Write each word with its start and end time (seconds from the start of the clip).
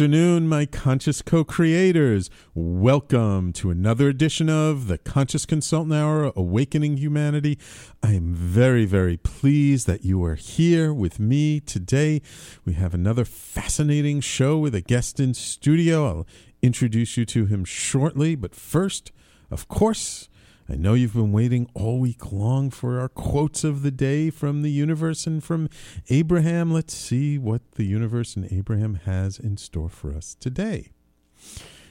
Afternoon, 0.00 0.48
my 0.48 0.64
conscious 0.64 1.20
co 1.20 1.44
creators. 1.44 2.30
Welcome 2.54 3.52
to 3.52 3.70
another 3.70 4.08
edition 4.08 4.48
of 4.48 4.86
the 4.86 4.96
Conscious 4.96 5.44
Consultant 5.44 5.92
Hour 5.92 6.32
Awakening 6.34 6.96
Humanity. 6.96 7.58
I 8.02 8.14
am 8.14 8.34
very, 8.34 8.86
very 8.86 9.18
pleased 9.18 9.86
that 9.88 10.02
you 10.02 10.24
are 10.24 10.36
here 10.36 10.90
with 10.90 11.20
me 11.20 11.60
today. 11.60 12.22
We 12.64 12.72
have 12.72 12.94
another 12.94 13.26
fascinating 13.26 14.22
show 14.22 14.56
with 14.56 14.74
a 14.74 14.80
guest 14.80 15.20
in 15.20 15.34
studio. 15.34 16.06
I'll 16.06 16.26
introduce 16.62 17.18
you 17.18 17.26
to 17.26 17.44
him 17.44 17.66
shortly, 17.66 18.36
but 18.36 18.54
first, 18.54 19.12
of 19.50 19.68
course, 19.68 20.29
I 20.70 20.76
know 20.76 20.94
you've 20.94 21.14
been 21.14 21.32
waiting 21.32 21.68
all 21.74 21.98
week 21.98 22.30
long 22.30 22.70
for 22.70 23.00
our 23.00 23.08
quotes 23.08 23.64
of 23.64 23.82
the 23.82 23.90
day 23.90 24.30
from 24.30 24.62
the 24.62 24.70
universe 24.70 25.26
and 25.26 25.42
from 25.42 25.68
Abraham. 26.10 26.72
Let's 26.72 26.94
see 26.94 27.38
what 27.38 27.72
the 27.72 27.84
universe 27.84 28.36
and 28.36 28.46
Abraham 28.52 28.94
has 29.04 29.40
in 29.40 29.56
store 29.56 29.88
for 29.88 30.14
us 30.14 30.36
today. 30.38 30.92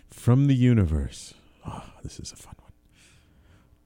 From 0.09 0.47
the 0.47 0.55
universe. 0.55 1.33
Oh, 1.67 1.83
this 2.03 2.21
is 2.21 2.31
a 2.31 2.37
fun 2.37 2.55
one. 2.59 2.71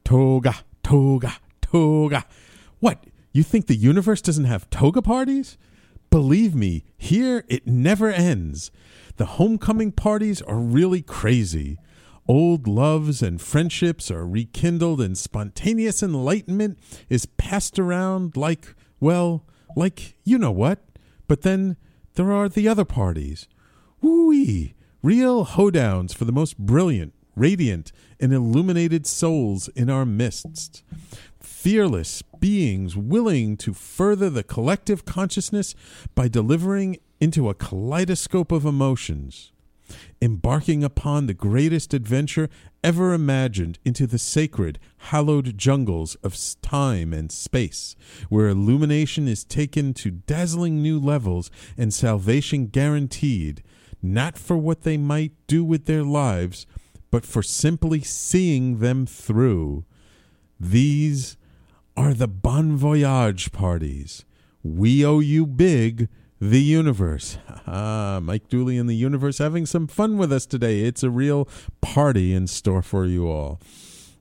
Toga, 0.05 0.57
toga, 0.83 1.37
toga. 1.59 2.25
What? 2.79 3.03
You 3.31 3.41
think 3.41 3.65
the 3.65 3.75
universe 3.75 4.21
doesn't 4.21 4.45
have 4.45 4.69
toga 4.69 5.01
parties? 5.01 5.57
Believe 6.11 6.53
me, 6.53 6.83
here 6.95 7.45
it 7.47 7.65
never 7.65 8.11
ends. 8.11 8.69
The 9.15 9.25
homecoming 9.25 9.91
parties 9.91 10.39
are 10.43 10.59
really 10.59 11.01
crazy. 11.01 11.79
Old 12.27 12.67
loves 12.69 13.21
and 13.21 13.41
friendships 13.41 14.09
are 14.09 14.25
rekindled, 14.25 15.01
and 15.01 15.17
spontaneous 15.17 16.01
enlightenment 16.01 16.79
is 17.09 17.25
passed 17.25 17.77
around 17.77 18.37
like, 18.37 18.75
well, 19.01 19.45
like 19.75 20.15
you 20.23 20.37
know 20.37 20.51
what. 20.51 20.79
But 21.27 21.41
then 21.41 21.75
there 22.15 22.31
are 22.31 22.47
the 22.47 22.67
other 22.67 22.85
parties. 22.85 23.47
Woo-wee! 24.01 24.73
Real 25.01 25.45
hoedowns 25.45 26.15
for 26.15 26.23
the 26.23 26.31
most 26.31 26.57
brilliant, 26.57 27.13
radiant, 27.35 27.91
and 28.21 28.31
illuminated 28.31 29.05
souls 29.05 29.67
in 29.69 29.89
our 29.89 30.05
midst. 30.05 30.81
Fearless 31.41 32.21
beings 32.39 32.95
willing 32.95 33.57
to 33.57 33.73
further 33.73 34.29
the 34.29 34.43
collective 34.43 35.03
consciousness 35.03 35.75
by 36.15 36.29
delivering 36.29 36.99
into 37.19 37.49
a 37.49 37.53
kaleidoscope 37.53 38.51
of 38.53 38.65
emotions 38.65 39.52
embarking 40.21 40.83
upon 40.83 41.27
the 41.27 41.33
greatest 41.33 41.93
adventure 41.93 42.49
ever 42.83 43.13
imagined 43.13 43.79
into 43.85 44.05
the 44.07 44.17
sacred, 44.17 44.79
hallowed 44.97 45.57
jungles 45.57 46.15
of 46.23 46.37
time 46.61 47.13
and 47.13 47.31
space, 47.31 47.95
where 48.29 48.47
illumination 48.47 49.27
is 49.27 49.43
taken 49.43 49.93
to 49.93 50.11
dazzling 50.11 50.81
new 50.81 50.99
levels 50.99 51.49
and 51.77 51.93
salvation 51.93 52.67
guaranteed, 52.67 53.63
not 54.01 54.37
for 54.37 54.57
what 54.57 54.81
they 54.83 54.97
might 54.97 55.31
do 55.47 55.63
with 55.63 55.85
their 55.85 56.03
lives, 56.03 56.65
but 57.11 57.25
for 57.25 57.43
simply 57.43 58.01
seeing 58.01 58.79
them 58.79 59.05
through. 59.05 59.85
These 60.59 61.37
are 61.95 62.13
the 62.13 62.27
Bon 62.27 62.75
Voyage 62.75 63.51
parties. 63.51 64.25
We 64.63 65.05
owe 65.05 65.19
you 65.19 65.45
big 65.45 66.09
the 66.39 66.61
universe. 66.61 67.37
Ah, 67.65 68.19
Mike 68.21 68.49
Dooley 68.49 68.77
and 68.77 68.89
the 68.89 68.95
universe 68.95 69.37
having 69.37 69.65
some 69.65 69.87
fun 69.87 70.17
with 70.17 70.33
us 70.33 70.45
today. 70.45 70.81
It's 70.81 71.01
a 71.01 71.09
real 71.09 71.47
party 71.79 72.33
in 72.33 72.45
store 72.45 72.81
for 72.81 73.05
you 73.05 73.29
all. 73.29 73.61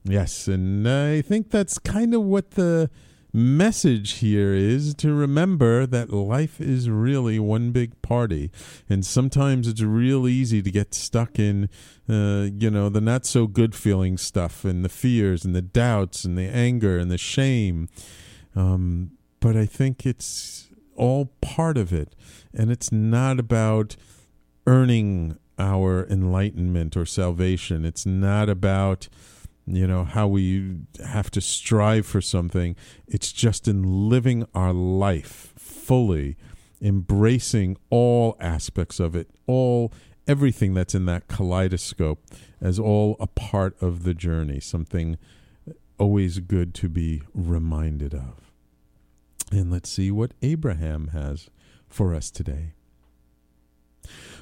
Yes, 0.04 0.46
and 0.46 0.88
I 0.88 1.22
think 1.22 1.50
that's 1.50 1.76
kind 1.78 2.14
of 2.14 2.22
what 2.22 2.52
the 2.52 2.88
message 3.32 4.18
here 4.18 4.52
is 4.52 4.94
to 4.94 5.14
remember 5.14 5.86
that 5.86 6.12
life 6.12 6.60
is 6.60 6.90
really 6.90 7.38
one 7.38 7.70
big 7.72 8.00
party 8.02 8.50
and 8.90 9.06
sometimes 9.06 9.66
it's 9.66 9.80
real 9.80 10.28
easy 10.28 10.60
to 10.60 10.70
get 10.70 10.92
stuck 10.92 11.38
in 11.38 11.70
uh, 12.10 12.46
you 12.58 12.70
know 12.70 12.90
the 12.90 13.00
not 13.00 13.24
so 13.24 13.46
good 13.46 13.74
feeling 13.74 14.18
stuff 14.18 14.66
and 14.66 14.84
the 14.84 14.88
fears 14.90 15.46
and 15.46 15.54
the 15.54 15.62
doubts 15.62 16.26
and 16.26 16.36
the 16.36 16.46
anger 16.46 16.98
and 16.98 17.10
the 17.10 17.16
shame 17.16 17.88
um, 18.54 19.12
but 19.40 19.56
i 19.56 19.64
think 19.64 20.04
it's 20.04 20.68
all 20.96 21.32
part 21.40 21.76
of 21.76 21.92
it. 21.92 22.14
And 22.54 22.70
it's 22.70 22.92
not 22.92 23.38
about 23.38 23.96
earning 24.66 25.38
our 25.58 26.06
enlightenment 26.08 26.96
or 26.96 27.06
salvation. 27.06 27.84
It's 27.84 28.06
not 28.06 28.48
about, 28.48 29.08
you 29.66 29.86
know, 29.86 30.04
how 30.04 30.28
we 30.28 30.76
have 31.04 31.30
to 31.32 31.40
strive 31.40 32.06
for 32.06 32.20
something. 32.20 32.76
It's 33.06 33.32
just 33.32 33.68
in 33.68 34.08
living 34.08 34.46
our 34.54 34.72
life 34.72 35.52
fully, 35.56 36.36
embracing 36.80 37.76
all 37.90 38.36
aspects 38.40 38.98
of 39.00 39.14
it, 39.14 39.30
all 39.46 39.92
everything 40.26 40.74
that's 40.74 40.94
in 40.94 41.06
that 41.06 41.28
kaleidoscope 41.28 42.24
as 42.60 42.78
all 42.78 43.16
a 43.18 43.26
part 43.26 43.80
of 43.82 44.04
the 44.04 44.14
journey, 44.14 44.60
something 44.60 45.18
always 45.98 46.38
good 46.40 46.74
to 46.74 46.88
be 46.88 47.22
reminded 47.34 48.14
of. 48.14 48.51
And 49.52 49.70
let's 49.70 49.90
see 49.90 50.10
what 50.10 50.32
Abraham 50.40 51.08
has 51.08 51.50
for 51.86 52.14
us 52.14 52.30
today. 52.30 52.72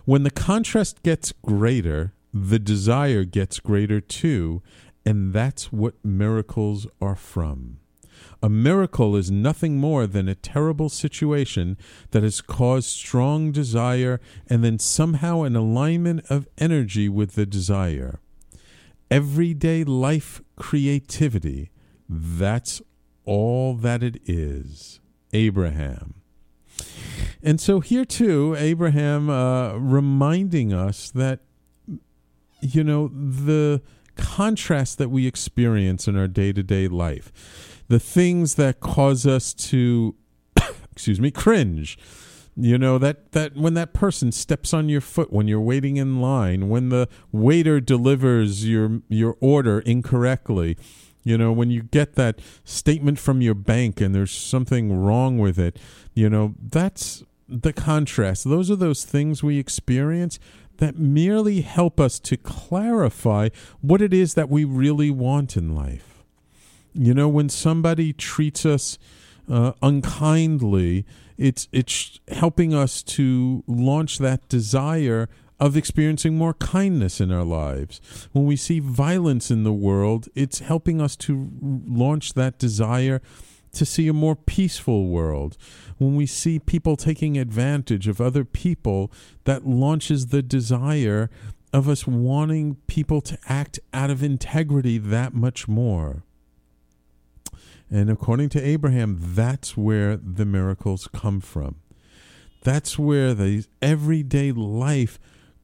When 0.04 0.22
the 0.22 0.31
contrast 0.31 1.03
gets 1.03 1.32
greater, 1.44 2.15
the 2.32 2.60
desire 2.60 3.25
gets 3.25 3.59
greater 3.59 4.00
too, 4.00 4.62
and 5.04 5.32
that's 5.32 5.72
what 5.72 6.03
miracles 6.04 6.87
are 7.00 7.16
from. 7.16 7.81
A 8.41 8.48
miracle 8.48 9.16
is 9.16 9.32
nothing 9.32 9.78
more 9.78 10.06
than 10.06 10.28
a 10.28 10.34
terrible 10.37 10.88
situation 10.88 11.77
that 12.12 12.22
has 12.22 12.41
caused 12.41 12.88
strong 12.88 13.50
desire 13.50 14.21
and 14.47 14.62
then 14.62 14.78
somehow 14.78 15.42
an 15.42 15.56
alignment 15.56 16.25
of 16.31 16.47
energy 16.56 17.09
with 17.09 17.34
the 17.34 17.47
desire. 17.47 18.21
Everyday 19.10 19.82
life 19.82 20.41
creativity, 20.54 21.71
that's 22.09 22.81
all 23.25 23.75
that 23.75 24.03
it 24.03 24.21
is. 24.25 24.99
Abraham. 25.32 26.14
And 27.42 27.60
so 27.60 27.80
here 27.80 28.04
too, 28.04 28.54
Abraham 28.58 29.30
uh, 29.30 29.74
reminding 29.74 30.72
us 30.72 31.10
that, 31.10 31.41
you 32.60 32.84
know, 32.84 33.08
the 33.08 33.80
contrast 34.16 34.98
that 34.98 35.08
we 35.08 35.26
experience 35.26 36.06
in 36.06 36.16
our 36.16 36.28
day 36.28 36.52
to 36.52 36.62
day 36.62 36.86
life, 36.88 37.82
the 37.88 37.98
things 37.98 38.56
that 38.56 38.80
cause 38.80 39.27
us 39.27 39.54
to, 39.54 40.15
excuse 40.92 41.21
me, 41.21 41.30
cringe. 41.30 41.98
You 42.56 42.77
know 42.77 42.98
that 42.98 43.32
that 43.32 43.56
when 43.56 43.74
that 43.74 43.94
person 43.94 44.32
steps 44.32 44.74
on 44.74 44.88
your 44.88 45.00
foot 45.00 45.32
when 45.32 45.48
you're 45.48 45.60
waiting 45.60 45.97
in 45.97 46.21
line, 46.21 46.68
when 46.68 46.91
the 46.91 47.09
waiter 47.32 47.80
delivers 47.80 48.68
your 48.68 49.00
your 49.09 49.36
order 49.41 49.78
incorrectly, 49.80 50.77
you 51.22 51.36
know, 51.36 51.52
when 51.52 51.70
you 51.70 51.82
get 51.82 52.14
that 52.14 52.40
statement 52.64 53.18
from 53.18 53.42
your 53.42 53.54
bank 53.54 54.00
and 54.00 54.14
there's 54.14 54.30
something 54.30 54.96
wrong 54.96 55.38
with 55.38 55.58
it, 55.58 55.78
you 56.14 56.30
know, 56.30 56.54
that's 56.60 57.24
the 57.48 57.72
contrast. 57.72 58.48
Those 58.48 58.70
are 58.70 58.76
those 58.76 59.04
things 59.04 59.42
we 59.42 59.58
experience 59.58 60.38
that 60.78 60.98
merely 60.98 61.60
help 61.60 62.00
us 62.00 62.18
to 62.20 62.36
clarify 62.36 63.50
what 63.80 64.00
it 64.00 64.14
is 64.14 64.34
that 64.34 64.48
we 64.48 64.64
really 64.64 65.10
want 65.10 65.56
in 65.56 65.74
life. 65.74 66.24
You 66.94 67.12
know, 67.14 67.28
when 67.28 67.48
somebody 67.48 68.12
treats 68.12 68.64
us 68.64 68.98
uh, 69.48 69.72
unkindly, 69.82 71.04
it's 71.36 71.68
it's 71.72 72.20
helping 72.28 72.74
us 72.74 73.02
to 73.02 73.64
launch 73.66 74.18
that 74.18 74.48
desire 74.48 75.28
of 75.60 75.77
experiencing 75.77 76.36
more 76.36 76.54
kindness 76.54 77.21
in 77.21 77.30
our 77.30 77.45
lives. 77.45 78.01
When 78.33 78.47
we 78.47 78.57
see 78.57 78.80
violence 78.80 79.51
in 79.51 79.62
the 79.62 79.72
world, 79.72 80.28
it's 80.34 80.60
helping 80.60 81.01
us 81.01 81.15
to 81.16 81.51
launch 81.60 82.33
that 82.33 82.59
desire 82.59 83.21
to 83.72 83.84
see 83.84 84.09
a 84.09 84.12
more 84.12 84.34
peaceful 84.34 85.07
world. 85.07 85.57
When 85.98 86.16
we 86.16 86.27
see 86.27 86.59
people 86.59 86.97
taking 86.97 87.39
advantage 87.39 88.09
of 88.09 88.21
other 88.21 88.45
people, 88.45 89.12
that 89.45 89.66
launches 89.66 90.28
the 90.28 90.42
desire 90.42 91.30
of 91.72 91.89
us 91.89 92.06
wanting 92.06 92.77
people 92.86 93.21
to 93.21 93.39
act 93.47 93.78
out 93.92 94.10
of 94.10 94.24
integrity 94.24 94.98
that 94.98 95.34
much 95.34 95.68
more. 95.68 96.24
And 97.91 98.10
according 98.10 98.48
to 98.51 98.63
Abraham, 98.63 99.18
that's 99.21 99.77
where 99.77 100.16
the 100.16 100.47
miracles 100.47 101.09
come 101.13 101.41
from. 101.41 101.77
That's 102.63 102.98
where 102.98 103.34
the 103.34 103.65
everyday 103.80 104.53
life 104.53 105.18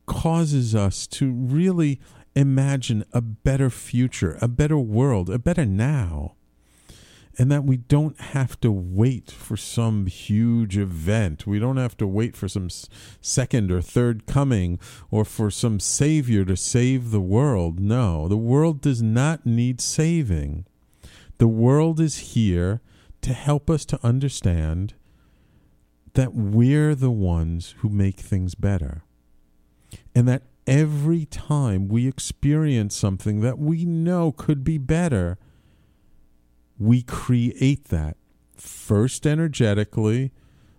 causes 0.07 0.75
us 0.75 1.07
to 1.09 1.31
really 1.31 2.01
imagine 2.35 3.05
a 3.13 3.21
better 3.21 3.71
future, 3.71 4.39
a 4.41 4.49
better 4.49 4.79
world, 4.79 5.31
a 5.31 5.39
better 5.39 5.65
now. 5.65 6.35
And 7.39 7.53
that 7.53 7.65
we 7.65 7.77
don't 7.77 8.19
have 8.19 8.59
to 8.61 8.73
wait 8.73 9.31
for 9.31 9.59
some 9.59 10.07
huge 10.07 10.79
event. 10.79 11.47
We 11.47 11.59
don't 11.59 11.77
have 11.77 11.97
to 11.99 12.07
wait 12.07 12.35
for 12.35 12.49
some 12.49 12.69
second 13.21 13.71
or 13.71 13.83
third 13.83 14.27
coming 14.27 14.79
or 15.11 15.25
for 15.27 15.51
some 15.51 15.79
savior 15.79 16.47
to 16.47 16.57
save 16.57 17.11
the 17.11 17.21
world. 17.21 17.79
No, 17.79 18.27
the 18.27 18.39
world 18.39 18.81
does 18.81 19.03
not 19.03 19.45
need 19.45 19.83
saving. 19.83 20.65
The 21.37 21.49
world 21.49 22.01
is 22.01 22.33
here 22.33 22.81
to 23.21 23.35
help 23.35 23.69
us 23.69 23.85
to 23.87 24.01
understand 24.03 24.95
that 26.15 26.35
we're 26.35 26.95
the 26.95 27.11
ones 27.11 27.75
who 27.79 27.91
make 27.91 28.17
things 28.17 28.55
better. 28.55 29.03
And 30.15 30.27
that 30.29 30.43
every 30.67 31.25
time 31.27 31.89
we 31.89 32.07
experience 32.07 32.95
something 32.97 33.41
that 33.41 33.59
we 33.59 33.85
know 33.85 34.33
could 34.33 34.65
be 34.65 34.79
better, 34.79 35.39
we 36.79 37.03
create 37.03 37.85
that 37.87 38.17
first 38.57 39.27
energetically, 39.27 40.33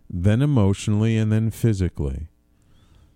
then 0.10 0.42
emotionally, 0.42 1.18
and 1.18 1.32
then 1.32 1.52
physically. 1.52 2.28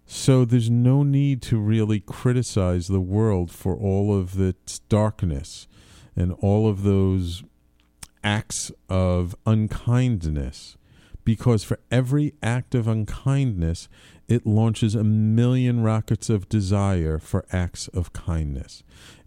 So 0.06 0.46
there's 0.46 0.70
no 0.70 1.04
need 1.04 1.42
to 1.44 1.58
really 1.58 2.00
criticize 2.00 2.88
the 2.88 3.00
world 3.00 3.52
for 3.52 3.76
all 3.76 4.18
of 4.18 4.40
its 4.40 4.80
darkness 4.80 5.68
and 6.16 6.34
all 6.34 6.68
of 6.68 6.84
those 6.84 7.44
acts 8.24 8.72
of 8.90 9.36
unkindness 9.46 10.78
because 11.24 11.64
for 11.64 11.80
every 11.90 12.34
act 12.42 12.76
of 12.76 12.88
unkindness, 12.88 13.88
it 14.32 14.46
launches 14.46 14.96
a 14.96 15.04
million 15.04 15.84
rockets 15.84 16.30
of 16.30 16.48
desire 16.48 17.20
for 17.20 17.44
acts 17.52 17.90
of 17.90 18.14
kindness. 18.14 18.82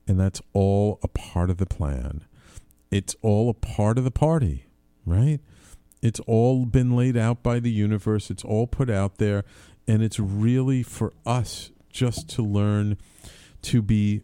And 0.09 0.19
that's 0.19 0.41
all 0.55 0.99
a 1.03 1.09
part 1.09 1.51
of 1.51 1.59
the 1.59 1.67
plan. 1.67 2.25
It's 2.91 3.15
all 3.21 3.51
a 3.51 3.55
part 3.55 3.99
of 3.99 4.05
the 4.05 4.11
party, 4.11 4.65
right? 5.05 5.41
It's 6.01 6.21
all 6.21 6.65
been 6.65 6.97
laid 6.97 7.19
out 7.19 7.43
by 7.43 7.61
the 7.61 7.71
universe, 7.71 8.31
it's 8.31 8.45
all 8.45 8.67
put 8.67 8.89
out 8.89 9.19
there. 9.19 9.45
And 9.87 10.03
it's 10.03 10.19
really 10.19 10.83
for 10.83 11.13
us 11.27 11.71
just 11.91 12.31
to 12.31 12.43
learn 12.43 12.97
to 13.61 13.83
be, 13.83 14.23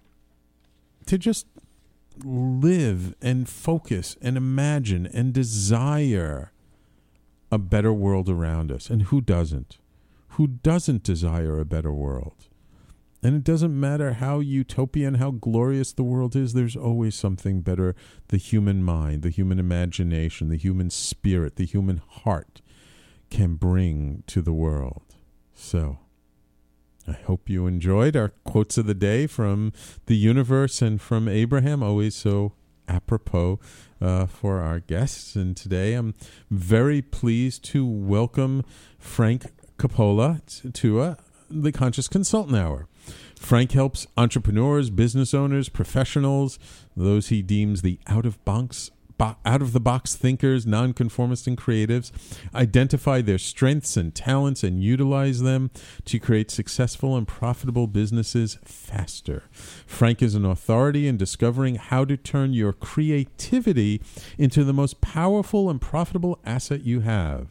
to 1.04 1.18
just 1.18 1.46
live 2.24 3.14
and 3.20 3.46
focus 3.50 4.16
and 4.22 4.38
imagine 4.38 5.06
and 5.06 5.34
desire 5.34 6.52
a 7.52 7.58
better 7.58 7.92
world 7.92 8.30
around 8.30 8.72
us. 8.72 8.88
And 8.88 9.02
who 9.02 9.20
doesn't? 9.20 9.76
Who 10.40 10.46
doesn't 10.46 11.02
desire 11.02 11.60
a 11.60 11.66
better 11.66 11.92
world? 11.92 12.46
And 13.22 13.36
it 13.36 13.44
doesn't 13.44 13.78
matter 13.78 14.14
how 14.14 14.40
utopian, 14.40 15.16
how 15.16 15.32
glorious 15.32 15.92
the 15.92 16.02
world 16.02 16.34
is, 16.34 16.54
there's 16.54 16.76
always 16.76 17.14
something 17.14 17.60
better 17.60 17.94
the 18.28 18.38
human 18.38 18.82
mind, 18.82 19.20
the 19.20 19.28
human 19.28 19.58
imagination, 19.58 20.48
the 20.48 20.56
human 20.56 20.88
spirit, 20.88 21.56
the 21.56 21.66
human 21.66 21.98
heart 22.08 22.62
can 23.28 23.56
bring 23.56 24.22
to 24.28 24.40
the 24.40 24.54
world. 24.54 25.02
So, 25.52 25.98
I 27.06 27.12
hope 27.12 27.50
you 27.50 27.66
enjoyed 27.66 28.16
our 28.16 28.30
quotes 28.42 28.78
of 28.78 28.86
the 28.86 28.94
day 28.94 29.26
from 29.26 29.74
the 30.06 30.16
universe 30.16 30.80
and 30.80 31.02
from 31.02 31.28
Abraham, 31.28 31.82
always 31.82 32.14
so 32.14 32.54
apropos 32.88 33.60
uh, 34.00 34.24
for 34.24 34.60
our 34.60 34.80
guests. 34.80 35.36
And 35.36 35.54
today 35.54 35.92
I'm 35.92 36.14
very 36.50 37.02
pleased 37.02 37.62
to 37.66 37.86
welcome 37.86 38.64
Frank 38.98 39.44
Coppola 39.80 40.42
to 40.74 41.16
the 41.48 41.72
Conscious 41.72 42.06
Consultant 42.06 42.54
Hour. 42.54 42.86
Frank 43.34 43.72
helps 43.72 44.06
entrepreneurs, 44.14 44.90
business 44.90 45.32
owners, 45.32 45.70
professionals, 45.70 46.58
those 46.94 47.28
he 47.28 47.40
deems 47.40 47.80
the 47.80 47.98
out 48.06 48.26
of 48.26 48.44
box 48.44 48.90
out 49.44 49.60
of 49.60 49.72
the 49.74 49.80
box 49.80 50.16
thinkers, 50.16 50.66
nonconformists, 50.66 51.46
and 51.46 51.56
creatives, 51.56 52.10
identify 52.54 53.20
their 53.20 53.38
strengths 53.38 53.96
and 53.96 54.14
talents 54.14 54.62
and 54.62 54.82
utilize 54.82 55.40
them 55.40 55.70
to 56.06 56.18
create 56.18 56.50
successful 56.50 57.16
and 57.16 57.28
profitable 57.28 57.86
businesses 57.86 58.58
faster. 58.64 59.44
Frank 59.86 60.22
is 60.22 60.34
an 60.34 60.46
authority 60.46 61.06
in 61.06 61.18
discovering 61.18 61.74
how 61.74 62.06
to 62.06 62.16
turn 62.16 62.54
your 62.54 62.72
creativity 62.72 64.00
into 64.38 64.64
the 64.64 64.72
most 64.72 65.02
powerful 65.02 65.68
and 65.68 65.82
profitable 65.82 66.38
asset 66.44 66.82
you 66.84 67.00
have. 67.00 67.48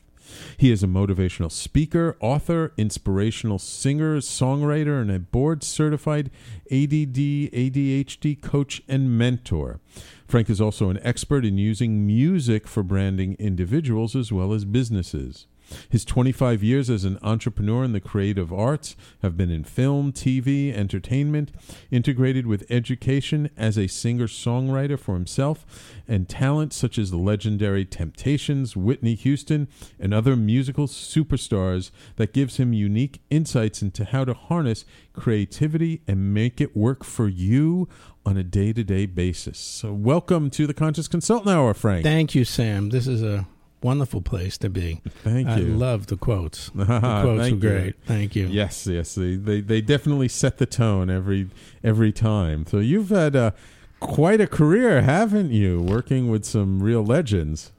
He 0.57 0.71
is 0.71 0.83
a 0.83 0.87
motivational 0.87 1.51
speaker, 1.51 2.17
author, 2.19 2.73
inspirational 2.77 3.59
singer, 3.59 4.17
songwriter, 4.17 5.01
and 5.01 5.11
a 5.11 5.19
board 5.19 5.63
certified 5.63 6.29
ADD, 6.71 7.17
ADHD 7.53 8.41
coach 8.41 8.81
and 8.87 9.17
mentor. 9.17 9.79
Frank 10.27 10.49
is 10.49 10.61
also 10.61 10.89
an 10.89 10.99
expert 11.01 11.45
in 11.45 11.57
using 11.57 12.05
music 12.05 12.67
for 12.67 12.83
branding 12.83 13.35
individuals 13.39 14.15
as 14.15 14.31
well 14.31 14.53
as 14.53 14.65
businesses. 14.65 15.47
His 15.89 16.05
25 16.05 16.63
years 16.63 16.89
as 16.89 17.03
an 17.03 17.19
entrepreneur 17.21 17.83
in 17.83 17.93
the 17.93 17.99
creative 17.99 18.51
arts 18.53 18.95
have 19.21 19.37
been 19.37 19.49
in 19.49 19.63
film, 19.63 20.11
TV, 20.11 20.73
entertainment, 20.73 21.51
integrated 21.91 22.45
with 22.45 22.65
education 22.69 23.49
as 23.57 23.77
a 23.77 23.87
singer 23.87 24.27
songwriter 24.27 24.99
for 24.99 25.15
himself, 25.15 25.65
and 26.07 26.27
talent 26.27 26.73
such 26.73 26.97
as 26.97 27.11
the 27.11 27.17
legendary 27.17 27.85
Temptations, 27.85 28.75
Whitney 28.75 29.15
Houston, 29.15 29.67
and 29.99 30.13
other 30.13 30.35
musical 30.35 30.87
superstars 30.87 31.91
that 32.15 32.33
gives 32.33 32.57
him 32.57 32.73
unique 32.73 33.21
insights 33.29 33.81
into 33.81 34.05
how 34.05 34.25
to 34.25 34.33
harness 34.33 34.85
creativity 35.13 36.01
and 36.07 36.33
make 36.33 36.61
it 36.61 36.75
work 36.75 37.03
for 37.03 37.27
you 37.27 37.87
on 38.25 38.37
a 38.37 38.43
day 38.43 38.73
to 38.73 38.83
day 38.83 39.05
basis. 39.05 39.57
So, 39.57 39.93
welcome 39.93 40.49
to 40.51 40.67
the 40.67 40.73
Conscious 40.73 41.07
Consultant 41.07 41.53
Hour, 41.53 41.73
Frank. 41.73 42.03
Thank 42.03 42.35
you, 42.35 42.45
Sam. 42.45 42.89
This 42.89 43.07
is 43.07 43.23
a 43.23 43.47
wonderful 43.81 44.21
place 44.21 44.57
to 44.59 44.69
be. 44.69 45.01
Thank 45.23 45.47
you. 45.57 45.73
I 45.73 45.77
love 45.77 46.07
the 46.07 46.17
quotes. 46.17 46.71
The 46.75 46.85
quotes 46.85 47.51
are 47.51 47.55
great. 47.55 47.85
You. 47.85 47.93
Thank 48.05 48.35
you. 48.35 48.47
Yes, 48.47 48.87
yes. 48.87 49.15
They, 49.15 49.35
they, 49.35 49.61
they 49.61 49.81
definitely 49.81 50.27
set 50.27 50.57
the 50.57 50.65
tone 50.65 51.09
every 51.09 51.49
every 51.83 52.11
time. 52.11 52.65
So 52.65 52.79
you've 52.79 53.09
had 53.09 53.35
uh, 53.35 53.51
quite 53.99 54.41
a 54.41 54.47
career, 54.47 55.01
haven't 55.01 55.51
you? 55.51 55.81
Working 55.81 56.29
with 56.29 56.45
some 56.45 56.81
real 56.81 57.03
legends. 57.03 57.71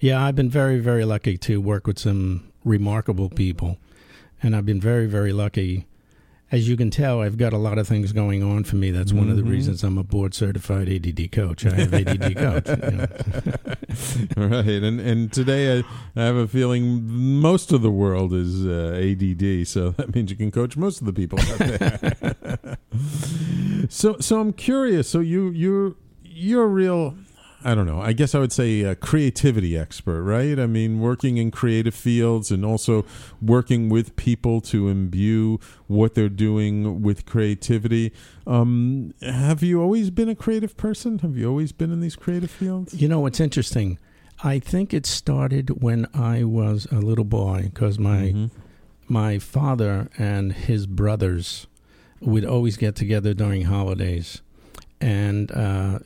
Yeah, 0.00 0.24
I've 0.24 0.36
been 0.36 0.50
very 0.50 0.78
very 0.78 1.04
lucky 1.04 1.36
to 1.38 1.60
work 1.60 1.86
with 1.86 1.98
some 1.98 2.52
remarkable 2.64 3.28
people, 3.28 3.78
and 4.42 4.54
I've 4.56 4.66
been 4.66 4.80
very 4.80 5.06
very 5.06 5.32
lucky 5.32 5.86
as 6.52 6.68
you 6.68 6.76
can 6.76 6.90
tell, 6.90 7.22
I've 7.22 7.38
got 7.38 7.54
a 7.54 7.58
lot 7.58 7.78
of 7.78 7.88
things 7.88 8.12
going 8.12 8.42
on 8.42 8.64
for 8.64 8.76
me. 8.76 8.90
That's 8.90 9.10
mm-hmm. 9.10 9.20
one 9.20 9.30
of 9.30 9.36
the 9.36 9.42
mm-hmm. 9.42 9.52
reasons 9.52 9.82
I'm 9.82 9.96
a 9.96 10.04
board 10.04 10.34
certified 10.34 10.86
ADD 10.86 11.32
coach. 11.32 11.64
I 11.64 11.74
have 11.74 11.94
ADD 11.94 12.36
coach. 12.36 12.68
right, 14.36 14.82
and 14.82 15.00
and 15.00 15.32
today 15.32 15.78
I, 15.78 15.84
I, 16.14 16.24
have 16.24 16.36
a 16.36 16.46
feeling 16.46 17.08
most 17.08 17.72
of 17.72 17.80
the 17.80 17.90
world 17.90 18.34
is 18.34 18.66
uh, 18.66 19.00
ADD, 19.02 19.66
so 19.66 19.90
that 19.96 20.14
means 20.14 20.30
you 20.30 20.36
can 20.36 20.50
coach 20.50 20.76
most 20.76 21.00
of 21.00 21.06
the 21.06 21.12
people 21.14 21.40
out 21.40 21.58
there. 21.58 22.78
so 23.88 24.18
so 24.20 24.38
I'm 24.38 24.52
curious. 24.52 25.08
So 25.08 25.20
you 25.20 25.48
you 25.48 25.96
you're 26.22 26.64
a 26.64 26.68
real 26.68 27.14
I 27.64 27.74
don't 27.74 27.86
know. 27.86 28.00
I 28.00 28.12
guess 28.12 28.34
I 28.34 28.38
would 28.38 28.52
say 28.52 28.82
a 28.82 28.94
creativity 28.94 29.76
expert, 29.76 30.22
right? 30.22 30.58
I 30.58 30.66
mean, 30.66 31.00
working 31.00 31.36
in 31.36 31.50
creative 31.50 31.94
fields 31.94 32.50
and 32.50 32.64
also 32.64 33.04
working 33.40 33.88
with 33.88 34.16
people 34.16 34.60
to 34.62 34.88
imbue 34.88 35.58
what 35.86 36.14
they're 36.14 36.28
doing 36.28 37.02
with 37.02 37.26
creativity. 37.26 38.12
Um, 38.46 39.14
have 39.22 39.62
you 39.62 39.80
always 39.80 40.10
been 40.10 40.28
a 40.28 40.34
creative 40.34 40.76
person? 40.76 41.20
Have 41.20 41.36
you 41.36 41.48
always 41.48 41.72
been 41.72 41.92
in 41.92 42.00
these 42.00 42.16
creative 42.16 42.50
fields? 42.50 42.94
You 42.94 43.08
know, 43.08 43.20
what's 43.20 43.40
interesting. 43.40 43.98
I 44.42 44.58
think 44.58 44.92
it 44.92 45.06
started 45.06 45.82
when 45.82 46.06
I 46.14 46.44
was 46.44 46.86
a 46.90 46.96
little 46.96 47.24
boy 47.24 47.70
because 47.72 47.98
my 47.98 48.32
mm-hmm. 48.32 48.46
my 49.08 49.38
father 49.38 50.08
and 50.18 50.52
his 50.52 50.86
brothers 50.86 51.66
would 52.20 52.44
always 52.44 52.76
get 52.76 52.96
together 52.96 53.34
during 53.34 53.62
holidays, 53.62 54.42
and 55.00 55.52
uh, 55.52 56.00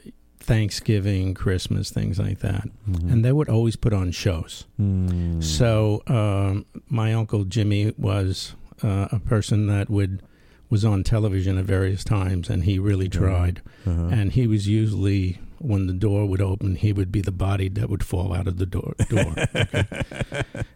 Thanksgiving, 0.46 1.34
Christmas, 1.34 1.90
things 1.90 2.18
like 2.18 2.38
that. 2.38 2.68
Mm-hmm. 2.88 3.10
And 3.10 3.24
they 3.24 3.32
would 3.32 3.48
always 3.48 3.74
put 3.74 3.92
on 3.92 4.12
shows. 4.12 4.64
Mm. 4.80 5.42
So 5.42 6.02
um, 6.06 6.66
my 6.88 7.12
uncle 7.12 7.44
Jimmy 7.44 7.92
was 7.98 8.54
uh, 8.82 9.08
a 9.10 9.18
person 9.18 9.66
that 9.66 9.90
would 9.90 10.22
was 10.68 10.84
on 10.84 11.04
television 11.04 11.58
at 11.58 11.64
various 11.64 12.02
times, 12.02 12.50
and 12.50 12.64
he 12.64 12.78
really 12.78 13.08
tried. 13.08 13.62
Uh-huh. 13.86 14.08
And 14.10 14.32
he 14.32 14.48
was 14.48 14.66
usually 14.66 15.38
when 15.58 15.86
the 15.86 15.92
door 15.92 16.26
would 16.26 16.40
open, 16.40 16.76
he 16.76 16.92
would 16.92 17.10
be 17.10 17.20
the 17.20 17.32
body 17.32 17.68
that 17.68 17.88
would 17.88 18.04
fall 18.04 18.34
out 18.34 18.46
of 18.48 18.58
the 18.58 18.66
door. 18.66 18.94
door 19.08 19.34
okay? 19.54 19.84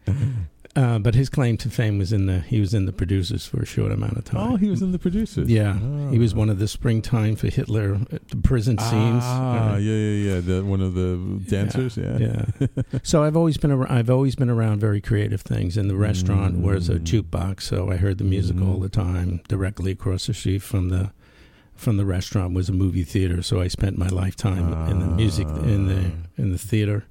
uh, 0.77 0.99
but 1.01 1.15
his 1.17 1.29
claim 1.29 1.57
to 1.57 1.69
fame 1.69 1.99
was 1.99 2.13
in 2.13 2.27
the 2.27 2.41
he 2.41 2.61
was 2.61 2.73
in 2.75 2.87
the 2.87 2.93
producers 2.93 3.45
for 3.47 3.61
a 3.61 3.67
short 3.67 3.91
amount 3.91 4.17
of 4.17 4.25
time. 4.25 4.53
Oh, 4.53 4.57
he 4.57 4.71
was 4.71 4.83
in 4.83 4.93
the 4.93 4.99
producers. 4.99 5.49
Yeah, 5.51 5.79
Oh. 5.83 6.11
he 6.11 6.19
was 6.19 6.33
one 6.35 6.49
of 6.49 6.59
the 6.61 6.69
springtime 6.69 7.35
for 7.37 7.49
Hitler 7.49 7.99
prison 8.45 8.79
scenes. 8.79 9.23
Ah, 9.25 9.77
yeah, 9.77 9.93
yeah, 9.93 10.35
yeah. 10.35 10.41
The, 10.41 10.65
one 10.65 10.81
of 10.81 10.95
the 10.95 11.41
dancers. 11.49 11.97
Yeah. 11.97 12.19
Yeah. 12.19 12.67
so 13.03 13.25
I've 13.25 13.37
always 13.37 13.57
been 13.57 13.73
ar- 13.73 13.91
I've 13.91 14.11
always 14.11 14.37
been 14.37 14.49
around 14.51 14.79
very 14.81 15.01
creative 15.01 15.41
things. 15.41 15.77
In 15.77 15.89
the 15.89 15.97
restaurant 15.97 16.59
was 16.61 16.89
a 16.89 16.95
Mm. 17.01 17.05
jukebox, 17.05 17.63
so 17.63 17.91
I 17.91 17.97
heard 17.97 18.19
the 18.19 18.25
music 18.25 18.57
Mhm. 18.57 18.69
all 18.69 18.79
the 18.79 18.89
time. 18.89 19.41
Directly 19.49 19.91
across 19.93 20.27
the 20.29 20.35
street 20.35 20.63
from 20.63 20.89
the 20.91 21.11
from 21.75 21.97
the 21.97 22.05
restaurant 22.05 22.53
was 22.55 22.69
a 22.69 22.73
movie 22.75 23.05
theater, 23.05 23.41
so 23.43 23.59
I 23.59 23.67
spent 23.69 23.97
my 23.97 24.09
lifetime 24.09 24.73
in 24.91 24.99
the 25.01 25.07
music 25.07 25.49
in 25.65 25.87
the 25.87 26.01
Ah. 26.13 26.43
in 26.43 26.53
the 26.53 26.59
theater. 26.59 27.05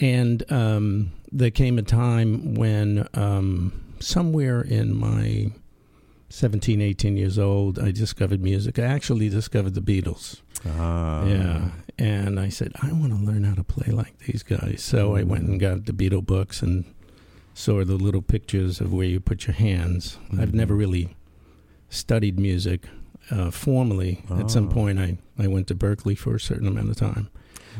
And 0.00 0.50
um, 0.50 1.12
there 1.30 1.50
came 1.50 1.78
a 1.78 1.82
time 1.82 2.54
when 2.54 3.06
um, 3.14 3.72
somewhere 4.00 4.62
in 4.62 4.96
my 4.96 5.52
17, 6.30 6.80
18 6.80 7.16
years 7.16 7.38
old, 7.38 7.78
I 7.78 7.90
discovered 7.90 8.40
music. 8.42 8.78
I 8.78 8.84
actually 8.84 9.28
discovered 9.28 9.74
the 9.74 9.82
Beatles. 9.82 10.40
Ah. 10.66 11.26
Yeah. 11.26 11.70
And 11.98 12.40
I 12.40 12.48
said, 12.48 12.72
I 12.82 12.92
want 12.92 13.12
to 13.12 13.18
learn 13.18 13.44
how 13.44 13.54
to 13.54 13.64
play 13.64 13.92
like 13.92 14.18
these 14.20 14.42
guys. 14.42 14.82
So 14.82 15.16
I 15.16 15.22
went 15.22 15.44
and 15.48 15.60
got 15.60 15.84
the 15.84 15.92
Beatle 15.92 16.24
books 16.24 16.62
and 16.62 16.84
saw 17.52 17.84
the 17.84 17.96
little 17.96 18.22
pictures 18.22 18.80
of 18.80 18.92
where 18.92 19.04
you 19.06 19.20
put 19.20 19.46
your 19.46 19.54
hands. 19.54 20.16
I've 20.32 20.50
Mhm. 20.50 20.54
never 20.54 20.74
really 20.74 21.14
studied 21.90 22.38
music 22.38 22.86
uh, 23.30 23.50
formally. 23.50 24.22
At 24.30 24.50
some 24.50 24.68
Ah. 24.68 24.72
point, 24.72 24.98
I, 24.98 25.18
I 25.38 25.46
went 25.46 25.66
to 25.68 25.74
Berklee 25.74 26.16
for 26.16 26.34
a 26.34 26.40
certain 26.40 26.66
amount 26.66 26.88
of 26.90 26.96
time. 26.96 27.28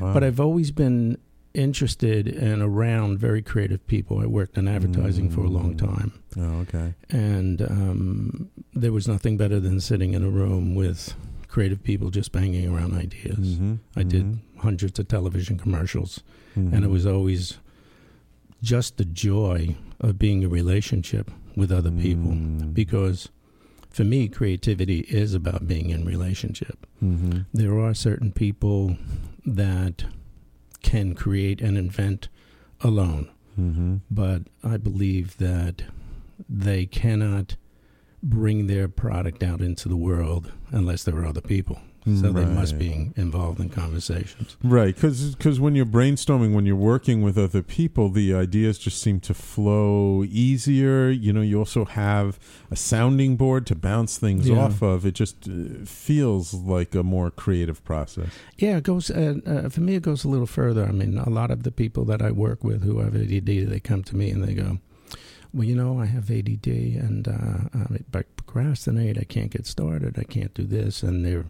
Wow. 0.00 0.12
But 0.12 0.22
I've 0.22 0.38
always 0.38 0.70
been 0.70 1.16
interested 1.54 2.28
and 2.28 2.62
around 2.62 3.19
very 3.19 3.42
creative 3.42 3.85
people. 3.87 4.19
I 4.21 4.26
worked 4.26 4.57
in 4.57 4.69
advertising 4.69 5.30
for 5.30 5.40
a 5.42 5.49
long 5.49 5.75
Mm. 5.75 5.78
time. 5.78 6.12
Oh, 6.38 6.61
okay. 6.61 6.95
And 7.11 7.62
um, 7.62 8.49
there 8.73 8.92
was 8.92 9.09
nothing 9.09 9.37
better 9.37 9.59
than 9.59 9.80
sitting 9.80 10.14
in 10.14 10.23
a 10.23 10.30
room 10.30 10.75
with 10.75 11.14
creative 11.49 11.83
people 11.83 12.11
just 12.11 12.30
banging 12.30 12.69
around 12.73 12.95
ideas. 12.95 13.59
Mhm, 13.59 13.78
I 13.97 14.04
did 14.04 14.25
mhm, 14.25 14.38
hundreds 14.59 14.99
of 15.00 15.09
television 15.09 15.59
commercials, 15.59 16.21
and 16.54 16.85
it 16.85 16.90
was 16.90 17.07
always 17.07 17.59
just 18.62 18.97
the 18.99 19.04
joy 19.04 19.75
of 20.00 20.19
being 20.19 20.42
in 20.42 20.47
a 20.47 20.49
relationship 20.49 21.30
with 21.57 21.73
other 21.73 21.90
people. 21.90 22.33
Mm. 22.33 22.73
Because 22.75 23.28
for 23.90 24.04
me, 24.04 24.28
creativity 24.28 25.00
is 25.09 25.35
about 25.35 25.66
being 25.66 25.90
in 25.90 26.04
relationship. 26.04 26.87
Mhm. 27.02 27.47
There 27.52 27.76
are 27.80 27.95
certain 27.95 28.30
people 28.30 28.97
that 29.45 30.04
can 30.82 31.14
create 31.14 31.60
and 31.60 31.76
invent 31.76 32.28
alone, 32.80 33.28
Mhm. 33.58 34.00
but 34.10 34.42
I 34.62 34.76
believe 34.76 35.37
that 35.38 35.84
they 36.49 36.87
cannot 36.87 37.56
bring 38.22 38.66
their 38.66 38.88
product 38.88 39.42
out 39.42 39.60
into 39.60 39.88
the 39.88 39.96
world 39.96 40.52
unless 40.70 41.04
there 41.04 41.16
are 41.16 41.26
other 41.26 41.40
people. 41.40 41.80
So 42.07 42.33
they 42.33 42.47
must 42.47 42.78
be 42.78 43.11
involved 43.16 43.61
in 43.61 43.69
conversations. 43.69 44.57
Right, 44.64 44.95
because 44.95 45.61
when 45.61 45.75
you're 45.75 45.85
brainstorming, 45.85 46.54
when 46.54 46.64
you're 46.64 46.75
working 46.75 47.21
with 47.21 47.37
other 47.37 47.62
people, 47.62 48.09
the 48.09 48.33
ideas 48.35 48.78
just 48.78 49.02
seem 49.02 49.21
to 49.21 49.35
flow 49.35 50.25
easier. 50.25 51.11
You 51.11 51.33
know, 51.35 51.42
you 51.42 51.59
also 51.59 51.85
have 51.85 52.38
a 52.71 52.76
sounding 52.76 53.37
board 53.37 53.66
to 53.66 53.75
bounce 53.75 54.16
things 54.16 54.49
Yeah. 54.49 54.57
off 54.57 54.80
of. 54.83 55.04
It 55.04 55.12
just 55.14 55.47
uh, 55.47 55.85
feels 55.85 56.54
like 56.54 56.95
a 56.95 57.02
more 57.02 57.30
creative 57.30 57.85
process. 57.85 58.28
Yeah, 58.57 58.78
it 58.78 58.85
goes. 58.85 59.11
Uh, 59.11 59.35
uh, 59.47 59.69
for 59.69 59.83
me, 59.83 59.95
it 59.97 60.02
goes 60.02 60.25
a 60.25 60.28
little 60.28 60.47
further. 60.47 60.87
I 60.87 60.92
mean, 60.92 61.19
a 61.19 61.28
lot 61.28 61.50
of 61.50 61.64
the 61.64 61.71
people 61.73 62.07
that 62.07 62.23
I 62.23 62.30
work 62.30 62.64
with 62.64 62.83
who 62.83 63.00
have 63.00 63.14
ADD, 63.14 63.66
they 63.69 63.80
come 63.80 64.02
to 64.04 64.16
me 64.16 64.30
and 64.30 64.42
they 64.42 64.54
go, 64.54 64.78
"Well, 65.52 65.64
you 65.64 65.76
know, 65.76 66.00
I 66.00 66.07
have 66.07 66.30
ADD 66.30 66.66
and 66.97 67.28
uh, 67.28 67.99
I 68.14 68.23
procrastinate. 68.37 69.19
I 69.19 69.25
can't 69.25 69.50
get 69.50 69.66
started. 69.66 70.19
I 70.19 70.25
can't 70.25 70.54
do 70.54 70.64
this." 70.64 71.02
And 71.02 71.25
they're 71.26 71.45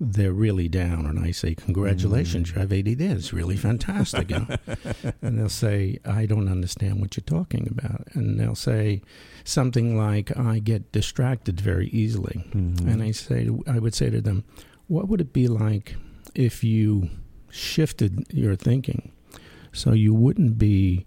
they're 0.00 0.32
really 0.32 0.68
down. 0.68 1.06
And 1.06 1.18
I 1.18 1.30
say, 1.32 1.54
"Congratulations, 1.54 2.50
you 2.50 2.58
have 2.58 2.72
ADD. 2.72 3.00
It's 3.00 3.32
really 3.32 3.56
fantastic." 3.56 4.30
You 4.30 4.40
know? 4.40 4.56
and 5.22 5.38
they'll 5.38 5.48
say, 5.48 5.98
"I 6.04 6.26
don't 6.26 6.48
understand 6.48 7.00
what 7.00 7.16
you're 7.16 7.24
talking 7.38 7.66
about." 7.70 8.06
And 8.14 8.38
they'll 8.38 8.54
say 8.54 9.02
something 9.44 9.96
like, 9.96 10.36
"I 10.38 10.58
get 10.60 10.92
distracted 10.92 11.60
very 11.60 11.88
easily." 11.88 12.44
Mhm. 12.52 12.86
And 12.86 13.02
I 13.02 13.10
say, 13.12 13.48
I 13.66 13.78
would 13.78 13.94
say 13.94 14.10
to 14.10 14.20
them, 14.20 14.44
what 14.86 15.08
would 15.08 15.20
it 15.20 15.32
be 15.32 15.48
like 15.48 15.96
if 16.34 16.62
you 16.62 17.10
shifted 17.50 18.24
your 18.32 18.54
thinking 18.56 19.10
so 19.72 19.92
you 19.92 20.14
wouldn't 20.14 20.58
be 20.58 21.06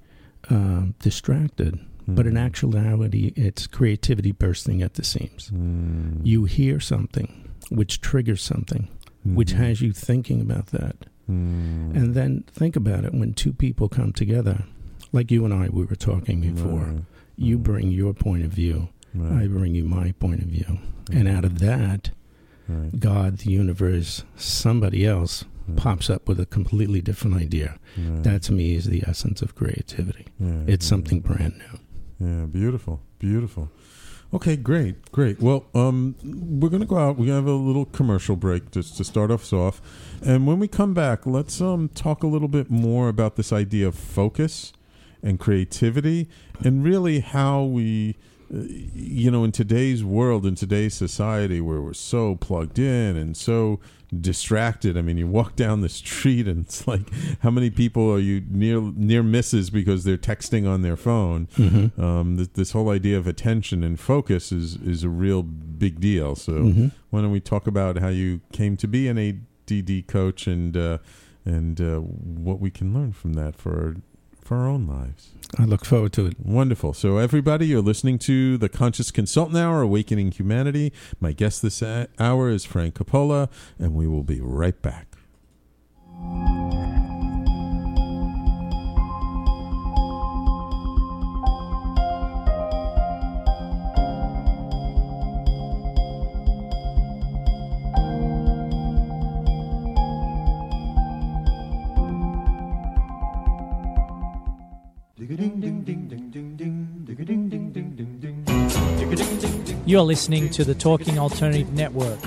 uh, 0.50 0.86
distracted, 1.00 1.80
but 2.08 2.26
in 2.26 2.34
Mhm. 2.34 2.40
actuality, 2.46 3.32
it's 3.36 3.68
creativity 3.68 4.32
bursting 4.32 4.82
at 4.82 4.96
the 4.96 5.04
seams. 5.04 5.52
Mm. 5.54 6.22
You 6.26 6.46
hear 6.46 6.80
something 6.80 7.30
which 7.72 8.02
triggers 8.02 8.42
something, 8.42 8.88
which 9.24 9.54
Mhm. 9.54 9.58
has 9.58 9.82
you 9.82 9.92
thinking 9.94 10.42
about 10.42 10.68
that. 10.68 10.96
Mm. 11.30 11.96
And 11.96 12.14
then 12.14 12.44
think 12.52 12.76
about 12.76 13.06
it 13.06 13.14
when 13.14 13.34
two 13.34 13.54
people 13.54 13.88
come 13.88 14.12
together, 14.12 14.66
like 15.14 15.32
you 15.32 15.46
and 15.46 15.54
I, 15.54 15.70
we 15.70 15.86
were 15.86 15.96
talking 15.96 16.42
before. 16.42 16.86
Right, 16.86 17.04
You 17.38 17.58
Mhm. 17.58 17.64
bring 17.64 17.92
your 17.92 18.14
point 18.14 18.44
of 18.44 18.52
view, 18.52 18.90
right, 19.16 19.44
I 19.44 19.48
bring 19.48 19.74
you 19.74 19.84
my 19.86 20.12
point 20.20 20.42
of 20.42 20.48
view. 20.48 20.78
And 21.12 21.28
out 21.28 21.46
of 21.46 21.60
that, 21.60 22.12
God, 23.00 23.38
the 23.40 23.52
universe, 23.52 24.24
somebody 24.36 25.06
else 25.06 25.44
right, 25.68 25.78
pops 25.78 26.10
up 26.10 26.28
with 26.28 26.40
a 26.40 26.46
completely 26.46 27.02
different 27.02 27.36
idea. 27.38 27.80
That 27.98 28.44
to 28.44 28.54
me 28.54 28.76
is 28.76 28.86
the 28.86 29.04
essence 29.08 29.42
of 29.42 29.56
creativity. 29.56 30.26
Yeah, 30.40 30.64
It's 30.68 30.86
yeah. 30.86 30.90
something 30.90 31.20
brand 31.22 31.56
new. 31.64 32.28
Yeah, 32.28 32.46
beautiful, 32.46 33.02
beautiful. 33.20 33.72
Okay, 34.34 34.56
great, 34.56 35.12
great. 35.12 35.42
Well, 35.42 35.66
um, 35.76 36.16
we're 36.24 36.70
gonna 36.70 36.86
go 36.86 36.98
out. 36.98 37.18
We're 37.18 37.26
gonna 37.26 37.40
have 37.40 37.48
a 37.48 37.52
little 37.52 37.84
commercial 37.86 38.38
break 38.38 38.72
just 38.72 38.96
to 38.98 39.04
start 39.04 39.30
us 39.30 39.52
off, 39.52 39.82
and 40.26 40.48
when 40.48 40.58
we 40.58 40.70
come 40.70 40.94
back, 40.94 41.26
let's 41.26 41.60
um 41.60 41.90
talk 41.90 42.24
a 42.24 42.28
little 42.28 42.48
bit 42.48 42.70
more 42.70 43.10
about 43.10 43.36
this 43.36 43.52
idea 43.52 43.90
of 43.90 43.96
focus 43.96 44.72
and 45.22 45.38
creativity, 45.38 46.30
and 46.64 46.82
really 46.82 47.20
how 47.20 47.64
we, 47.64 48.16
uh, 48.54 48.60
you 48.96 49.30
know, 49.30 49.44
in 49.44 49.52
today's 49.52 50.02
world, 50.02 50.46
in 50.46 50.56
today's 50.56 50.94
society, 50.94 51.60
where 51.60 51.82
we're 51.82 51.94
so 51.94 52.36
plugged 52.38 52.80
in 52.80 53.18
and 53.18 53.36
so 53.36 53.82
distracted. 54.20 54.98
I 54.98 55.02
mean, 55.02 55.18
you 55.18 55.28
walk 55.28 55.56
down 55.56 55.82
the 55.82 55.90
street 55.90 56.48
and 56.48 56.66
it's 56.66 56.88
like, 56.88 57.10
how 57.40 57.50
many 57.50 57.70
people 57.70 58.12
are 58.12 58.20
you 58.20 58.44
near 58.50 58.82
near 58.82 59.24
misses 59.24 59.70
because 59.70 60.04
they're 60.04 60.18
texting 60.18 60.68
on 60.70 60.82
their 60.82 60.98
phone? 60.98 61.48
Mm-hmm. 61.58 62.02
um, 62.02 62.38
th- 62.38 62.50
this 62.54 62.72
whole 62.72 62.90
idea 62.90 63.18
of 63.18 63.28
attention 63.28 63.84
and 63.84 64.00
focus 64.00 64.52
is 64.52 64.76
is 64.78 65.04
a 65.04 65.10
real 65.10 65.44
big 65.44 66.00
deal. 66.00 66.36
So 66.36 66.52
Mm-hmm. 66.54 66.88
why 67.10 67.22
don't 67.22 67.32
we 67.32 67.40
talk 67.40 67.68
about 67.68 67.98
how 68.00 68.10
you 68.10 68.42
came 68.52 68.76
to 68.78 68.88
be 68.88 69.08
an 69.08 69.18
ADD 69.18 70.08
coach 70.08 70.48
and 70.48 70.76
uh, 70.76 70.98
and 71.46 71.80
uh, 71.82 71.98
what 72.00 72.60
we 72.60 72.70
can 72.70 72.94
learn 72.94 73.14
from 73.14 73.34
that 73.34 73.56
for 73.56 73.72
our, 73.74 73.96
for 74.42 74.58
our 74.58 74.68
own 74.68 74.88
lives. 74.88 75.32
I 75.58 75.66
look 75.66 75.86
forward 75.86 76.14
to 76.14 76.26
it. 76.26 76.40
Wonderful. 76.40 76.94
So 76.94 77.18
everybody, 77.18 77.68
you're 77.68 77.82
listening 77.82 78.20
to 78.20 78.58
the 78.58 78.70
Conscious 78.70 79.12
Consultant 79.12 79.58
Hour, 79.58 79.82
Awakening 79.82 80.32
Humanity. 80.32 80.94
My 81.20 81.32
guest 81.32 81.62
this 81.62 81.84
hour 81.84 82.50
is 82.50 82.66
Frank 82.66 82.96
Coppola, 82.96 83.50
and 83.78 83.94
we 83.94 84.08
will 84.08 84.24
be 84.24 84.40
right 84.40 84.82
back. 84.82 85.08
You're 109.92 110.04
listening 110.04 110.50
to 110.52 110.64
the 110.64 110.74
Talking 110.74 111.20
Alternative 111.20 111.70
Network. 111.74 112.18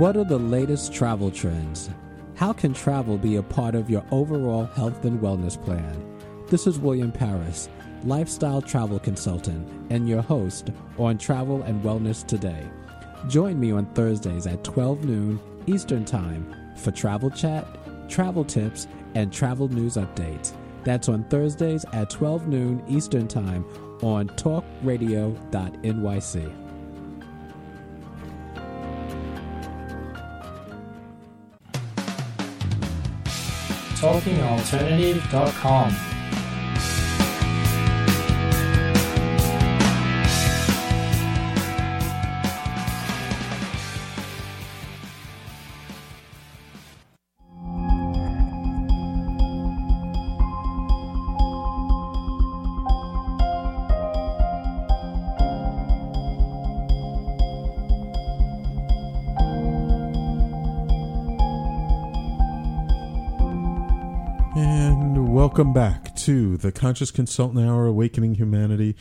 What 0.00 0.16
are 0.16 0.24
the 0.24 0.36
latest 0.36 0.92
travel 0.92 1.30
trends? 1.30 1.90
How 2.34 2.52
can 2.52 2.74
travel 2.74 3.16
be 3.16 3.36
a 3.36 3.42
part 3.44 3.76
of 3.76 3.88
your 3.88 4.04
overall 4.10 4.64
health 4.64 5.04
and 5.04 5.20
wellness 5.20 5.64
plan? 5.64 6.04
This 6.48 6.66
is 6.66 6.80
William 6.80 7.12
Paris, 7.12 7.68
lifestyle 8.02 8.60
travel 8.60 8.98
consultant, 8.98 9.68
and 9.90 10.08
your 10.08 10.22
host 10.22 10.70
on 10.98 11.18
Travel 11.18 11.62
and 11.62 11.80
Wellness 11.84 12.26
Today. 12.26 12.68
Join 13.28 13.58
me 13.58 13.72
on 13.72 13.86
Thursdays 13.94 14.46
at 14.46 14.62
12 14.64 15.04
noon 15.04 15.40
Eastern 15.66 16.04
Time 16.04 16.54
for 16.76 16.90
travel 16.90 17.30
chat, 17.30 17.66
travel 18.08 18.44
tips, 18.44 18.86
and 19.14 19.32
travel 19.32 19.68
news 19.68 19.96
updates. 19.96 20.52
That's 20.84 21.08
on 21.08 21.24
Thursdays 21.24 21.84
at 21.92 22.10
12 22.10 22.46
noon 22.48 22.82
Eastern 22.88 23.26
Time 23.26 23.64
on 24.02 24.28
talkradio.nyc. 24.28 26.52
TalkingAlternative.com. 34.04 36.13
welcome 65.64 65.72
back 65.72 66.14
to 66.14 66.58
the 66.58 66.70
Conscious 66.70 67.10
Consultant 67.10 67.66
Hour 67.66 67.86
Awakening 67.86 68.34
Humanity. 68.34 68.94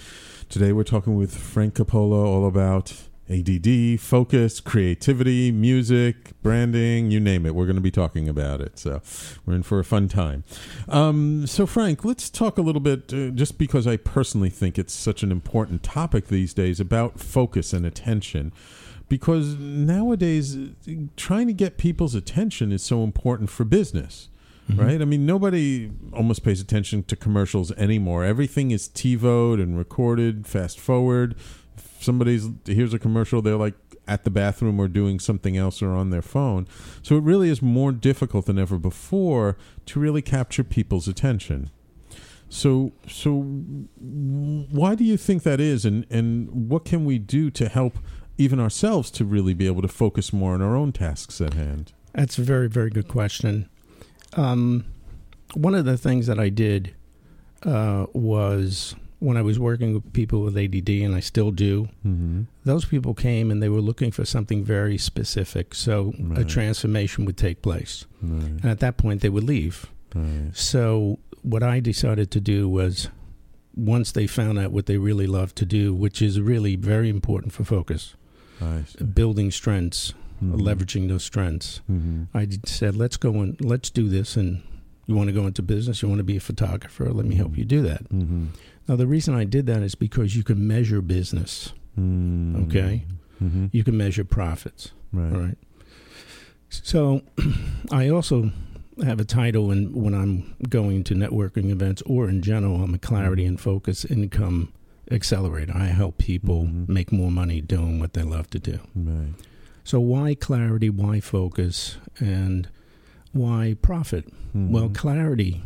Today 0.47 0.71
we're 0.71 0.85
talking 0.85 1.17
with 1.17 1.35
Frank 1.35 1.73
Coppola 1.73 2.23
all 2.23 2.47
about 2.47 2.93
ADD, 3.29 3.99
focus, 3.99 4.61
creativity, 4.61 5.51
music, 5.51 6.41
branding, 6.41 7.11
you 7.11 7.19
name 7.19 7.45
it. 7.45 7.53
We're 7.53 7.65
going 7.65 7.75
to 7.75 7.81
be 7.81 7.91
talking 7.91 8.29
about 8.29 8.61
it. 8.61 8.79
So 8.79 9.01
we're 9.45 9.55
in 9.55 9.63
for 9.63 9.79
a 9.79 9.83
fun 9.83 10.07
time. 10.07 10.45
Um, 10.87 11.45
so, 11.47 11.65
Frank, 11.65 12.05
let's 12.05 12.29
talk 12.29 12.57
a 12.57 12.61
little 12.61 12.79
bit, 12.79 13.13
uh, 13.13 13.31
just 13.31 13.57
because 13.57 13.85
I 13.85 13.97
personally 13.97 14.49
think 14.49 14.79
it's 14.79 14.93
such 14.93 15.21
an 15.21 15.33
important 15.33 15.83
topic 15.83 16.27
these 16.27 16.53
days, 16.53 16.79
about 16.79 17.19
focus 17.19 17.73
and 17.73 17.85
attention. 17.85 18.53
Because 19.09 19.55
nowadays, 19.55 20.55
uh, 20.55 20.93
trying 21.17 21.47
to 21.47 21.53
get 21.53 21.77
people's 21.77 22.15
attention 22.15 22.71
is 22.71 22.83
so 22.83 23.03
important 23.03 23.49
for 23.49 23.65
business 23.65 24.29
Mm-hmm. 24.69 24.81
right? 24.81 25.01
I 25.01 25.05
mean, 25.05 25.25
nobody 25.25 25.91
almost 26.13 26.43
pays 26.43 26.61
attention 26.61 27.03
to 27.03 27.15
commercials 27.15 27.71
anymore. 27.73 28.23
Everything 28.23 28.71
is 28.71 28.87
TiVoed 28.87 29.61
and 29.61 29.77
recorded, 29.77 30.47
fast 30.47 30.79
forward. 30.79 31.35
If 31.77 32.03
somebody's 32.03 32.47
here's 32.65 32.93
a 32.93 32.99
commercial, 32.99 33.41
they're 33.41 33.57
like 33.57 33.75
at 34.07 34.23
the 34.23 34.29
bathroom 34.29 34.79
or 34.79 34.87
doing 34.87 35.19
something 35.19 35.57
else 35.57 35.81
or 35.81 35.91
on 35.91 36.09
their 36.09 36.21
phone. 36.21 36.67
So 37.01 37.17
it 37.17 37.23
really 37.23 37.49
is 37.49 37.61
more 37.61 37.91
difficult 37.91 38.45
than 38.45 38.59
ever 38.59 38.77
before 38.77 39.57
to 39.87 39.99
really 39.99 40.21
capture 40.21 40.63
people's 40.63 41.07
attention. 41.07 41.69
So, 42.49 42.91
so 43.07 43.41
why 43.41 44.95
do 44.95 45.03
you 45.03 45.17
think 45.17 45.43
that 45.43 45.59
is, 45.59 45.85
and 45.85 46.05
and 46.09 46.69
what 46.69 46.85
can 46.85 47.03
we 47.03 47.17
do 47.17 47.49
to 47.51 47.67
help 47.67 47.97
even 48.37 48.59
ourselves 48.59 49.09
to 49.11 49.25
really 49.25 49.53
be 49.53 49.65
able 49.65 49.81
to 49.81 49.87
focus 49.87 50.31
more 50.31 50.53
on 50.53 50.61
our 50.61 50.75
own 50.75 50.91
tasks 50.91 51.41
at 51.41 51.53
hand? 51.53 51.93
That's 52.13 52.37
a 52.37 52.43
very, 52.43 52.69
very 52.69 52.91
good 52.91 53.07
question. 53.07 53.69
Um, 54.35 54.85
one 55.53 55.75
of 55.75 55.85
the 55.85 55.97
things 55.97 56.27
that 56.27 56.39
I 56.39 56.49
did 56.49 56.93
uh, 57.63 58.07
was 58.13 58.95
when 59.19 59.37
I 59.37 59.41
was 59.41 59.57
working 59.57 59.93
with 59.93 60.11
people 60.11 60.41
with 60.41 60.57
ADD, 60.57 60.89
and 60.89 61.15
I 61.15 61.21
still 61.21 61.51
do. 61.51 61.87
Mm-hmm. 62.05 62.41
Those 62.65 62.83
people 62.85 63.13
came 63.13 63.51
and 63.51 63.63
they 63.63 63.69
were 63.69 63.79
looking 63.79 64.11
for 64.11 64.25
something 64.25 64.63
very 64.65 64.97
specific, 64.97 65.73
so 65.73 66.13
a 66.35 66.43
transformation 66.43 67.23
would 67.25 67.37
take 67.37 67.61
place. 67.61 68.05
Right, 68.21 68.43
And 68.43 68.65
at 68.65 68.79
that 68.79 68.97
point, 68.97 69.21
they 69.21 69.29
would 69.29 69.45
leave. 69.45 69.85
right. 70.13 70.49
So 70.53 71.19
what 71.41 71.63
I 71.63 71.79
decided 71.79 72.31
to 72.31 72.41
do 72.41 72.67
was, 72.67 73.09
once 73.75 74.11
they 74.11 74.27
found 74.27 74.59
out 74.59 74.71
what 74.71 74.87
they 74.87 74.97
really 74.97 75.27
love 75.27 75.55
to 75.55 75.65
do, 75.65 75.93
which 75.93 76.21
is 76.21 76.41
really 76.41 76.75
very 76.75 77.09
important 77.09 77.53
for 77.53 77.63
focus, 77.63 78.15
building 79.13 79.51
strengths, 79.51 80.13
Mhm. 80.51 80.61
leveraging 80.61 81.07
those 81.07 81.23
strengths. 81.23 81.81
Mhm. 81.91 82.27
I 82.33 82.47
said, 82.65 82.95
let's 82.95 83.17
go 83.17 83.41
and 83.41 83.59
let's 83.61 83.89
do 83.89 84.07
this. 84.09 84.35
And 84.37 84.61
you 85.07 85.15
want 85.15 85.27
to 85.27 85.33
go 85.33 85.45
into 85.47 85.61
business, 85.61 86.01
you 86.01 86.07
want 86.09 86.19
to 86.19 86.23
be 86.23 86.37
a 86.37 86.41
photographer, 86.41 87.11
let 87.11 87.25
me 87.25 87.35
help 87.35 87.57
you 87.57 87.65
do 87.65 87.81
that. 87.83 88.07
Mhm. 88.09 88.47
Now, 88.87 88.95
the 88.95 89.07
reason 89.07 89.33
I 89.33 89.43
did 89.45 89.65
that 89.67 89.81
is 89.83 89.95
because 89.95 90.35
you 90.35 90.43
can 90.43 90.65
measure 90.67 91.01
business, 91.01 91.73
Mm. 91.99 92.67
okay? 92.67 93.05
You 93.71 93.83
can 93.83 93.97
measure 93.97 94.23
profits, 94.23 94.91
Right. 95.11 95.31
right? 95.33 95.57
So 96.69 97.21
I 97.91 98.07
also 98.09 98.51
have 99.03 99.19
a 99.19 99.25
title 99.25 99.71
in, 99.71 99.91
when 99.93 100.13
I'm 100.13 100.55
going 100.69 101.03
to 101.05 101.15
networking 101.15 101.69
events 101.69 102.01
or 102.05 102.29
in 102.29 102.41
general, 102.41 102.81
I'm 102.83 102.93
a 102.93 102.97
clarity 102.99 103.43
and 103.45 103.59
focus 103.59 104.05
income 104.05 104.69
accelerator. 105.11 105.73
I 105.75 105.87
help 105.87 106.17
people 106.17 106.65
Mhm. 106.65 106.87
make 106.89 107.11
more 107.11 107.31
money 107.31 107.59
doing 107.59 107.99
what 107.99 108.13
they 108.13 108.23
love 108.23 108.49
to 108.51 108.59
do. 108.59 108.79
Right. 108.95 109.33
So, 109.83 109.99
why 109.99 110.35
clarity? 110.35 110.89
Why 110.89 111.19
focus? 111.19 111.97
And 112.19 112.67
why 113.31 113.75
profit? 113.81 114.25
Mhm. 114.55 114.69
Well, 114.69 114.89
clarity 114.89 115.61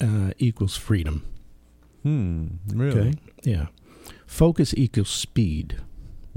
uh, 0.00 0.32
equals 0.38 0.76
freedom. 0.76 1.22
hmm. 2.02 2.46
Really? 2.72 3.00
Okay. 3.00 3.12
Yeah. 3.44 3.66
Focus 4.26 4.72
equals 4.76 5.10
speed. 5.10 5.76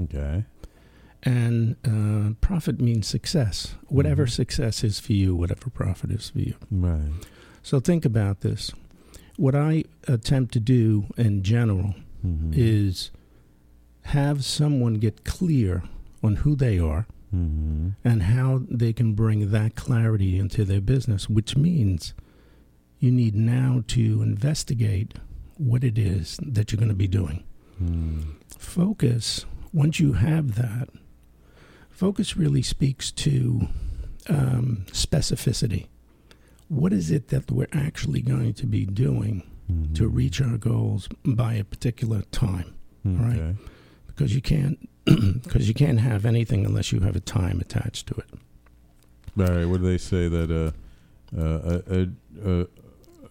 Okay. 0.02 0.44
And 1.22 1.76
uh, 1.86 2.34
profit 2.42 2.80
means 2.80 3.06
success. 3.06 3.74
Whatever 3.88 4.26
Mhm. 4.26 4.30
success 4.30 4.84
is 4.84 5.00
for 5.00 5.14
you, 5.14 5.34
whatever 5.34 5.70
profit 5.70 6.10
is 6.10 6.28
for 6.28 6.40
you. 6.40 6.54
Right. 6.70 7.10
So 7.62 7.80
think 7.80 8.04
about 8.04 8.40
this. 8.40 8.72
What 9.38 9.54
I 9.54 9.84
attempt 10.06 10.52
to 10.52 10.60
do 10.60 11.06
in 11.16 11.42
general 11.42 11.94
Mhm. 12.22 12.52
is 12.54 13.10
have 14.02 14.44
someone 14.44 14.94
get 14.94 15.24
clear 15.24 15.82
on 16.22 16.36
who 16.36 16.54
they 16.54 16.78
are 16.78 17.06
Mhm. 17.34 17.94
and 18.04 18.22
how 18.22 18.62
they 18.70 18.92
can 18.92 19.14
bring 19.14 19.50
that 19.50 19.74
clarity 19.74 20.38
into 20.38 20.64
their 20.64 20.80
business, 20.80 21.28
which 21.28 21.56
means 21.56 22.14
you 23.00 23.10
need 23.10 23.34
now 23.34 23.82
to 23.88 24.22
investigate 24.22 25.14
what 25.56 25.82
it 25.84 25.98
is 25.98 26.38
that 26.42 26.70
you're 26.70 26.78
going 26.78 26.88
to 26.88 26.94
be 26.94 27.08
doing. 27.08 27.42
Hmm. 27.78 28.20
Focus, 28.58 29.44
once 29.72 29.98
you 30.00 30.12
have 30.14 30.54
that, 30.54 30.88
focus 31.90 32.36
really 32.36 32.62
speaks 32.62 33.10
to 33.12 33.68
um, 34.28 34.84
specificity. 34.90 35.86
What 36.68 36.92
is 36.94 37.10
it 37.10 37.28
that 37.28 37.50
we're 37.50 37.66
actually 37.72 38.22
going 38.22 38.54
to 38.54 38.66
be 38.66 38.86
doing 38.86 39.42
Mhm. 39.70 39.94
to 39.96 40.08
reach 40.08 40.40
our 40.40 40.56
goals 40.56 41.08
by 41.26 41.54
a 41.54 41.64
particular 41.64 42.22
time? 42.30 42.72
Okay. 43.06 43.16
right. 43.22 43.56
Because 44.06 44.34
you 44.34 44.40
can't, 44.40 44.78
because 45.42 45.68
you 45.68 45.74
can't 45.74 46.00
have 46.00 46.24
anything 46.24 46.64
unless 46.64 46.92
you 46.92 47.00
have 47.00 47.16
a 47.16 47.20
time 47.20 47.60
attached 47.60 48.06
to 48.08 48.14
it. 48.14 48.26
Barry, 49.36 49.66
what 49.66 49.80
do 49.80 49.86
they 49.86 49.98
say 49.98 50.28
that 50.28 50.50
uh, 50.50 50.70
uh, 51.38 51.80
a, 51.88 52.08
a, 52.48 52.60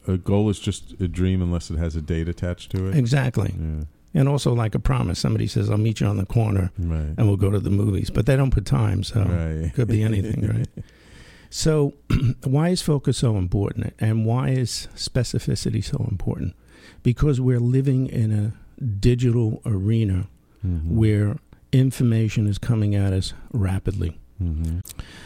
a, 0.09 0.13
a 0.13 0.17
goal 0.17 0.49
is 0.49 0.59
just 0.59 0.93
a 0.99 1.07
dream 1.07 1.41
unless 1.41 1.71
it 1.71 1.77
has 1.77 1.95
a 1.95 2.01
date 2.01 2.27
attached 2.27 2.71
to 2.71 2.87
it? 2.89 2.95
Exactly. 2.97 3.53
Yeah. 3.57 3.85
And 4.15 4.29
also, 4.29 4.53
like 4.53 4.75
a 4.75 4.79
promise, 4.79 5.17
somebody 5.17 5.47
says, 5.47 5.71
"I'll 5.71 5.77
meet 5.79 5.99
you 5.99 6.05
on 6.05 6.17
the 6.17 6.25
corner 6.27 6.71
Right. 6.77 7.15
and 7.17 7.25
we'll 7.27 7.37
go 7.37 7.49
to 7.49 7.59
the 7.59 7.71
movies," 7.71 8.11
but 8.11 8.27
they 8.27 8.35
don't 8.35 8.51
put 8.51 8.63
time, 8.65 9.01
so 9.03 9.21
right. 9.23 9.65
it 9.65 9.73
could 9.73 9.87
be 9.87 10.03
anything, 10.03 10.47
right? 10.55 10.67
So, 11.49 11.93
why 12.43 12.69
is 12.69 12.83
focus 12.83 13.17
so 13.17 13.37
important, 13.37 13.93
and 13.97 14.23
why 14.23 14.49
is 14.49 14.87
specificity 14.95 15.83
so 15.83 16.05
important? 16.11 16.53
Because 17.01 17.41
we're 17.41 17.59
living 17.59 18.05
in 18.07 18.31
a 18.31 18.53
digital 18.83 19.61
arena 19.65 20.27
Mhm. 20.63 20.91
where 20.91 21.37
information 21.73 22.47
is 22.47 22.57
coming 22.57 22.95
at 22.95 23.11
us 23.13 23.33
rapidly. 23.51 24.17
Mhm. 24.41 24.81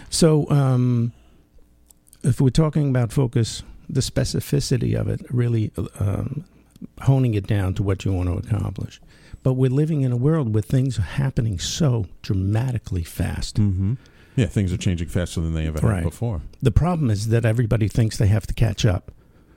So, 0.10 0.50
um, 0.50 1.12
if 2.24 2.42
we're 2.42 2.50
talking 2.50 2.90
about 2.90 3.12
focus, 3.12 3.64
the 3.90 4.02
specificity 4.02 5.00
of 5.00 5.08
it, 5.08 5.22
really 5.30 5.72
um, 6.00 6.44
honing 7.02 7.34
it 7.34 7.48
down 7.48 7.74
to 7.76 7.84
what 7.84 8.06
you 8.06 8.12
want 8.14 8.30
to 8.30 8.36
accomplish. 8.56 9.00
But 9.44 9.54
we're 9.54 9.70
living 9.70 10.02
in 10.02 10.12
a 10.12 10.18
world 10.18 10.54
where 10.54 10.64
things 10.64 11.00
are 11.00 11.04
happening 11.04 11.58
so 11.60 12.06
dramatically 12.22 13.04
fast. 13.04 13.58
Mhm. 13.58 13.98
Yeah, 14.36 14.48
things 14.48 14.72
are 14.74 14.78
changing 14.78 15.08
faster 15.08 15.42
than 15.42 15.54
they 15.54 15.68
ever 15.68 15.80
Right. 15.80 15.96
have 16.04 16.12
before. 16.12 16.42
The 16.62 16.72
problem 16.72 17.10
is 17.10 17.28
that 17.30 17.46
everybody 17.46 17.88
thinks 17.88 18.18
they 18.18 18.28
have 18.28 18.46
to 18.48 18.54
catch 18.54 18.86
up. 18.86 19.12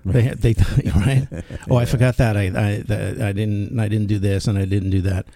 They, 0.04 0.28
they, 0.28 0.54
right? 0.96 1.26
Oh, 1.70 1.76
I 1.76 1.84
forgot 1.84 2.16
that. 2.16 2.36
I, 2.36 2.44
I, 2.46 3.28
I 3.28 3.32
didn't, 3.32 3.78
I 3.78 3.88
didn't 3.88 4.06
do 4.06 4.18
this, 4.18 4.46
and 4.46 4.56
I 4.58 4.64
didn't 4.64 4.90
do 4.90 5.02
that. 5.02 5.26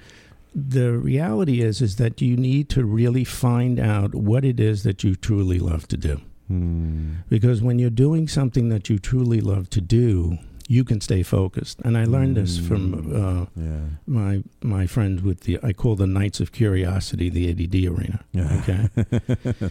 The 0.55 0.93
reality 0.93 1.61
is, 1.63 1.81
is 1.83 1.97
that 1.97 2.21
you 2.21 2.37
need 2.37 2.69
to 2.71 2.85
really 2.85 3.25
find 3.25 3.81
out 3.81 4.15
what 4.15 4.45
it 4.45 4.61
is 4.61 4.83
that 4.85 5.03
you 5.03 5.17
truly 5.17 5.59
love 5.59 5.89
to 5.89 5.97
do. 5.97 6.21
Hmm. 6.49 7.15
Because 7.29 7.61
when 7.63 7.79
you're 7.79 7.91
doing 7.91 8.29
something 8.29 8.69
that 8.69 8.89
you 8.89 8.99
truly 8.99 9.41
love 9.41 9.69
to 9.71 9.81
do, 9.81 10.39
you 10.69 10.85
can 10.85 11.01
stay 11.01 11.23
focused. 11.23 11.81
And 11.85 11.99
I 11.99 12.05
learned 12.05 12.37
this 12.37 12.59
from 12.59 12.95
uh, 13.15 13.47
Yeah. 13.61 13.81
my 14.07 14.43
my 14.63 14.87
friends 14.87 15.23
with 15.23 15.41
the 15.41 15.59
I 15.63 15.73
call 15.73 15.97
the 15.97 16.07
Knights 16.07 16.41
of 16.41 16.53
Curiosity 16.53 17.29
the 17.31 17.51
ADD 17.51 17.75
arena. 17.93 18.25
Okay, 18.37 18.89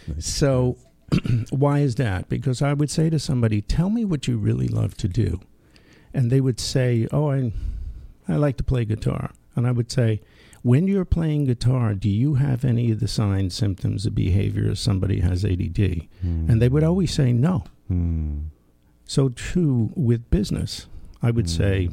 so 0.20 0.78
why 1.50 1.80
is 1.80 1.96
that? 1.96 2.28
Because 2.30 2.62
I 2.62 2.74
would 2.74 2.90
say 2.92 3.10
to 3.10 3.20
somebody, 3.20 3.62
"Tell 3.62 3.90
me 3.90 4.04
what 4.06 4.28
you 4.28 4.38
really 4.38 4.68
love 4.68 4.96
to 4.98 5.08
do," 5.08 5.40
and 6.14 6.30
they 6.32 6.42
would 6.42 6.60
say, 6.60 7.08
"Oh, 7.12 7.32
I 7.32 7.52
I 8.28 8.36
like 8.36 8.58
to 8.58 8.64
play 8.64 8.84
guitar," 8.86 9.32
and 9.56 9.66
I 9.68 9.72
would 9.72 9.92
say. 9.92 10.22
When 10.64 10.88
you're 10.88 11.06
playing 11.06 11.46
guitar, 11.46 11.94
do 11.94 12.10
you 12.10 12.36
have 12.36 12.64
any 12.66 12.90
of 12.92 13.00
the 13.00 13.08
signs, 13.08 13.54
symptoms, 13.54 14.06
of 14.06 14.16
behavior 14.16 14.72
as 14.72 14.80
somebody 14.80 15.20
has 15.20 15.44
ADD? 15.46 16.08
And 16.50 16.62
they 16.62 16.70
would 16.70 16.84
always 16.84 17.14
say 17.14 17.34
no. 17.34 17.66
Hmm. 17.90 18.40
So 19.06 19.30
too 19.30 19.92
with 19.96 20.30
business, 20.30 20.88
I 21.22 21.32
would 21.32 21.50
say, 21.50 21.90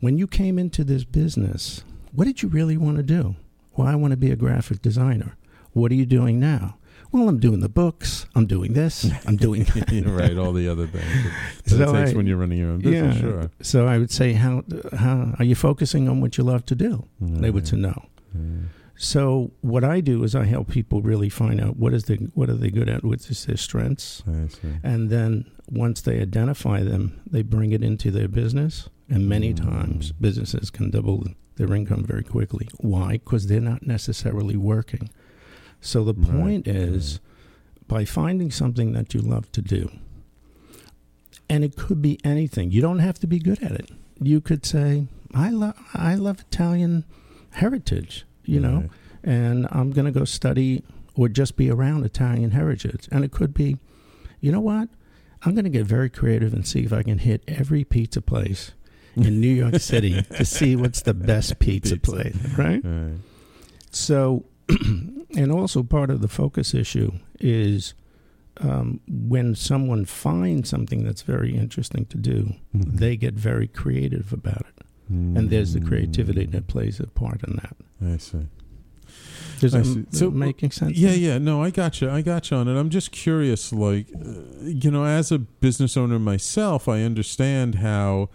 when 0.00 0.18
you 0.18 0.26
came 0.26 0.58
into 0.58 0.84
this 0.84 1.04
business, 1.04 1.82
what 2.12 2.26
did 2.26 2.42
you 2.42 2.48
really 2.50 2.76
want 2.76 2.98
to 2.98 3.02
do? 3.02 3.34
Well, 3.76 3.88
I 3.88 3.94
want 3.94 4.10
to 4.12 4.16
be 4.16 4.30
a 4.30 4.36
graphic 4.36 4.82
designer. 4.82 5.36
What 5.72 5.90
are 5.90 5.94
you 5.96 6.06
doing 6.06 6.38
now? 6.38 6.76
Well, 7.12 7.28
I'm 7.28 7.38
doing 7.40 7.60
the 7.60 7.68
books. 7.68 8.26
I'm 8.34 8.46
doing 8.46 8.72
this. 8.74 9.10
I'm 9.26 9.36
doing 9.36 9.64
that. 9.74 10.04
right, 10.06 10.36
all 10.38 10.52
the 10.52 10.68
other 10.68 10.86
things 10.86 11.04
that, 11.64 11.70
So 11.70 11.94
it 11.94 11.98
takes 11.98 12.12
I- 12.12 12.16
when 12.16 12.26
you're 12.26 12.36
running 12.36 12.58
your 12.58 12.70
own 12.70 12.80
business. 12.80 13.16
yeah. 13.16 13.20
Sure. 13.20 13.50
So 13.60 13.86
I 13.86 13.98
would 13.98 14.10
say, 14.10 14.32
how 14.34 14.62
how 14.96 15.34
are 15.38 15.44
you 15.44 15.54
focusing 15.54 16.08
on 16.08 16.20
what 16.20 16.38
you 16.38 16.44
love 16.44 16.64
to 16.66 16.74
do? 16.74 17.06
They 17.20 17.50
would 17.50 17.66
say 17.66 17.76
no. 17.76 18.06
So 18.96 19.50
what 19.62 19.82
I 19.82 20.00
do 20.02 20.24
is 20.24 20.34
I 20.34 20.44
help 20.44 20.68
people 20.68 21.00
really 21.00 21.30
find 21.30 21.58
out 21.58 21.78
what 21.78 21.94
is 21.94 22.04
the 22.04 22.16
what 22.34 22.50
are 22.50 22.54
they 22.54 22.70
good 22.70 22.88
at, 22.88 23.02
what 23.02 23.20
is 23.30 23.46
their 23.46 23.56
strengths, 23.56 24.22
and 24.82 25.08
then 25.10 25.50
once 25.70 26.02
they 26.02 26.20
identify 26.20 26.82
them, 26.82 27.20
they 27.26 27.42
bring 27.42 27.72
it 27.72 27.82
into 27.82 28.10
their 28.10 28.28
business. 28.28 28.88
And 29.08 29.28
many 29.28 29.52
mm. 29.52 29.56
times, 29.56 30.12
businesses 30.12 30.70
can 30.70 30.90
double 30.90 31.24
their 31.56 31.74
income 31.74 32.04
very 32.04 32.22
quickly. 32.22 32.68
Why? 32.78 33.12
Because 33.12 33.48
they're 33.48 33.60
not 33.60 33.84
necessarily 33.86 34.56
working. 34.56 35.10
So 35.80 36.04
the 36.04 36.14
Right, 36.14 36.30
point 36.30 36.68
is, 36.68 37.20
by 37.88 38.04
finding 38.04 38.50
something 38.50 38.92
that 38.92 39.14
you 39.14 39.20
love 39.20 39.50
to 39.52 39.62
do, 39.62 39.90
and 41.48 41.64
it 41.64 41.76
could 41.76 42.00
be 42.02 42.18
anything. 42.24 42.70
You 42.70 42.80
don't 42.80 42.98
have 43.00 43.18
to 43.20 43.26
be 43.26 43.38
good 43.38 43.62
at 43.62 43.72
it. 43.72 43.90
You 44.20 44.40
could 44.40 44.64
say, 44.66 45.06
"I 45.34 45.50
love 45.50 45.74
I 45.94 46.14
love 46.14 46.40
Italian 46.40 47.04
heritage," 47.52 48.24
you 48.44 48.60
know, 48.60 48.88
and 49.24 49.66
I'm 49.70 49.90
going 49.90 50.04
to 50.04 50.12
go 50.12 50.24
study 50.24 50.82
or 51.16 51.28
just 51.28 51.56
be 51.56 51.70
around 51.70 52.04
Italian 52.04 52.52
heritage. 52.52 53.08
And 53.10 53.24
it 53.24 53.32
could 53.32 53.52
be, 53.52 53.78
you 54.40 54.52
know 54.52 54.60
what? 54.60 54.88
I'm 55.42 55.54
going 55.54 55.64
to 55.64 55.70
get 55.70 55.86
very 55.86 56.08
creative 56.08 56.52
and 56.54 56.66
see 56.66 56.80
if 56.84 56.92
I 56.92 57.02
can 57.02 57.18
hit 57.18 57.42
every 57.48 57.82
pizza 57.84 58.20
place 58.22 58.72
in 59.16 59.40
New 59.40 59.48
York 59.52 59.80
City 59.80 60.22
to 60.36 60.44
see 60.44 60.76
what's 60.76 61.02
the 61.02 61.14
best 61.14 61.58
pizza, 61.58 61.96
Pizza. 61.96 62.12
place, 62.12 62.36
right? 62.56 62.80
Right. 62.84 63.14
So, 63.90 64.44
and 65.36 65.50
also 65.52 65.82
part 65.82 66.10
of 66.10 66.20
the 66.20 66.28
focus 66.28 66.74
issue 66.74 67.12
is 67.40 67.94
um, 68.60 69.00
when 69.08 69.54
someone 69.54 70.04
finds 70.04 70.68
something 70.68 71.04
that's 71.04 71.22
very 71.22 71.56
interesting 71.56 72.04
to 72.06 72.16
do, 72.18 72.54
Mm-hmm. 72.76 72.96
they 72.96 73.16
get 73.16 73.34
very 73.34 73.66
creative 73.68 74.32
about 74.32 74.60
it. 74.62 74.84
And 75.12 75.50
there's 75.50 75.72
the 75.72 75.80
creativity 75.80 76.46
that 76.46 76.68
plays 76.68 77.00
a 77.00 77.06
part 77.08 77.42
in 77.42 77.56
that. 77.56 77.74
I 78.14 78.16
see. 78.18 78.46
Does 79.58 79.74
I 79.74 79.82
see. 79.82 80.06
So, 80.12 80.30
making 80.30 80.70
sense? 80.70 80.96
Yeah, 80.96 81.10
yeah. 81.10 81.38
No, 81.38 81.60
I 81.64 81.70
got 81.70 82.00
you. 82.00 82.08
I 82.08 82.22
got 82.22 82.48
you 82.52 82.56
on 82.58 82.68
it. 82.68 82.78
I'm 82.78 82.90
just 82.90 83.10
curious, 83.10 83.72
like, 83.72 84.06
uh, 84.14 84.40
you 84.62 84.88
know, 84.88 85.04
as 85.04 85.32
a 85.32 85.40
business 85.40 85.96
owner 85.96 86.20
myself, 86.20 86.86
I 86.88 87.02
understand 87.02 87.74
how, 87.76 88.28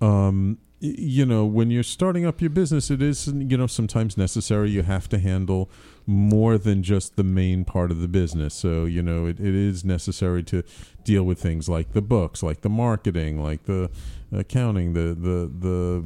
um, 0.00 0.58
you 0.84 1.24
know, 1.24 1.44
when 1.46 1.70
you're 1.70 1.84
starting 1.84 2.26
up 2.26 2.40
your 2.40 2.50
business, 2.50 2.90
it 2.90 3.00
is, 3.00 3.28
you 3.28 3.56
know, 3.56 3.68
sometimes 3.68 4.16
necessary. 4.16 4.68
You 4.70 4.82
have 4.82 5.08
to 5.10 5.18
handle 5.20 5.70
more 6.06 6.58
than 6.58 6.82
just 6.82 7.14
the 7.14 7.22
main 7.22 7.64
part 7.64 7.92
of 7.92 8.00
the 8.00 8.08
business. 8.08 8.52
So, 8.52 8.84
you 8.86 9.00
know, 9.00 9.26
it, 9.26 9.38
it 9.38 9.54
is 9.54 9.84
necessary 9.84 10.42
to 10.44 10.64
deal 11.04 11.22
with 11.22 11.40
things 11.40 11.68
like 11.68 11.92
the 11.92 12.02
books, 12.02 12.42
like 12.42 12.62
the 12.62 12.68
marketing, 12.68 13.40
like 13.40 13.64
the 13.66 13.90
accounting, 14.32 14.94
the, 14.94 15.14
the, 15.14 15.48
the, 15.56 16.02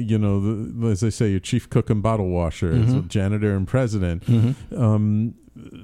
you 0.00 0.18
know, 0.18 0.40
the, 0.40 0.86
as 0.88 1.02
I 1.02 1.08
say, 1.08 1.30
your 1.30 1.40
chief 1.40 1.68
cook 1.68 1.90
and 1.90 2.02
bottle 2.02 2.28
washer, 2.28 2.72
Mhm. 2.72 3.08
janitor 3.08 3.56
and 3.56 3.66
president. 3.66 4.24
Mhm. 4.26 4.54
Um, 4.78 5.34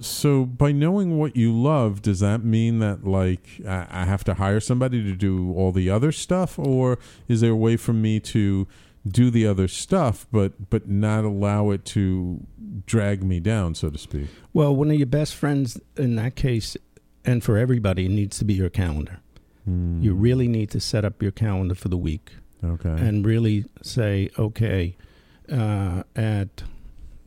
so 0.01 0.45
by 0.45 0.73
knowing 0.73 1.19
what 1.19 1.37
you 1.37 1.53
love, 1.53 2.03
does 2.03 2.21
that 2.21 2.45
mean 2.45 2.79
that 2.81 3.07
like 3.07 3.47
I, 3.67 3.87
I 3.91 4.05
have 4.05 4.25
to 4.25 4.35
hire 4.35 4.61
somebody 4.61 5.03
to 5.03 5.13
do 5.13 5.53
all 5.55 5.73
the 5.73 5.91
other 5.91 6.13
stuff, 6.13 6.59
or 6.59 6.99
is 7.29 7.41
there 7.41 7.53
a 7.53 7.57
way 7.57 7.77
for 7.77 7.93
me 7.93 8.21
to 8.21 8.67
do 9.07 9.31
the 9.31 9.47
other 9.47 9.69
stuff, 9.69 10.27
but 10.33 10.71
but 10.71 10.89
not 10.89 11.25
allow 11.25 11.71
it 11.71 11.85
to 11.87 12.47
drag 12.87 13.23
me 13.23 13.41
down, 13.41 13.75
so 13.75 13.91
to 13.91 13.99
speak? 13.99 14.29
Well, 14.53 14.75
one 14.75 14.91
of 14.91 14.97
your 14.97 15.07
best 15.07 15.35
friends 15.35 15.81
in 15.97 16.17
that 16.17 16.37
case, 16.37 16.77
and 17.25 17.43
for 17.43 17.57
everybody, 17.57 18.09
needs 18.09 18.39
to 18.39 18.45
be 18.45 18.55
your 18.55 18.71
calendar. 18.71 19.21
Hmm. 19.65 20.03
You 20.03 20.15
really 20.15 20.49
need 20.49 20.71
to 20.71 20.81
set 20.81 21.05
up 21.05 21.23
your 21.23 21.33
calendar 21.33 21.75
for 21.75 21.89
the 21.89 21.97
week 21.97 22.33
okay? 22.63 22.89
and 22.91 23.25
really 23.25 23.65
say, 23.83 24.31
okay, 24.39 24.97
uh, 25.51 26.03
at 26.17 26.65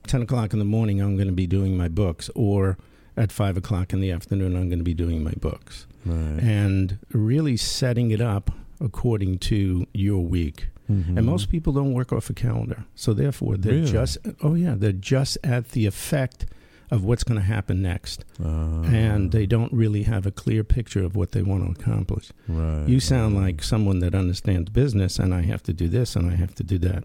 10 0.08 0.22
o'clock 0.24 0.54
in 0.54 0.60
the 0.60 0.66
morning, 0.66 1.02
I'm 1.02 1.16
going 1.16 1.28
to 1.28 1.34
be 1.34 1.48
doing 1.48 1.78
my 1.78 1.88
books, 1.88 2.30
or 2.36 2.78
at 3.16 3.32
5 3.32 3.58
o'clock 3.58 3.94
in 3.94 4.00
the 4.00 4.12
afternoon, 4.12 4.56
I'm 4.56 4.70
going 4.70 4.80
to 4.80 4.84
be 4.86 4.94
doing 4.94 5.24
my 5.24 5.34
books. 5.40 5.86
right. 6.06 6.40
And 6.42 7.00
really 7.12 7.58
setting 7.58 8.12
it 8.12 8.22
up 8.22 8.52
according 8.80 9.40
to 9.40 9.86
your 9.94 10.20
week. 10.24 10.68
Mhm. 10.90 11.18
And 11.18 11.26
most 11.26 11.50
people 11.50 11.74
don't 11.74 11.92
work 11.94 12.14
off 12.14 12.30
a 12.30 12.34
calendar. 12.34 12.86
So 12.96 13.14
therefore, 13.14 13.58
they're 13.58 13.74
Really? 13.74 13.92
just, 13.92 14.18
oh, 14.42 14.54
yeah, 14.54 14.76
they're 14.78 14.94
just 14.94 15.38
at 15.44 15.72
the 15.72 15.86
effect 15.86 16.46
of 16.90 17.04
what's 17.04 17.26
going 17.26 17.38
to 17.38 17.44
happen 17.46 17.82
next. 17.82 18.24
Uh, 18.42 18.84
and 18.84 19.32
they 19.34 19.46
don't 19.46 19.74
really 19.74 20.04
have 20.04 20.26
a 20.26 20.32
clear 20.32 20.64
picture 20.64 21.04
of 21.04 21.18
what 21.18 21.34
they 21.34 21.42
want 21.42 21.66
to 21.66 21.72
accomplish. 21.82 22.30
right, 22.48 22.88
You 22.88 23.02
sound 23.02 23.36
right. 23.36 23.46
like 23.48 23.64
someone 23.64 24.00
that 24.00 24.16
understands 24.16 24.70
business, 24.70 25.20
and 25.20 25.34
I 25.34 25.42
have 25.42 25.62
to 25.64 25.74
do 25.74 25.90
this 25.90 26.16
and 26.16 26.32
I 26.32 26.36
have 26.36 26.56
to 26.56 26.64
do 26.64 26.78
that. 26.78 27.04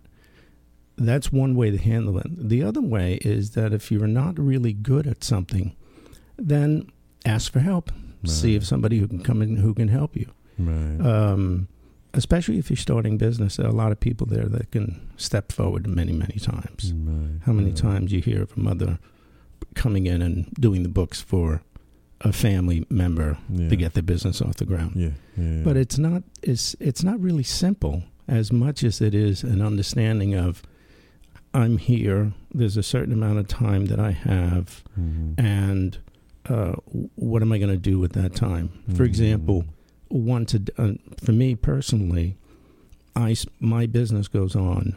That's 0.96 1.32
one 1.32 1.54
way 1.54 1.70
to 1.70 1.78
handle 1.78 2.18
it. 2.18 2.26
The 2.48 2.62
other 2.62 2.80
way 2.82 3.14
is 3.22 3.52
that 3.52 3.72
if 3.72 3.90
you're 3.90 4.06
not 4.06 4.38
really 4.38 4.72
good 4.72 5.06
at 5.06 5.24
something, 5.24 5.74
then 6.36 6.90
ask 7.24 7.52
for 7.52 7.60
help. 7.60 7.90
See 8.24 8.54
if 8.54 8.64
somebody 8.64 8.98
who 9.00 9.08
can 9.08 9.20
come 9.22 9.42
in 9.42 9.56
who 9.56 9.74
can 9.74 9.88
help 9.88 10.14
you. 10.16 10.26
right. 10.58 11.00
Um, 11.00 11.66
especially 12.14 12.58
if 12.58 12.70
you're 12.70 12.76
starting 12.76 13.16
business, 13.18 13.56
there 13.56 13.66
are 13.66 13.70
a 13.70 13.74
lot 13.74 13.90
of 13.90 13.98
people 13.98 14.26
there 14.28 14.44
that 14.46 14.70
can 14.70 15.00
step 15.16 15.50
forward 15.50 15.86
many, 15.88 16.12
many 16.12 16.38
times. 16.38 16.92
right, 16.92 17.40
How 17.46 17.52
many 17.52 17.70
right. 17.70 17.76
times 17.76 18.12
you 18.12 18.20
hear 18.20 18.42
of 18.42 18.52
a 18.56 18.60
mother 18.60 18.98
coming 19.74 20.06
in 20.06 20.22
and 20.22 20.52
doing 20.60 20.82
the 20.84 20.88
books 20.88 21.20
for 21.20 21.62
a 22.20 22.32
family 22.32 22.86
member 22.90 23.38
Yeah. 23.50 23.70
to 23.70 23.76
get 23.76 23.94
their 23.94 24.02
business 24.04 24.40
off 24.42 24.56
the 24.56 24.66
ground? 24.66 24.92
Yeah, 24.94 25.10
yeah, 25.36 25.62
But 25.64 25.76
it's 25.76 25.98
not 25.98 26.22
it's 26.42 26.76
it's 26.78 27.02
not 27.02 27.18
really 27.18 27.42
simple 27.44 28.04
as 28.28 28.52
much 28.52 28.84
as 28.84 29.00
it 29.00 29.14
is 29.14 29.42
an 29.42 29.60
understanding 29.62 30.34
of 30.34 30.62
I'm 31.54 31.78
here. 31.78 32.32
There's 32.54 32.76
a 32.76 32.82
certain 32.82 33.12
amount 33.12 33.38
of 33.38 33.46
time 33.48 33.86
that 33.86 34.00
I 34.00 34.12
have, 34.12 34.82
Mhm. 34.98 35.34
and 35.38 35.98
uh, 36.48 36.72
what 37.14 37.42
am 37.42 37.52
I 37.52 37.58
going 37.58 37.70
to 37.70 37.76
do 37.90 37.98
with 37.98 38.12
that 38.12 38.34
time? 38.34 38.70
For 38.94 39.04
Mhm. 39.04 39.06
example, 39.06 39.64
once 40.10 40.54
a 40.54 40.58
d 40.58 40.72
uh, 40.78 40.92
for 41.18 41.32
me 41.32 41.54
personally, 41.54 42.36
I 43.14 43.36
my 43.60 43.86
business 43.86 44.28
goes 44.28 44.56
on 44.56 44.96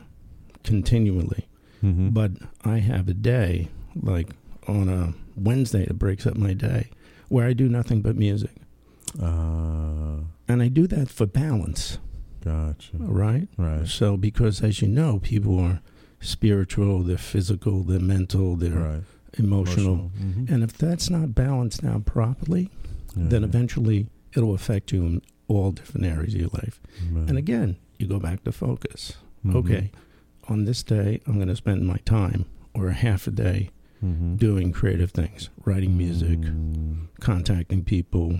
continually, 0.63 1.45
Mhm. 1.83 2.13
but 2.13 2.31
I 2.63 2.79
have 2.79 3.07
a 3.09 3.13
day 3.13 3.67
like 4.01 4.29
on 4.67 4.89
a 4.89 5.13
Wednesday 5.35 5.85
that 5.85 5.99
breaks 5.99 6.25
up 6.25 6.37
my 6.37 6.53
day 6.53 6.87
where 7.29 7.45
I 7.47 7.53
do 7.53 7.67
nothing 7.69 8.01
but 8.01 8.15
music, 8.15 8.51
Ah, 9.21 10.19
and 10.47 10.61
I 10.61 10.67
do 10.69 10.87
that 10.87 11.09
for 11.09 11.25
balance, 11.25 11.99
gotcha. 12.41 12.97
right? 12.97 13.47
Right. 13.57 13.87
So 13.87 14.17
because 14.17 14.61
as 14.61 14.81
you 14.81 14.87
know, 14.87 15.19
people 15.19 15.59
are 15.59 15.81
spiritual, 16.25 17.03
they're 17.03 17.17
physical, 17.17 17.83
they're 17.83 17.99
mental, 17.99 18.55
they're 18.55 18.71
Right. 18.79 19.03
emotional. 19.37 20.11
Mhm. 20.21 20.49
And 20.49 20.63
if 20.63 20.77
that's 20.77 21.09
not 21.09 21.35
balanced 21.35 21.83
out 21.83 22.05
properly, 22.05 22.69
then 23.15 23.41
Yeah. 23.43 23.47
eventually 23.47 24.07
it'll 24.35 24.53
affect 24.53 24.91
you 24.91 25.05
in 25.05 25.21
all 25.47 25.71
different 25.71 26.05
areas 26.05 26.33
of 26.33 26.39
your 26.41 26.49
life. 26.53 26.81
Right. 27.11 27.29
And 27.29 27.37
again, 27.37 27.75
you 27.99 28.07
go 28.07 28.19
back 28.19 28.43
to 28.43 28.51
focus. 28.51 29.13
Mhm. 29.45 29.55
Okay, 29.55 29.91
on 30.47 30.65
this 30.65 30.83
day, 30.83 31.21
I'm 31.25 31.35
going 31.35 31.47
to 31.47 31.55
spend 31.55 31.85
my 31.87 31.97
time 32.05 32.45
or 32.73 32.87
a 32.89 32.93
half 32.93 33.27
a 33.27 33.31
day 33.31 33.69
Mhm. 34.03 34.37
doing 34.37 34.71
creative 34.71 35.11
things, 35.11 35.49
writing 35.65 35.95
music, 35.97 36.39
Mm. 36.41 37.07
contacting 37.19 37.83
people. 37.83 38.39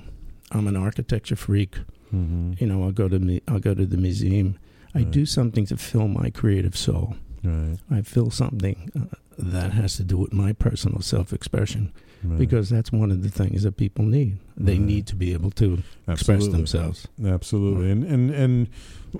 I'm 0.51 0.67
an 0.67 0.75
architecture 0.75 1.35
freak. 1.35 1.77
Mhm. 2.13 2.59
You 2.59 2.67
know, 2.67 2.83
I'll 2.83 2.91
go 2.91 3.07
to 3.07 3.19
me, 3.19 3.41
I'll 3.47 3.59
go 3.59 3.73
to 3.73 3.85
the 3.85 3.97
museum. 3.97 4.55
I 4.93 5.03
do 5.03 5.25
something 5.25 5.65
to 5.67 5.77
fill 5.77 6.07
my 6.07 6.29
creative 6.29 6.75
soul. 6.77 7.15
Right. 7.45 7.77
I 7.91 8.01
feel 8.01 8.31
something, 8.31 8.91
uh, 8.99 9.15
that 9.37 9.73
has 9.73 9.97
to 9.97 10.03
do 10.03 10.17
with 10.17 10.33
my 10.33 10.53
personal 10.53 11.01
self 11.01 11.31
expression 11.33 11.91
Right. 12.23 12.39
because 12.39 12.69
that's 12.69 12.91
one 12.91 13.11
of 13.11 13.21
the 13.21 13.29
things 13.29 13.63
that 13.63 13.77
people 13.77 14.05
need. 14.05 14.37
They 14.57 14.73
Right. 14.73 14.81
need 14.81 15.07
to 15.07 15.15
be 15.15 15.33
able 15.33 15.51
to 15.51 15.83
express 16.07 16.47
themselves. 16.47 17.07
Absolutely, 17.23 17.91
and 17.91 18.03
and 18.03 18.31
and 18.31 18.67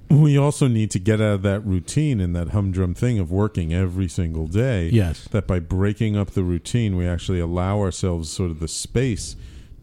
we 0.09 0.37
also 0.37 0.67
need 0.67 0.89
to 0.91 0.99
get 0.99 1.21
out 1.21 1.35
of 1.35 1.41
that 1.43 1.65
routine 1.65 2.19
and 2.19 2.35
that 2.35 2.49
humdrum 2.49 2.93
thing 2.93 3.19
of 3.19 3.29
working 3.31 3.73
every 3.73 4.07
single 4.07 4.47
day. 4.47 4.89
Yes. 4.89 5.27
That 5.31 5.45
by 5.47 5.59
breaking 5.59 6.15
up 6.17 6.31
the 6.31 6.43
routine, 6.43 6.95
we 6.97 7.05
actually 7.05 7.39
allow 7.39 7.79
ourselves 7.79 8.29
sort 8.29 8.49
of 8.51 8.59
the 8.59 8.67
space 8.67 9.35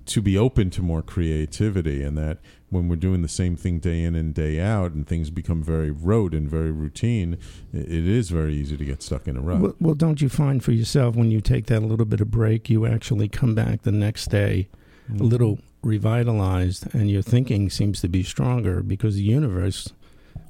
to 0.06 0.20
be 0.20 0.36
open 0.36 0.70
to 0.70 0.82
more 0.82 1.02
creativity, 1.02 2.02
and 2.02 2.18
that 2.18 2.38
when 2.72 2.88
we're 2.88 2.96
doing 2.96 3.22
the 3.22 3.28
same 3.28 3.54
thing 3.56 3.78
day 3.78 4.02
in 4.02 4.14
and 4.16 4.34
day 4.34 4.58
out, 4.60 4.92
and 4.92 5.06
things 5.06 5.30
become 5.30 5.62
very 5.62 5.90
rote 5.90 6.34
and 6.34 6.48
very 6.50 6.72
routine, 6.72 7.38
it 7.72 7.88
is 8.06 8.30
very 8.30 8.54
easy 8.54 8.76
to 8.76 8.84
get 8.84 9.02
stuck 9.02 9.28
in 9.28 9.36
a 9.36 9.40
rut. 9.40 9.60
Well, 9.60 9.76
well, 9.78 9.94
don't 9.94 10.20
you 10.20 10.28
find 10.28 10.64
for 10.64 10.72
yourself 10.72 11.14
when 11.14 11.30
you 11.30 11.40
take 11.40 11.66
that 11.66 11.80
little 11.82 12.06
bit 12.06 12.20
of 12.20 12.30
break, 12.30 12.68
you 12.68 12.86
actually 12.86 13.28
come 13.28 13.54
back 13.54 13.82
the 13.82 13.92
next 13.92 14.30
day 14.30 14.68
Mm-hmm. 15.10 15.20
a 15.20 15.24
little 15.24 15.58
revitalized 15.82 16.94
and 16.94 17.10
your 17.10 17.22
thinking 17.22 17.68
seems 17.70 18.00
to 18.00 18.08
be 18.08 18.22
stronger 18.22 18.82
because 18.84 19.16
the 19.16 19.22
universe 19.22 19.92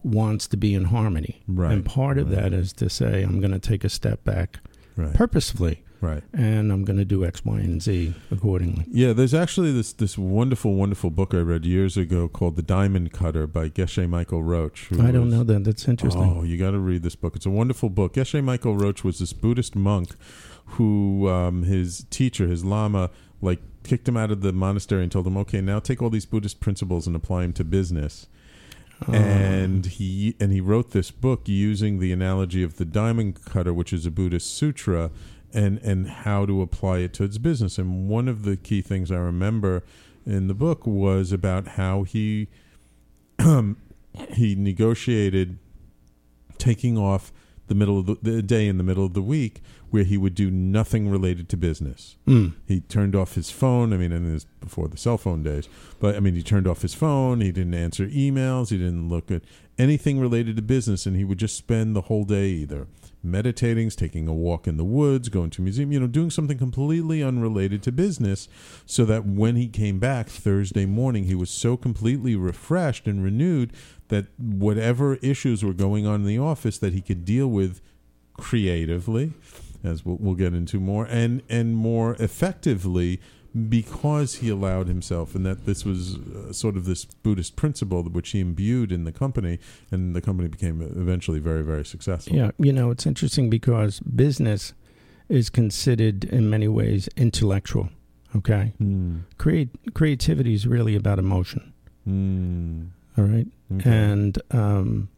wants 0.05 0.47
to 0.49 0.57
be 0.59 0.75
in 0.75 0.85
harmony. 0.85 1.41
Right, 1.49 1.73
And 1.73 1.85
part 1.85 2.19
of 2.19 2.31
right. 2.31 2.43
that 2.43 2.53
is 2.53 2.73
to 2.75 2.91
say, 2.91 3.23
I'm 3.23 3.41
going 3.41 3.53
to 3.53 3.59
take 3.59 3.83
a 3.83 3.89
step 3.89 4.25
back 4.25 4.59
right, 4.97 5.15
purposefully 5.15 5.83
right. 6.03 6.23
and 6.35 6.71
I'm 6.71 6.85
going 6.85 6.99
to 6.99 7.05
do 7.07 7.25
X, 7.25 7.43
Y, 7.45 7.59
and 7.61 7.81
Z 7.83 8.13
accordingly. 8.31 8.85
Yeah, 8.91 9.15
there's 9.15 9.33
actually 9.33 9.73
this 9.73 9.95
this 9.95 10.19
wonderful, 10.19 10.75
wonderful 10.75 11.09
book 11.11 11.33
I 11.33 11.39
read 11.39 11.65
years 11.65 11.97
ago 11.97 12.29
called 12.29 12.57
The 12.57 12.63
Diamond 12.63 13.13
Cutter 13.13 13.47
by 13.47 13.71
Geshe 13.71 14.07
Michael 14.09 14.43
Roach. 14.43 14.87
who 14.89 15.01
I 15.01 15.11
don't 15.11 15.27
was- 15.27 15.35
know 15.35 15.45
that. 15.45 15.65
That's 15.65 15.89
interesting. 15.89 16.23
Oh, 16.23 16.43
you 16.43 16.59
got 16.59 16.73
to 16.73 16.79
read 16.79 17.03
this 17.03 17.15
book. 17.17 17.35
It's 17.37 17.47
a 17.47 17.51
wonderful 17.51 17.89
book. 17.89 18.15
Geshe 18.15 18.45
Michael 18.45 18.77
Roach 18.77 19.03
was 19.05 19.19
this 19.21 19.33
Buddhist 19.33 19.75
monk 19.75 20.11
who 20.77 21.29
um, 21.29 21.63
his 21.65 22.05
teacher, 22.11 22.47
his 22.49 22.65
lama, 22.65 23.11
like 23.41 23.61
kicked 23.85 24.07
him 24.09 24.17
out 24.17 24.31
of 24.31 24.41
the 24.43 24.53
monastery 24.53 25.03
and 25.03 25.11
told 25.13 25.27
him, 25.27 25.37
"Okay, 25.39 25.61
now 25.61 25.79
take 25.81 26.03
all 26.03 26.11
these 26.11 26.27
Buddhist 26.27 26.61
principles 26.61 27.07
and 27.07 27.15
apply 27.17 27.43
them 27.43 27.53
to 27.55 27.65
business." 27.65 28.27
Oh. 29.09 29.13
and 29.15 29.85
he 29.87 30.37
and 30.39 30.53
he 30.53 30.61
wrote 30.61 30.93
this 30.93 31.11
book 31.11 31.49
using 31.49 31.99
the 31.99 32.13
analogy 32.13 32.63
of 32.63 32.77
the 32.77 32.85
diamond 32.85 33.45
cutter, 33.45 33.75
which 33.75 33.93
is 33.93 34.07
a 34.07 34.13
Buddhist 34.13 34.55
sutra, 34.55 35.11
and 35.55 35.79
and 35.79 36.09
how 36.09 36.47
to 36.47 36.63
apply 36.63 36.99
it 36.99 37.13
to 37.15 37.25
its 37.25 37.39
business. 37.39 37.79
And 37.79 38.09
one 38.09 38.29
of 38.29 38.45
the 38.45 38.57
key 38.57 38.83
things 38.83 39.11
I 39.11 39.17
remember 39.17 39.83
in 40.25 40.49
the 40.49 40.55
book 40.55 40.87
was 40.87 41.33
about 41.33 41.69
how 41.69 42.05
he 42.05 42.49
he 44.35 44.55
negotiated 44.55 45.59
taking 46.59 46.97
off 46.97 47.33
the 47.67 47.75
middle 47.75 47.99
of 47.99 48.07
the, 48.07 48.17
the 48.23 48.43
day 48.43 48.69
in 48.69 48.77
the 48.77 48.85
middle 48.85 49.05
of 49.05 49.15
the 49.15 49.23
week 49.23 49.63
where 49.91 50.05
he 50.05 50.17
would 50.17 50.35
do 50.35 50.51
nothing 50.51 51.09
related 51.09 51.49
to 51.51 51.57
business. 51.57 52.17
Mm. 52.27 52.55
He 52.67 52.81
turned 52.81 53.15
off 53.15 53.35
his 53.35 53.51
phone. 53.51 53.93
I 53.93 53.97
mean, 53.97 54.13
and 54.13 54.35
this 54.35 54.45
before 54.61 54.89
the 54.89 54.97
cell 54.97 55.19
phone 55.19 55.43
days, 55.43 55.69
but 56.01 56.17
I 56.17 56.21
mean, 56.21 56.35
he 56.35 56.43
turned 56.43 56.67
off 56.67 56.83
his 56.83 56.95
phone. 56.95 57.41
He 57.41 57.53
didn't 57.53 57.75
answer 57.75 58.07
emails. 58.07 58.71
He 58.71 58.79
didn't 58.79 59.09
look 59.09 59.31
at 59.31 59.43
anything 59.79 60.19
related 60.21 60.57
to 60.57 60.63
business, 60.63 61.07
and 61.07 61.17
he 61.17 61.25
would 61.25 61.39
just 61.39 61.57
spend 61.57 61.95
the 61.95 62.03
whole 62.03 62.25
day 62.25 62.49
either 62.49 62.87
meditating, 63.23 63.91
taking 63.91 64.29
a 64.29 64.35
walk 64.35 64.67
in 64.67 64.77
the 64.77 64.85
woods, 64.85 65.29
going 65.29 65.51
to 65.51 65.63
a 65.63 65.65
museum, 65.65 65.93
you 65.93 66.01
know, 66.01 66.07
doing 66.07 66.31
something 66.31 66.59
completely 66.59 67.23
unrelated 67.23 67.83
to 67.83 67.93
business, 67.93 68.49
so 68.87 69.05
that 69.05 69.25
when 69.25 69.57
he 69.57 69.69
came 69.69 69.99
back 69.99 70.29
Thursday 70.29 70.87
morning, 70.87 71.25
he 71.25 71.35
was 71.35 71.51
so 71.51 71.77
completely 71.77 72.37
refreshed 72.37 73.07
and 73.07 73.23
renewed 73.23 73.73
that 74.09 74.27
whatever 74.39 75.17
issues 75.17 75.65
were 75.65 75.73
going 75.73 76.07
on 76.07 76.17
in 76.17 76.27
the 76.27 76.39
office 76.39 76.79
that 76.79 76.93
he 76.93 77.01
could 77.01 77.25
deal 77.25 77.49
with 77.49 77.81
creatively 78.35 79.33
as 79.85 80.05
we'll, 80.05 80.17
we'll 80.21 80.35
get 80.35 80.55
into 80.55 80.81
more 80.81 81.07
and 81.07 81.43
and 81.49 81.75
more 81.77 82.15
effectively 82.19 83.21
because 83.69 84.37
he 84.37 84.49
allowed 84.49 84.89
himself 84.89 85.35
and 85.35 85.45
that 85.45 85.67
this 85.67 85.85
was 85.85 86.17
uh, 86.17 86.53
sort 86.53 86.77
of 86.77 86.85
this 86.87 87.05
buddhist 87.05 87.55
principle 87.57 88.03
which 88.05 88.31
he 88.31 88.41
imbued 88.41 88.91
in 88.91 89.05
the 89.05 89.13
company 89.13 89.59
and 89.91 90.17
the 90.17 90.21
company 90.21 90.49
became 90.49 90.81
eventually 90.81 91.39
very 91.39 91.63
very 91.63 91.85
successful 91.85 92.35
Yeah, 92.35 92.51
you 92.59 92.73
know, 92.73 92.91
it's 92.91 93.07
interesting 93.07 93.51
because 93.51 94.01
business 94.01 94.73
is 95.29 95.51
considered 95.51 96.25
in 96.25 96.49
many 96.51 96.69
ways 96.69 97.09
intellectual. 97.17 97.89
Okay, 98.35 98.73
Hmm. 98.79 99.19
create 99.37 99.69
creativity 99.95 100.55
is 100.55 100.67
really 100.67 100.97
about 100.97 101.19
emotion. 101.19 101.73
Hmm. 102.05 102.85
All 103.19 103.25
right, 103.25 103.47
Okay. 103.75 103.91
and 103.91 104.39
um, 104.51 105.09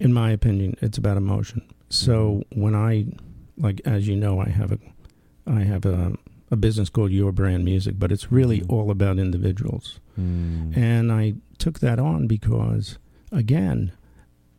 in 0.00 0.12
my 0.12 0.32
opinion, 0.32 0.74
it's 0.82 0.98
about 0.98 1.16
emotion. 1.16 1.62
So 1.88 2.42
when 2.52 2.74
I, 2.74 3.06
like 3.56 3.80
as 3.84 4.08
you 4.08 4.16
know, 4.16 4.40
I 4.40 4.48
have 4.48 4.72
a, 4.72 4.78
I 5.46 5.60
have 5.62 5.86
a, 5.86 6.14
a 6.50 6.56
business 6.56 6.88
called 6.88 7.10
Your 7.10 7.32
Brand 7.32 7.64
Music, 7.64 7.98
but 7.98 8.12
it's 8.12 8.30
really 8.30 8.60
Mhm. 8.60 8.70
all 8.70 8.90
about 8.90 9.18
individuals. 9.18 9.98
Hmm. 10.14 10.72
And 10.74 11.10
I 11.12 11.34
took 11.58 11.80
that 11.80 11.98
on 11.98 12.26
because, 12.26 12.98
again, 13.32 13.92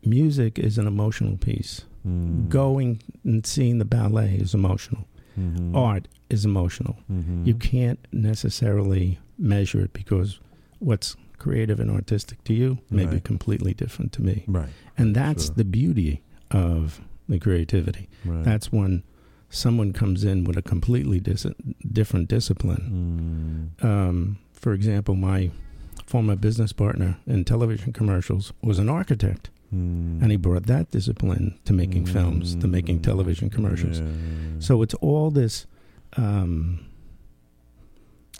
music 0.06 0.60
is 0.60 0.78
an 0.78 0.88
emotional 0.88 1.38
piece. 1.38 1.86
Hmm. 2.04 2.47
Going 2.50 3.00
and 3.23 3.45
seeing 3.45 3.78
the 3.78 3.86
ballet 3.86 4.36
is 4.36 4.54
emotional. 4.54 5.06
Mhm. 5.39 5.76
Art 5.76 6.08
is 6.30 6.45
emotional. 6.45 6.97
Mhm. 7.12 7.45
You 7.47 7.54
can't 7.56 8.00
necessarily 8.12 9.19
measure 9.38 9.82
it 9.82 9.93
because 9.93 10.39
what's 10.80 11.15
creative 11.38 11.80
and 11.80 11.91
artistic 11.91 12.43
to 12.45 12.54
you 12.54 12.80
may 12.89 13.06
be 13.06 13.19
completely 13.19 13.73
different 13.73 14.12
to 14.13 14.21
me. 14.23 14.43
right 14.47 14.69
And 14.97 15.15
that's 15.15 15.45
Sure. 15.45 15.56
the 15.56 15.63
beauty 15.65 16.21
of 16.50 17.00
the 17.30 17.38
creativity. 17.39 18.08
right 18.26 18.43
That's 18.43 18.71
when 18.71 19.04
someone 19.50 19.94
comes 19.94 20.24
in 20.24 20.44
with 20.44 20.58
a 20.58 20.62
completely 20.62 21.20
dis- 21.20 21.48
different 21.92 22.28
discipline. 22.30 23.72
Hmm. 23.82 23.88
Um, 23.88 24.38
for 24.54 24.74
example, 24.74 25.16
my 25.16 25.52
former 26.06 26.36
business 26.36 26.74
partner 26.74 27.18
in 27.26 27.44
television 27.46 27.94
commercials 27.94 28.54
was 28.62 28.80
an 28.80 28.90
architect, 28.90 29.50
Hmm. 29.70 30.20
and 30.22 30.32
he 30.32 30.38
brought 30.38 30.66
that 30.68 30.92
discipline 30.92 31.58
to 31.66 31.74
making 31.74 32.06
films, 32.06 32.56
to 32.56 32.68
making 32.68 33.02
television 33.02 33.50
commercials. 33.50 34.00
Yeah. 34.00 34.08
So 34.60 34.82
it's 34.82 34.94
all 34.96 35.32
this 35.32 35.66
um, 36.18 36.80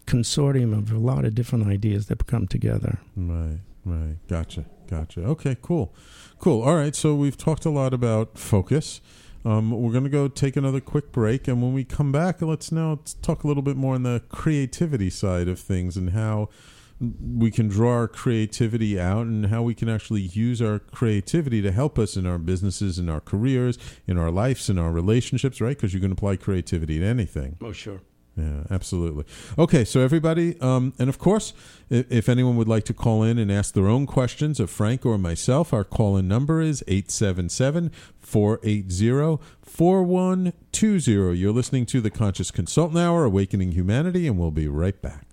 consortium 0.06 0.74
of 0.78 0.92
a 0.92 0.98
lot 0.98 1.26
of 1.26 1.36
different 1.36 1.68
ideas 1.68 2.08
that 2.08 2.26
come 2.28 2.48
together. 2.48 3.00
Right, 3.16 3.60
right. 3.86 4.16
Gotcha, 4.28 4.66
gotcha. 4.90 5.22
Okay, 5.24 5.58
cool. 5.62 5.94
Cool. 6.40 6.62
All 6.64 6.76
right, 6.76 6.96
so 6.96 7.16
we've 7.16 7.38
talked 7.38 7.66
a 7.66 7.70
lot 7.70 7.94
about 7.94 8.38
focus. 8.38 9.02
Um, 9.48 9.72
we're 9.72 9.94
going 9.94 10.04
to 10.04 10.10
go 10.10 10.28
take 10.28 10.58
another 10.58 10.82
quick 10.82 11.14
break, 11.14 11.48
and 11.48 11.62
when 11.62 11.72
we 11.72 11.86
come 11.86 12.12
back, 12.12 12.42
let's 12.42 12.70
now 12.70 13.00
talk 13.22 13.46
a 13.46 13.48
little 13.48 13.64
bit 13.64 13.78
more 13.78 13.96
on 13.96 14.04
the 14.04 14.22
creativity 14.28 15.10
side 15.10 15.48
of 15.48 15.58
things 15.58 15.96
and 15.96 16.10
how 16.10 16.50
we 17.00 17.50
can 17.50 17.70
draw 17.70 17.92
our 17.92 18.08
creativity 18.10 19.00
out 19.00 19.26
and 19.26 19.46
how 19.46 19.62
we 19.62 19.74
can 19.74 19.88
actually 19.88 20.20
use 20.20 20.62
our 20.62 20.80
creativity 20.80 21.62
to 21.62 21.72
help 21.72 21.98
us 21.98 22.18
in 22.18 22.28
our 22.28 22.38
businesses, 22.38 23.00
in 23.00 23.08
our 23.08 23.22
careers, 23.22 23.78
in 24.06 24.18
our 24.18 24.32
lives, 24.32 24.70
in 24.70 24.78
our 24.78 24.92
relationships, 24.92 25.62
right? 25.62 25.78
Because 25.78 25.94
you 25.94 26.02
can 26.02 26.12
apply 26.12 26.36
creativity 26.36 27.00
to 27.00 27.06
anything. 27.06 27.56
Oh, 27.62 27.72
sure. 27.72 28.02
Yeah, 28.38 28.64
absolutely. 28.70 29.26
Okay, 29.58 29.84
so 29.84 30.00
everybody, 30.00 30.62
um, 30.62 30.94
and 31.00 31.10
of 31.10 31.18
course, 31.18 31.54
if, 31.90 32.12
if 32.12 32.30
anyone 32.30 32.56
would 32.58 32.68
like 32.68 32.84
to 32.86 32.94
call 32.94 33.24
in 33.24 33.40
and 33.40 33.52
ask 33.52 33.74
their 33.74 33.88
own 33.88 34.06
questions 34.06 34.60
of 34.60 34.70
Frank 34.70 35.08
or 35.08 35.18
myself, 35.18 35.74
our 35.74 35.84
call 35.84 36.18
in 36.18 36.28
number 36.28 36.62
is 36.62 36.84
877 36.88 37.92
480 38.20 39.44
4120. 39.62 41.38
You're 41.38 41.52
listening 41.52 41.88
to 41.88 42.00
the 42.00 42.12
Conscious 42.12 42.52
Consultant 42.52 43.00
Hour, 43.00 43.26
Awakening 43.26 43.72
Humanity, 43.72 44.28
and 44.28 44.38
we'll 44.38 44.52
be 44.52 44.68
right 44.68 45.02
back. 45.02 45.27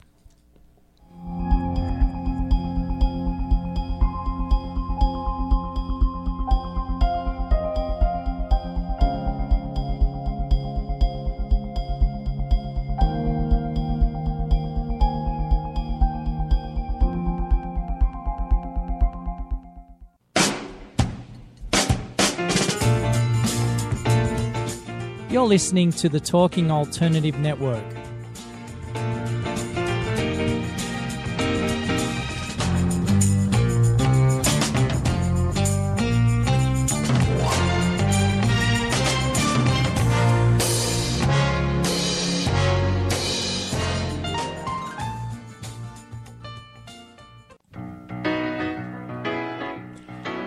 Listening 25.55 25.93
to 25.93 26.09
the 26.09 26.19
Talking 26.19 26.69
Alternative 26.69 27.38
Network. 27.38 27.85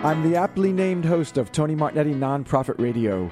I'm 0.04 0.30
the 0.30 0.36
aptly 0.36 0.74
named 0.74 1.06
host 1.06 1.38
of 1.38 1.54
Tony 1.54 1.78
Martignetti 1.78 2.14
Nonprofit 2.14 2.78
Radio, 2.78 3.32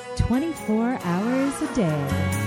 24 0.17 0.99
hours 1.03 1.61
a 1.61 1.75
day. 1.75 2.41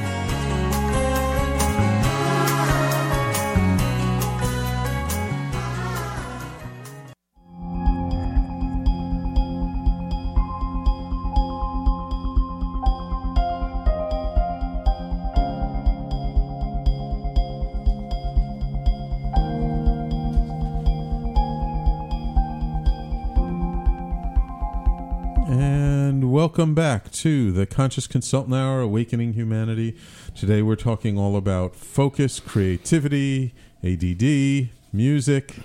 And 25.46 25.93
welcome 26.24 26.74
back 26.74 27.10
to 27.12 27.52
the 27.52 27.66
Conscious 27.66 28.06
Consultant 28.06 28.54
Hour, 28.54 28.80
Awakening 28.80 29.34
Humanity. 29.34 29.96
Today 30.34 30.62
we're 30.62 30.76
talking 30.76 31.18
all 31.18 31.36
about 31.36 31.76
focus, 31.76 32.40
creativity, 32.40 33.54
ADD, 33.82 34.70
music, 34.92 35.56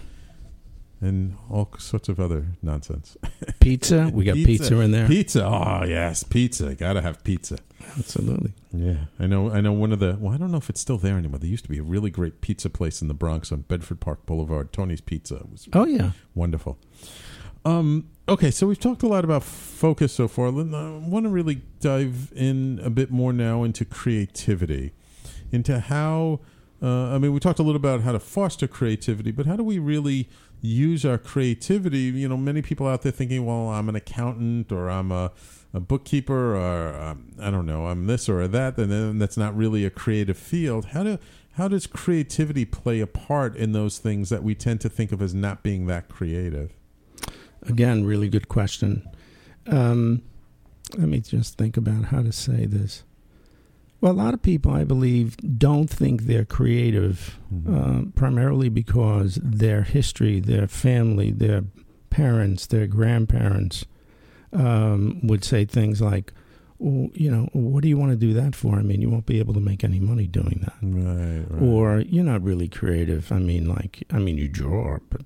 and 1.01 1.35
all 1.49 1.69
sorts 1.77 2.09
of 2.09 2.19
other 2.19 2.47
nonsense. 2.61 3.17
Pizza. 3.59 4.11
We 4.13 4.25
got 4.25 4.35
pizza, 4.35 4.79
in 4.79 4.91
there. 4.91 5.07
Pizza. 5.07 5.45
Oh 5.45 5.85
yes, 5.85 6.23
pizza. 6.23 6.75
Gotta 6.75 7.01
have 7.01 7.23
pizza. 7.23 7.57
Absolutely. 7.97 8.53
Yeah, 8.73 9.05
I 9.19 9.27
know. 9.27 9.49
I 9.51 9.61
know 9.61 9.71
one 9.71 9.91
of 9.91 9.99
the. 9.99 10.17
Well, 10.19 10.33
I 10.33 10.37
don't 10.37 10.51
know 10.51 10.57
if 10.57 10.69
it's 10.69 10.81
still 10.81 10.97
there 10.97 11.17
anymore. 11.17 11.39
There 11.39 11.49
used 11.49 11.63
to 11.63 11.69
be 11.69 11.79
a 11.79 11.83
really 11.83 12.09
great 12.09 12.41
pizza 12.41 12.69
place 12.69 13.01
in 13.01 13.07
the 13.07 13.13
Bronx 13.13 13.51
on 13.51 13.61
Bedford 13.61 13.99
Park 13.99 14.25
Boulevard. 14.25 14.73
Tony's 14.73 15.01
Pizza 15.01 15.35
it 15.37 15.49
was 15.49 15.67
Oh 15.73 15.85
yeah. 15.85 16.11
wonderful. 16.35 16.77
Um, 17.65 18.09
okay, 18.27 18.51
so 18.51 18.67
we've 18.67 18.79
talked 18.79 19.03
a 19.03 19.07
lot 19.07 19.23
about 19.23 19.43
focus 19.43 20.13
so 20.13 20.27
far. 20.27 20.47
I 20.47 20.51
want 20.51 21.25
to 21.25 21.29
really 21.29 21.61
dive 21.79 22.31
in 22.35 22.79
a 22.83 22.89
bit 22.89 23.11
more 23.11 23.33
now 23.33 23.63
into 23.63 23.85
creativity, 23.85 24.93
into 25.51 25.79
how. 25.79 26.39
Uh, 26.81 27.13
I 27.13 27.17
mean, 27.17 27.33
we 27.33 27.41
talked 27.41 27.59
a 27.59 27.63
little 27.63 27.75
about 27.75 28.01
how 28.01 28.13
to 28.13 28.19
foster 28.19 28.65
creativity, 28.65 29.31
but 29.31 29.45
how 29.45 29.57
do 29.57 29.63
we 29.63 29.79
really 29.79 30.29
use 30.61 31.03
our 31.03 31.17
creativity? 31.17 31.99
You 31.99 32.29
know, 32.29 32.37
many 32.37 32.61
people 32.61 32.87
out 32.87 33.01
there 33.01 33.11
thinking, 33.11 33.45
"Well, 33.45 33.67
I'm 33.67 33.89
an 33.89 33.95
accountant, 33.95 34.71
or 34.71 34.89
I'm 34.89 35.11
a, 35.11 35.33
a 35.73 35.81
bookkeeper, 35.81 36.55
or 36.55 36.95
um, 36.95 37.33
I 37.37 37.51
don't 37.51 37.65
know, 37.65 37.87
I'm 37.87 38.07
this 38.07 38.29
or 38.29 38.47
that," 38.47 38.77
and 38.77 38.89
then 38.89 39.19
that's 39.19 39.35
not 39.35 39.57
really 39.57 39.83
a 39.83 39.89
creative 39.89 40.37
field. 40.37 40.85
How 40.85 41.03
do 41.03 41.19
how 41.53 41.67
does 41.67 41.85
creativity 41.87 42.63
play 42.63 43.01
a 43.01 43.07
part 43.07 43.57
in 43.57 43.73
those 43.73 43.97
things 43.97 44.29
that 44.29 44.43
we 44.43 44.55
tend 44.55 44.79
to 44.79 44.87
think 44.89 45.11
of 45.11 45.21
as 45.21 45.33
not 45.33 45.61
being 45.61 45.87
that 45.87 46.07
creative? 46.07 46.78
Again, 47.67 48.05
really 48.05 48.29
good 48.29 48.47
question. 48.47 49.07
Um, 49.67 50.21
let 50.97 51.07
me 51.07 51.19
just 51.19 51.57
think 51.57 51.77
about 51.77 52.05
how 52.05 52.21
to 52.21 52.31
say 52.31 52.65
this. 52.65 53.03
Well, 54.01 54.13
a 54.13 54.13
lot 54.13 54.33
of 54.33 54.41
people, 54.41 54.71
I 54.71 54.85
believe, 54.85 55.35
don't 55.57 55.89
think 55.89 56.23
they're 56.23 56.45
creative, 56.45 57.37
uh, 57.69 58.03
primarily 58.15 58.69
because 58.69 59.39
their 59.43 59.83
history, 59.83 60.39
their 60.39 60.67
family, 60.67 61.31
their 61.31 61.63
parents, 62.09 62.65
their 62.65 62.87
grandparents 62.87 63.85
um, 64.53 65.19
would 65.21 65.43
say 65.43 65.65
things 65.65 66.01
like, 66.01 66.31
well, 66.77 67.09
you 67.13 67.29
know, 67.29 67.49
what 67.51 67.83
do 67.83 67.89
you 67.89 67.97
want 67.97 68.11
to 68.11 68.15
do 68.15 68.33
that 68.33 68.55
for? 68.55 68.77
I 68.77 68.83
mean, 68.83 69.01
you 69.01 69.09
won't 69.09 69.25
be 69.25 69.39
able 69.39 69.53
to 69.53 69.59
make 69.59 69.83
any 69.83 69.99
money 69.99 70.27
doing 70.27 70.61
that. 70.63 70.77
Right, 70.81 71.45
right. 71.49 71.61
Or 71.61 71.99
you're 71.99 72.23
not 72.23 72.41
really 72.41 72.69
creative. 72.69 73.33
I 73.33 73.39
mean, 73.39 73.67
like, 73.67 74.05
I 74.11 74.19
mean, 74.19 74.37
you 74.37 74.47
draw, 74.47 74.99
but 75.09 75.21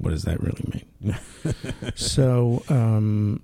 what 0.00 0.10
does 0.10 0.22
that 0.24 0.40
really 0.42 0.64
mean? 1.02 1.16
so, 1.94 2.62
um, 2.68 3.42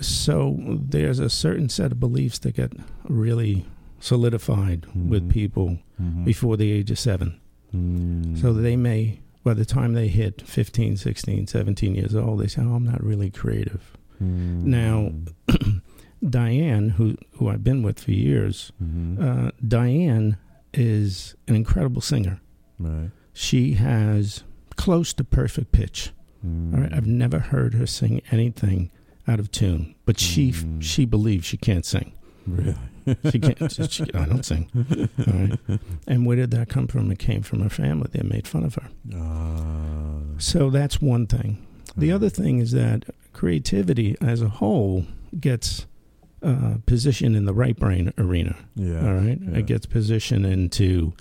so 0.00 0.56
there's 0.88 1.18
a 1.18 1.28
certain 1.30 1.68
set 1.68 1.92
of 1.92 2.00
beliefs 2.00 2.38
that 2.40 2.54
get 2.56 2.72
really 3.04 3.64
solidified 4.00 4.86
with 4.94 5.24
Mhm. 5.28 5.30
people 5.30 5.78
Mhm. 6.00 6.24
before 6.24 6.56
the 6.56 6.70
age 6.72 6.90
of 6.90 6.98
seven. 6.98 7.34
Mm. 7.74 8.36
So 8.40 8.52
they 8.52 8.76
may, 8.76 9.20
by 9.44 9.54
the 9.54 9.64
time 9.64 9.92
they 9.94 10.08
hit 10.08 10.42
15, 10.42 10.96
16, 10.96 11.46
17 11.46 11.94
years 11.94 12.14
old, 12.14 12.40
they 12.40 12.48
say, 12.48 12.62
oh, 12.62 12.74
I'm 12.74 12.84
not 12.84 13.02
really 13.02 13.30
creative. 13.30 13.96
Mm. 14.22 14.64
Now, 14.64 15.12
Diane, 16.28 16.90
who, 16.90 17.16
who 17.32 17.48
I've 17.48 17.64
been 17.64 17.82
with 17.82 18.00
for 18.00 18.12
years, 18.12 18.72
Mhm. 18.82 19.20
uh, 19.20 19.50
Diane 19.66 20.36
is 20.72 21.34
an 21.48 21.54
incredible 21.56 22.00
singer. 22.02 22.40
right. 22.78 23.10
She 23.34 23.74
has 23.74 24.42
close 24.82 25.12
to 25.14 25.24
perfect 25.24 25.70
pitch. 25.72 26.10
Mm. 26.46 26.74
All 26.74 26.80
right, 26.80 26.92
I've 26.92 27.06
never 27.06 27.38
heard 27.38 27.74
her 27.74 27.86
sing 27.86 28.20
anything 28.30 28.90
out 29.28 29.38
of 29.38 29.50
tune, 29.52 29.94
but 30.06 30.18
she 30.18 30.50
Mm. 30.52 30.82
she 30.82 31.04
believes 31.06 31.46
she 31.46 31.56
can't 31.56 31.84
sing. 31.86 32.12
Really? 32.46 32.76
She 33.30 33.38
can't. 33.38 33.70
she, 33.90 34.02
I 34.14 34.24
don't 34.26 34.44
sing. 34.44 34.68
All 35.26 35.34
right. 35.34 35.80
And 36.08 36.26
where 36.26 36.36
did 36.36 36.50
that 36.52 36.68
come 36.68 36.86
from? 36.88 37.10
It 37.12 37.18
came 37.20 37.42
from 37.42 37.60
her 37.60 37.68
family. 37.68 38.08
They 38.12 38.22
made 38.22 38.46
fun 38.48 38.64
of 38.64 38.74
her. 38.76 38.88
Ah. 39.14 40.20
So 40.38 40.70
that's 40.70 41.00
one 41.00 41.26
thing. 41.26 41.64
The 41.96 42.10
other 42.12 42.28
thing 42.28 42.58
is 42.58 42.72
that 42.72 43.04
creativity 43.32 44.16
as 44.20 44.40
a 44.42 44.48
whole 44.48 45.04
gets 45.38 45.86
uh, 46.42 46.76
positioned 46.86 47.36
in 47.36 47.44
the 47.44 47.54
right 47.54 47.76
brain 47.76 48.12
arena. 48.18 48.56
yeah. 48.74 49.06
All 49.06 49.14
right. 49.14 49.38
yeah. 49.40 49.58
It 49.58 49.66
gets 49.66 49.86
positioned 49.86 50.44
into 50.46 51.12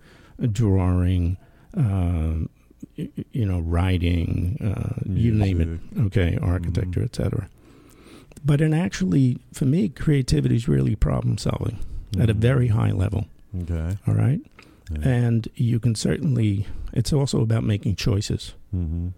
drawing, 0.51 1.37
um, 1.75 2.49
you 2.95 3.45
know, 3.45 3.59
writing, 3.59 4.57
uh, 4.61 4.99
you 5.05 5.33
name 5.33 5.61
it. 5.61 5.99
Okay, 6.07 6.37
architecture, 6.41 7.03
etc. 7.03 7.47
But 8.43 8.61
in 8.61 8.73
actually, 8.73 9.37
for 9.53 9.65
me, 9.65 9.89
creativity 9.89 10.55
is 10.55 10.67
really 10.67 10.95
problem 10.95 11.37
solving 11.37 11.77
at 12.19 12.29
a 12.29 12.33
Mhm. 12.33 12.37
very 12.39 12.67
high 12.67 12.91
level. 12.91 13.25
Okay. 13.63 13.97
All 14.07 14.13
right. 14.15 14.41
Yeah. 14.91 15.07
And 15.07 15.47
you 15.55 15.79
can 15.79 15.95
certainly, 15.95 16.65
it's 16.93 17.13
also 17.13 17.41
about 17.41 17.63
making 17.63 17.95
choices. 17.95 18.53
Mm-hmm. 18.75 19.09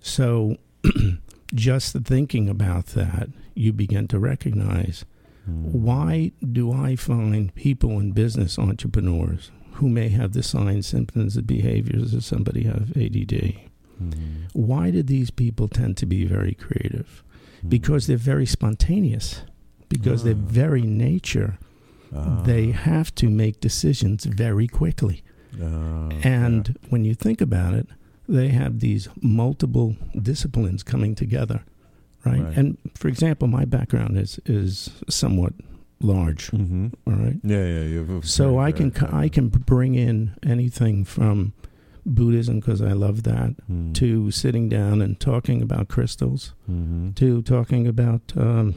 So 0.00 0.56
just 1.54 1.94
thinking 2.04 2.48
about 2.48 2.86
that, 2.88 3.28
you 3.54 3.72
begin 3.72 4.06
to 4.08 4.18
recognize 4.18 5.04
Mm. 5.50 5.62
why 5.72 6.30
do 6.52 6.70
I 6.70 6.94
find 6.94 7.54
people 7.54 7.98
in 7.98 8.12
business 8.12 8.58
entrepreneurs 8.58 9.50
who 9.78 9.88
may 9.88 10.08
have 10.08 10.32
the 10.32 10.42
signs, 10.42 10.86
symptoms, 10.86 11.36
and 11.36 11.46
behaviors 11.46 12.14
of 12.14 12.24
somebody 12.24 12.62
have 12.64 12.92
ADD? 12.96 13.56
Mhm. 14.02 14.12
Why 14.52 14.90
do 14.90 15.02
these 15.02 15.30
people 15.30 15.66
tend 15.68 15.96
to 15.98 16.06
be 16.06 16.24
very 16.24 16.54
creative? 16.54 17.22
Mhm. 17.64 17.70
Because 17.70 18.06
they're 18.06 18.16
very 18.16 18.46
spontaneous. 18.46 19.42
Because 19.88 20.22
their 20.24 20.34
Ah. 20.34 20.46
very 20.62 20.82
nature, 20.82 21.58
Ah. 22.12 22.42
they 22.44 22.70
have 22.72 23.14
to 23.16 23.28
make 23.30 23.60
decisions 23.60 24.24
very 24.24 24.66
quickly. 24.68 25.22
Ah, 25.62 26.10
And 26.22 26.76
when 26.90 27.04
you 27.04 27.14
think 27.14 27.40
about 27.40 27.74
it, 27.74 27.86
they 28.28 28.48
have 28.48 28.80
these 28.80 29.08
multiple 29.22 29.96
disciplines 30.20 30.82
coming 30.82 31.14
together, 31.14 31.62
right? 32.24 32.42
Right. 32.42 32.56
And 32.58 32.76
for 32.94 33.08
example, 33.08 33.48
my 33.48 33.64
background 33.64 34.18
is 34.18 34.38
is 34.44 34.90
somewhat 35.08 35.54
large. 36.00 36.50
Mhm. 36.52 36.92
all 37.06 37.12
right? 37.14 37.40
Yeah, 37.42 37.64
yeah. 37.66 37.82
You 37.84 37.98
have 37.98 38.10
a 38.10 38.26
So 38.26 38.58
I 38.58 38.72
can 38.72 38.92
I 39.10 39.28
can 39.28 39.48
bring 39.48 39.94
in 39.94 40.32
anything 40.44 41.04
from 41.04 41.52
Buddhism 42.06 42.60
because 42.60 42.80
I 42.80 42.92
love 42.92 43.24
that 43.24 43.54
Mm. 43.70 43.92
to 43.94 44.30
sitting 44.30 44.68
down 44.68 45.02
and 45.02 45.18
talking 45.20 45.60
about 45.60 45.88
crystals 45.88 46.54
Mhm. 46.70 47.14
to 47.16 47.42
talking 47.42 47.86
about 47.86 48.32
um, 48.36 48.74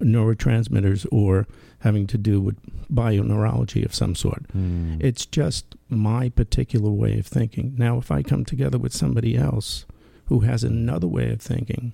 neurotransmitters 0.00 1.06
or 1.10 1.46
having 1.80 2.06
to 2.06 2.18
do 2.18 2.40
with 2.40 2.56
bioneurology 2.92 3.84
of 3.84 3.94
some 3.94 4.14
sort. 4.14 4.44
Mm. 4.56 5.02
It's 5.02 5.26
just 5.26 5.74
my 5.88 6.28
particular 6.30 6.90
way 6.90 7.18
of 7.18 7.26
thinking. 7.26 7.74
Now, 7.76 7.98
if 7.98 8.10
I 8.10 8.22
come 8.22 8.44
together 8.44 8.78
with 8.78 8.92
somebody 8.92 9.36
else 9.36 9.84
who 10.26 10.40
has 10.40 10.64
another 10.64 11.06
way 11.06 11.30
of 11.30 11.40
thinking, 11.40 11.92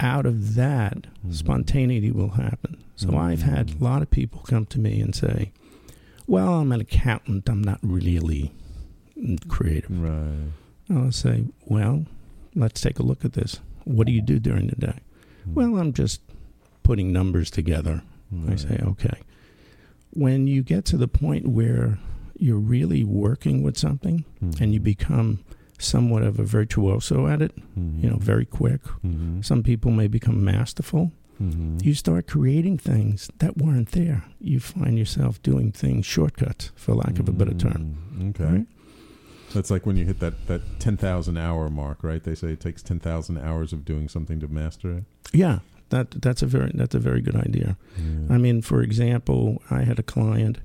out 0.00 0.26
of 0.26 0.54
that, 0.54 1.06
Mhm. 1.26 1.34
spontaneity 1.34 2.10
will 2.10 2.30
happen. 2.30 2.76
So 2.96 3.16
I've 3.16 3.42
had 3.42 3.72
a 3.80 3.84
lot 3.84 4.02
of 4.02 4.10
people 4.10 4.40
come 4.46 4.66
to 4.66 4.78
me 4.80 5.00
and 5.00 5.14
say, 5.14 5.52
Well, 6.26 6.54
I'm 6.60 6.72
an 6.72 6.80
accountant. 6.80 7.48
I'm 7.48 7.62
not 7.62 7.78
really 7.82 8.52
creative. 9.48 10.00
Right. 10.00 10.52
I'll 10.90 11.12
say, 11.12 11.44
Well, 11.66 12.06
let's 12.54 12.80
take 12.80 12.98
a 12.98 13.02
look 13.02 13.24
at 13.24 13.32
this. 13.34 13.60
What 13.84 14.06
do 14.06 14.12
you 14.12 14.22
do 14.22 14.38
during 14.38 14.68
the 14.68 14.76
day? 14.76 14.98
Mm. 15.48 15.54
Well, 15.54 15.76
I'm 15.78 15.92
just 15.92 16.20
putting 16.82 17.12
numbers 17.12 17.50
together. 17.50 18.02
I 18.48 18.56
say, 18.56 18.80
okay. 18.82 19.18
when 20.10 20.46
you 20.48 20.62
get 20.62 20.84
to 20.86 20.96
the 20.96 21.06
point 21.08 21.46
where 21.46 21.98
you're 22.38 22.58
really 22.58 23.04
working 23.04 23.62
with 23.62 23.76
something 23.78 24.24
and 24.60 24.72
you 24.74 24.80
become 24.80 25.40
somewhat 25.78 26.22
of 26.22 26.38
a 26.38 26.44
virtuoso 26.44 27.26
at 27.26 27.42
it, 27.42 27.52
Mhm. 27.78 28.02
you 28.02 28.10
know, 28.10 28.16
very 28.16 28.44
quick. 28.44 28.82
Mhm. 29.04 29.44
Some 29.44 29.62
people 29.62 29.90
may 29.90 30.06
become 30.08 30.44
masterful. 30.44 31.12
Mhm. 31.42 31.84
You 31.84 31.94
start 31.94 32.26
creating 32.28 32.78
things 32.78 33.28
that 33.38 33.56
weren't 33.58 33.90
there. 33.90 34.24
You 34.40 34.60
find 34.60 34.96
yourself 34.98 35.42
doing 35.42 35.72
things 35.72 36.06
shortcuts, 36.06 36.70
for 36.76 36.94
lack 36.94 37.18
of 37.18 37.28
a 37.28 37.32
better 37.32 37.54
term. 37.54 37.96
Mm, 38.16 38.30
Okay. 38.30 38.44
Right? 38.44 38.66
That's 39.52 39.70
like 39.70 39.84
when 39.86 39.96
you 39.96 40.04
hit 40.04 40.20
that, 40.20 40.46
that 40.46 40.62
10,000 40.80 41.36
hour 41.36 41.68
mark, 41.70 42.02
right? 42.04 42.22
They 42.22 42.34
say 42.34 42.52
it 42.52 42.60
takes 42.60 42.82
10,000 42.82 43.38
hours 43.38 43.72
of 43.72 43.84
doing 43.84 44.08
something 44.08 44.40
to 44.40 44.48
master 44.48 44.92
it. 44.98 45.04
Yeah, 45.32 45.60
that 45.90 46.10
that's 46.22 46.42
a 46.42 46.46
very 46.46 46.70
that's 46.74 46.94
a 46.94 46.98
very 47.00 47.20
good 47.20 47.36
idea. 47.36 47.76
Yeah. 47.96 48.34
I 48.34 48.38
mean, 48.38 48.62
for 48.62 48.82
example, 48.82 49.60
I 49.70 49.82
had 49.82 49.98
a 49.98 50.02
client 50.02 50.58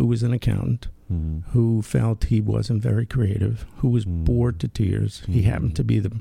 who 0.00 0.06
was 0.06 0.22
an 0.22 0.32
accountant 0.32 0.88
Mhm. 1.12 1.42
who 1.52 1.82
felt 1.82 2.24
he 2.24 2.40
wasn't 2.40 2.82
very 2.82 3.04
creative, 3.04 3.66
who 3.78 3.88
was 3.90 4.06
Mm. 4.06 4.24
bored 4.24 4.58
to 4.60 4.68
tears. 4.68 5.22
He 5.26 5.40
Mm. 5.42 5.44
happened 5.44 5.76
to 5.76 5.84
be 5.84 5.98
the 5.98 6.12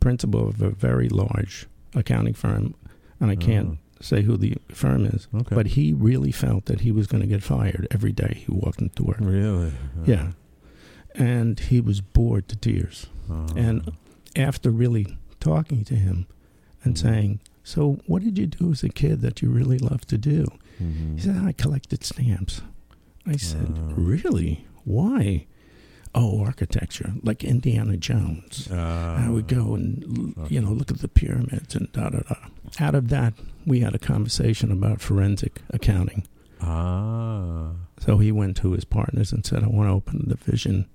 principal 0.00 0.48
of 0.48 0.62
a 0.62 0.70
very 0.70 1.10
large 1.10 1.66
accounting 1.94 2.32
firm, 2.32 2.74
and 3.20 3.30
I 3.30 3.36
can't 3.36 3.76
say 4.00 4.22
who 4.22 4.38
the 4.38 4.54
firm 4.68 5.04
is, 5.04 5.28
Oh, 5.34 5.40
okay. 5.40 5.54
but 5.54 5.66
he 5.68 5.92
really 5.92 6.32
felt 6.32 6.64
that 6.66 6.80
he 6.80 6.90
was 6.92 7.06
going 7.06 7.20
to 7.20 7.26
get 7.26 7.42
fired 7.42 7.86
every 7.90 8.12
day 8.12 8.42
he 8.46 8.50
walked 8.50 8.80
into 8.80 9.02
work. 9.04 9.18
really? 9.20 9.72
Yeah. 10.06 10.32
And 11.14 11.60
he 11.60 11.80
was 11.82 12.00
bored 12.00 12.48
to 12.48 12.56
tears. 12.56 13.06
Uh, 13.30 13.48
And 13.54 13.90
after 14.34 14.70
really 14.70 15.18
talking 15.40 15.84
to 15.84 15.94
him 15.96 16.24
and 16.84 16.94
Mm. 16.94 16.98
saying, 16.98 17.40
So, 17.64 17.98
what 18.06 18.22
did 18.22 18.38
you 18.38 18.46
do 18.46 18.70
as 18.70 18.84
a 18.84 18.88
kid 18.88 19.20
that 19.22 19.42
you 19.42 19.50
really 19.50 19.78
loved 19.78 20.08
to 20.10 20.16
do? 20.18 20.46
mhm. 20.80 21.16
He 21.16 21.20
said, 21.20 21.36
I 21.38 21.50
collected 21.50 22.04
stamps. 22.04 22.62
I 23.26 23.36
said, 23.36 23.74
Oh. 23.78 23.94
Really? 23.94 24.66
Why? 24.84 25.46
Oh, 26.14 26.40
architecture, 26.42 27.12
like 27.22 27.44
Indiana 27.44 27.96
Jones. 27.98 28.68
Uh, 28.70 29.20
I 29.26 29.28
would 29.28 29.48
go 29.48 29.74
and, 29.74 30.34
okay. 30.38 30.54
you 30.54 30.60
know, 30.62 30.70
look 30.70 30.90
at 30.90 31.00
the 31.00 31.08
pyramids 31.08 31.74
and 31.74 31.92
da 31.92 32.08
da 32.08 32.20
da. 32.20 32.36
Out 32.80 32.94
of 32.94 33.08
that, 33.10 33.34
we 33.66 33.80
had 33.80 33.94
a 33.94 33.98
conversation 33.98 34.72
about 34.72 35.02
forensic 35.02 35.60
accounting. 35.70 36.26
Ah. 36.62 37.72
So 37.98 38.18
he 38.18 38.32
went 38.32 38.56
to 38.58 38.72
his 38.72 38.84
partners 38.84 39.32
and 39.32 39.44
said, 39.44 39.62
I 39.62 39.66
want 39.68 39.88
to 39.88 39.92
open 39.94 40.22
a 40.26 40.34
division 40.36 40.86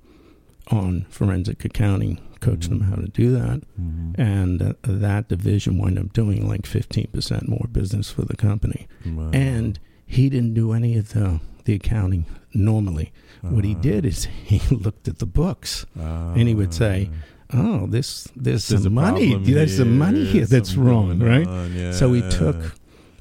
on 0.69 1.05
forensic 1.09 1.65
accounting, 1.65 2.19
coach 2.39 2.67
them 2.67 2.81
how 2.81 2.95
to 2.95 3.07
do 3.07 3.31
that. 3.31 3.61
Mhm. 3.79 4.17
And 4.17 4.61
uh, 4.61 4.73
that 4.83 5.27
division 5.27 5.77
wound 5.77 5.99
up 5.99 6.13
doing 6.13 6.47
like 6.47 6.63
15% 6.63 7.47
more 7.47 7.67
business 7.71 8.09
for 8.09 8.23
the 8.23 8.37
company. 8.37 8.87
Wow. 9.05 9.29
And 9.33 9.79
he 10.05 10.29
didn't 10.29 10.53
do 10.53 10.71
any 10.73 10.97
of 10.97 11.09
the, 11.13 11.39
the 11.65 11.73
accounting 11.73 12.25
normally. 12.53 13.11
What 13.41 13.63
he 13.63 13.75
Ah. 13.75 13.81
did 13.81 14.05
is 14.05 14.25
he 14.45 14.59
looked 14.75 15.07
at 15.07 15.19
the 15.19 15.25
books 15.25 15.85
Ah. 15.99 16.33
and 16.33 16.47
he 16.47 16.55
would 16.55 16.73
say, 16.73 17.09
Oh, 17.53 17.85
this 17.87 18.29
there's, 18.35 18.67
There's 18.69 18.83
some 18.83 18.93
money. 18.93 19.35
There's 19.35 19.75
some 19.77 19.97
money 19.97 20.23
here 20.25 20.45
that's 20.45 20.75
wrong, 20.75 21.19
right? 21.19 21.47
Yeah. 21.71 21.91
So 21.91 22.13
he 22.13 22.21
took 22.29 22.75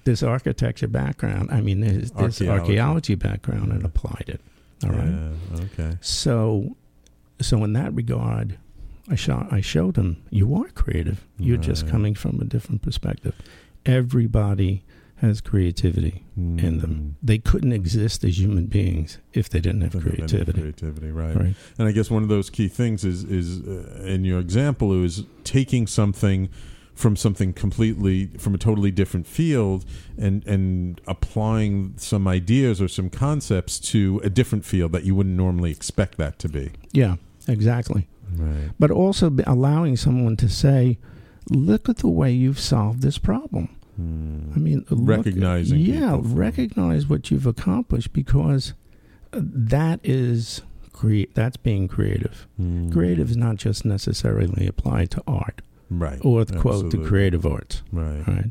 this 0.05 0.22
architecture 0.22 0.86
background, 0.88 1.51
I 1.51 1.61
mean, 1.61 1.80
this, 1.80 2.11
this 2.11 2.41
Archaeology. 2.41 2.49
archaeology 2.49 3.14
background, 3.16 3.72
and 3.72 3.84
applied 3.84 4.24
it. 4.28 4.41
All 4.84 4.91
right. 4.91 5.09
Yeah, 5.11 5.61
Okay. 5.64 5.97
So, 6.01 6.76
so 7.41 7.64
in 7.64 7.72
that 7.74 7.93
regard, 7.93 8.57
I 9.09 9.16
shot. 9.16 9.53
I 9.53 9.61
showed 9.61 9.97
him 9.97 10.16
you 10.30 10.55
are 10.55 10.68
creative. 10.68 11.26
You're 11.36 11.57
just 11.59 11.88
coming 11.88 12.14
from 12.14 12.41
a 12.41 12.45
different 12.45 12.82
perspective. 12.82 13.34
Everybody 13.84 14.84
has 15.20 15.40
creativity 15.40 16.24
in 16.36 16.78
them. 16.78 16.90
Mm. 16.90 17.14
They 17.22 17.38
couldn't 17.38 17.72
exist 17.72 18.24
as 18.24 18.38
human 18.38 18.66
beings 18.66 19.18
if 19.34 19.50
they 19.50 19.60
didn't 19.60 19.82
have 19.82 20.02
creativity. 20.02 20.60
Creativity, 20.60 21.10
right. 21.10 21.36
Right. 21.36 21.54
And 21.78 21.86
I 21.86 21.92
guess 21.92 22.10
one 22.10 22.22
of 22.22 22.30
those 22.30 22.48
key 22.48 22.68
things 22.68 23.04
is 23.04 23.24
is 23.24 23.60
uh, 23.66 24.02
in 24.04 24.24
your 24.24 24.40
example 24.40 25.04
is 25.04 25.24
taking 25.44 25.86
something 25.86 26.48
from 26.94 27.16
something 27.16 27.52
completely 27.52 28.26
from 28.38 28.54
a 28.54 28.58
totally 28.58 28.90
different 28.90 29.26
field 29.26 29.84
and 30.18 30.46
and 30.46 31.00
applying 31.06 31.94
some 31.96 32.26
ideas 32.26 32.80
or 32.80 32.88
some 32.88 33.10
concepts 33.10 33.78
to 33.78 34.20
a 34.24 34.30
different 34.30 34.64
field 34.64 34.92
that 34.92 35.04
you 35.04 35.14
wouldn't 35.14 35.36
normally 35.36 35.70
expect 35.70 36.16
that 36.16 36.38
to 36.38 36.48
be. 36.48 36.72
Yeah. 36.92 37.16
Exactly. 37.46 38.08
Right. 38.36 38.70
But 38.78 38.90
also 38.90 39.34
allowing 39.46 39.96
someone 39.96 40.36
to 40.36 40.48
say, 40.48 40.98
"Look 41.50 41.88
at 41.88 41.98
the 41.98 42.08
way 42.08 42.32
you've 42.32 42.60
solved 42.60 43.02
this 43.02 43.18
problem." 43.18 43.68
I 44.55 44.59
mean, 44.59 44.84
Recognizing 44.90 45.78
yeah, 45.80 46.18
recognize 46.20 47.07
what 47.07 47.30
you've 47.30 47.46
accomplished 47.46 48.12
because 48.12 48.74
uh, 49.32 49.40
that 49.42 50.01
is 50.03 50.62
create. 50.92 51.34
That's 51.34 51.57
being 51.57 51.86
creative. 51.88 52.46
Mm. 52.61 52.92
Creative 52.92 53.30
is 53.30 53.36
not 53.36 53.57
just 53.57 53.84
necessarily 53.84 54.66
applied 54.66 55.11
to 55.12 55.22
art 55.26 55.62
Right. 55.88 56.18
or 56.22 56.44
quote 56.44 56.90
the 56.90 56.98
creative 56.98 57.44
arts. 57.46 57.82
Right. 57.92 58.26
Right, 58.26 58.51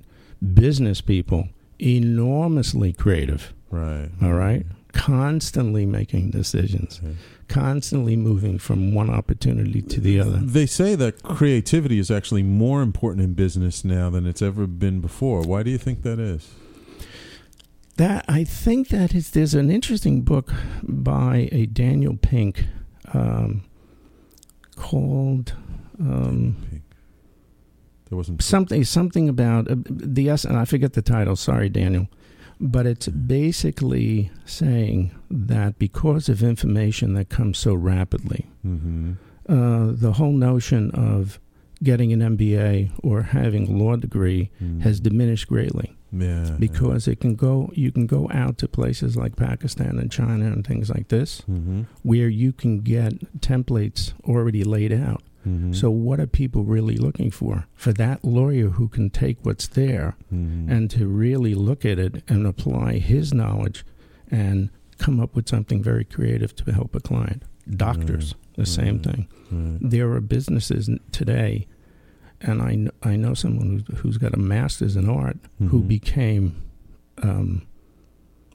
business 0.53 1.01
people 1.01 1.49
enormously 1.79 2.93
creative. 2.93 3.53
Right. 3.69 4.09
All 4.21 4.33
right, 4.33 4.65
constantly 5.05 5.85
making 5.85 6.29
decisions, 6.31 6.99
Okay. 7.03 7.15
constantly 7.47 8.15
moving 8.15 8.57
from 8.59 8.93
one 8.93 9.09
opportunity 9.09 9.81
to 9.81 10.01
the 10.01 10.19
other. 10.19 10.37
They 10.43 10.65
say 10.65 10.95
that 10.95 11.23
creativity 11.23 11.99
is 11.99 12.11
actually 12.11 12.43
more 12.43 12.81
important 12.81 13.23
in 13.23 13.33
business 13.33 13.85
now 13.85 14.09
than 14.09 14.25
it's 14.25 14.41
ever 14.41 14.67
been 14.67 14.99
before. 14.99 15.41
Why 15.41 15.63
do 15.63 15.71
you 15.71 15.77
think 15.77 16.01
that 16.03 16.19
is? 16.19 16.49
That 17.95 18.25
I 18.27 18.43
think 18.43 18.89
that 18.89 19.13
is 19.15 19.31
there's 19.31 19.53
an 19.53 19.69
interesting 19.69 20.21
book 20.21 20.53
by 20.83 21.49
a 21.51 21.65
Daniel 21.65 22.17
Pink 22.21 22.65
um, 23.13 23.63
called 24.75 25.53
um, 25.99 26.55
Pink. 26.69 26.83
There 28.09 28.17
wasn't 28.17 28.41
something 28.41 28.83
something 28.85 29.29
about 29.29 29.69
uh, 29.69 29.75
the 29.89 30.29
S 30.29 30.43
and 30.45 30.57
I 30.57 30.65
forget 30.65 30.93
the 30.93 31.01
title. 31.01 31.35
Sorry, 31.35 31.69
Daniel, 31.69 32.07
but 32.59 32.85
it's 32.85 33.07
basically 33.07 34.29
saying 34.45 35.11
that 35.31 35.79
because 35.79 36.29
of 36.29 36.43
information 36.43 37.13
that 37.13 37.29
comes 37.29 37.57
so 37.57 37.73
rapidly, 37.73 38.45
Mm-hmm. 38.65 39.13
uh, 39.47 39.91
the 39.93 40.13
whole 40.13 40.33
notion 40.33 40.91
of 40.91 41.39
getting 41.81 42.11
an 42.11 42.19
MBA 42.37 42.91
or 43.01 43.21
having 43.23 43.67
a 43.69 43.71
law 43.83 43.95
degree 43.95 44.51
has 44.83 44.99
diminished 44.99 45.47
greatly. 45.47 45.95
yeah 46.11 46.55
because 46.59 47.07
it 47.07 47.19
can 47.23 47.35
go 47.35 47.69
you 47.83 47.91
can 47.91 48.05
go 48.07 48.27
out 48.41 48.57
to 48.57 48.67
places 48.67 49.15
like 49.15 49.35
Pakistan 49.35 49.97
and 50.01 50.11
China 50.11 50.45
and 50.53 50.65
things 50.67 50.89
like 50.89 51.07
this 51.07 51.41
Mm-hmm. 51.49 51.81
where 52.03 52.27
you 52.27 52.51
can 52.51 52.73
get 52.81 53.11
templates 53.49 54.01
already 54.31 54.63
laid 54.75 54.91
out. 54.91 55.21
Mm-hmm. 55.47 55.73
So 55.73 55.89
what 55.89 56.19
are 56.19 56.27
people 56.27 56.63
really 56.63 56.97
looking 56.97 57.31
for? 57.31 57.65
For 57.75 57.93
that 57.93 58.23
lawyer 58.25 58.69
who 58.69 58.87
can 58.89 59.09
take 59.09 59.37
what's 59.43 59.67
there 59.67 60.15
Mm-hmm. 60.33 60.71
and 60.71 60.89
to 60.91 61.07
really 61.07 61.55
look 61.55 61.85
at 61.85 61.97
it 61.99 62.23
and 62.27 62.45
apply 62.45 62.99
his 62.99 63.33
knowledge 63.33 63.85
and 64.29 64.69
come 64.97 65.19
up 65.19 65.35
with 65.35 65.47
something 65.47 65.81
very 65.81 66.03
creative 66.03 66.55
to 66.57 66.71
help 66.73 66.93
a 66.93 66.99
client. 66.99 67.43
Doctors, 67.69 68.35
the 68.55 68.65
same 68.65 68.95
Right. 68.97 69.05
thing. 69.05 69.27
Right. 69.51 69.79
There 69.81 70.11
are 70.11 70.21
businesses 70.21 70.89
today 71.11 71.67
and 72.41 72.61
I, 72.61 72.87
I 73.09 73.15
know 73.15 73.33
someone 73.33 73.83
who's, 73.87 73.99
who's 73.99 74.17
got 74.17 74.33
a 74.33 74.37
master's 74.39 74.95
in 74.95 75.09
art 75.09 75.37
who 75.69 75.81
Mhm. 75.81 75.87
became 75.87 76.55
um, 77.21 77.63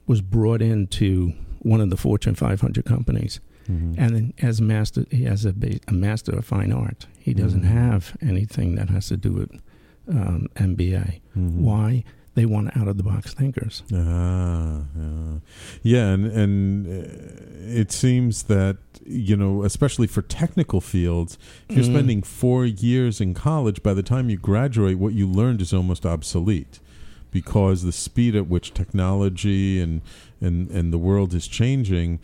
was 0.06 0.20
brought 0.20 0.62
into 0.62 1.32
one 1.60 1.80
of 1.80 1.90
the 1.90 1.96
Fortune 1.96 2.34
500 2.34 2.84
companies, 2.84 3.40
Mhm. 3.68 3.94
and 3.98 4.14
then 4.16 4.32
as 4.42 4.60
master, 4.60 5.04
he 5.10 5.24
has 5.24 5.44
a, 5.46 5.54
a 5.88 5.92
master 5.92 6.32
of 6.36 6.44
fine 6.44 6.72
art. 6.72 7.06
He 7.18 7.32
doesn't 7.34 7.62
Mhm. 7.64 7.68
have 7.82 8.16
anything 8.20 8.74
that 8.76 8.90
has 8.90 9.08
to 9.08 9.16
do 9.16 9.32
with 9.32 9.50
um, 10.06 10.48
MBA. 10.56 11.20
Mhm. 11.36 11.60
Why? 11.60 12.04
They 12.34 12.44
want 12.46 12.76
out 12.76 12.88
of 12.88 12.96
the 12.98 13.02
box 13.04 13.32
thinkers. 13.32 13.82
Ah, 13.92 14.80
yeah, 14.94 15.38
yeah, 15.82 16.12
and 16.12 16.26
and 16.26 16.86
uh, 16.86 17.80
it 17.80 17.92
seems 17.92 18.42
that 18.44 18.76
you 19.06 19.36
know, 19.36 19.62
especially 19.64 20.06
for 20.06 20.22
technical 20.22 20.80
fields, 20.80 21.38
if 21.68 21.76
you're 21.76 21.84
Mhm. 21.86 21.92
spending 21.94 22.22
four 22.22 22.66
years 22.66 23.20
in 23.20 23.34
college. 23.34 23.82
By 23.82 23.94
the 23.94 24.02
time 24.02 24.28
you 24.30 24.36
graduate, 24.36 24.98
what 24.98 25.12
you 25.14 25.26
learned 25.28 25.60
is 25.62 25.72
almost 25.72 26.04
obsolete 26.04 26.80
because 27.30 27.82
the 27.82 27.92
speed 27.92 28.34
at 28.36 28.46
which 28.48 28.74
technology 28.74 29.80
and 29.80 30.00
and 30.40 30.70
and 30.70 30.92
the 30.92 30.98
world 30.98 31.32
is 31.34 31.46
changing. 31.48 32.18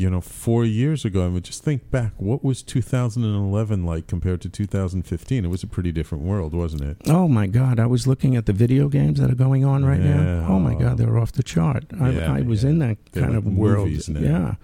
You 0.00 0.08
know, 0.08 0.20
four 0.22 0.64
years 0.64 1.04
ago, 1.04 1.26
I 1.26 1.28
mean, 1.28 1.42
just 1.42 1.62
think 1.62 1.90
back. 1.90 2.12
What 2.16 2.42
was 2.42 2.62
2011 2.62 3.84
like 3.84 4.06
compared 4.06 4.40
to 4.40 4.48
2015? 4.48 5.44
It 5.44 5.48
was 5.48 5.62
a 5.62 5.66
pretty 5.66 5.92
different 5.92 6.24
world, 6.24 6.54
wasn't 6.54 6.82
it? 6.84 6.96
Oh 7.06 7.28
my 7.28 7.46
God! 7.46 7.78
I 7.78 7.84
was 7.84 8.06
looking 8.06 8.34
at 8.34 8.46
the 8.46 8.54
video 8.54 8.88
games 8.88 9.20
that 9.20 9.30
are 9.30 9.34
going 9.34 9.62
on 9.64 9.84
right 9.84 10.00
Yeah. 10.00 10.22
now. 10.22 10.46
Oh 10.48 10.58
my 10.58 10.74
God, 10.74 10.96
they're 10.96 11.18
off 11.18 11.32
the 11.32 11.42
chart. 11.42 11.84
I, 12.00 12.10
Yeah, 12.10 12.32
I 12.32 12.40
was 12.40 12.64
yeah. 12.64 12.70
in 12.70 12.78
that 12.78 12.96
They're 13.12 13.24
kind 13.24 13.34
like 13.36 13.44
of 13.44 13.52
world. 13.52 13.88
movies 13.88 14.08
now. 14.08 14.20
Yeah. 14.20 14.54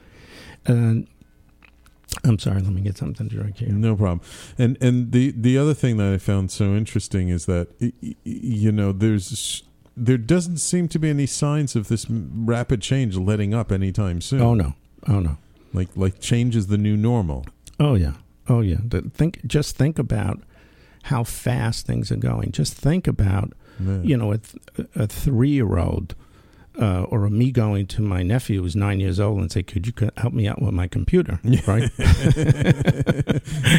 And 0.65 1.07
I'm 2.25 2.39
sorry. 2.39 2.61
Let 2.63 2.73
me 2.73 2.81
get 2.81 2.97
something 2.97 3.29
to 3.29 3.35
drink 3.37 3.59
here. 3.59 3.69
No 3.69 3.95
problem. 3.95 4.23
And 4.57 4.79
and 4.81 5.13
the 5.13 5.33
the 5.37 5.59
other 5.59 5.75
thing 5.75 5.99
that 5.99 6.15
I 6.15 6.19
found 6.19 6.51
so 6.51 6.75
interesting 6.75 7.29
is 7.29 7.45
that 7.45 7.69
you 8.25 8.73
know 8.73 8.93
there's 8.93 9.63
there 9.97 10.19
doesn't 10.19 10.59
seem 10.59 10.89
to 10.89 10.99
be 10.99 11.11
any 11.11 11.27
signs 11.27 11.77
of 11.77 11.89
this 11.89 12.07
rapid 12.09 12.81
change 12.81 13.17
letting 13.17 13.53
up 13.53 13.71
anytime 13.71 14.21
soon. 14.23 14.41
Oh 14.41 14.55
no, 14.55 14.75
oh 15.09 15.21
no, 15.21 15.37
Like 15.73 15.89
like 15.97 16.21
change 16.21 16.57
is 16.57 16.67
the 16.69 16.79
new 16.79 16.97
normal. 16.97 17.45
oh 17.81 17.95
yeah, 17.95 18.13
oh 18.49 18.61
yeah. 18.61 18.79
Think, 19.15 19.47
just 19.47 19.77
think 19.77 19.99
about 19.99 20.41
how 21.05 21.23
fast 21.25 21.87
things 21.87 22.11
are 22.11 22.17
going. 22.17 22.53
Just 22.53 22.75
think 22.75 23.07
about 23.07 23.53
Yeah. 23.81 24.01
you 24.03 24.17
know 24.17 24.33
a, 24.33 24.39
th- 24.39 24.89
a 24.97 25.07
three 25.07 25.51
year 25.51 25.79
old. 25.79 26.15
Uh, 26.79 27.05
or 27.05 27.31
me 27.31 27.51
going 27.51 27.87
to 27.87 28.03
my 28.03 28.23
nephew 28.23 28.61
who's 28.61 28.77
nine 28.77 29.01
years 29.01 29.19
old 29.19 29.41
and 29.41 29.51
say, 29.51 29.63
"Could 29.63 29.87
you 29.87 29.95
help 30.19 30.35
me 30.35 30.47
out 30.47 30.61
with 30.61 30.75
my 30.75 30.87
computer?" 30.87 31.41
Right? 31.67 31.91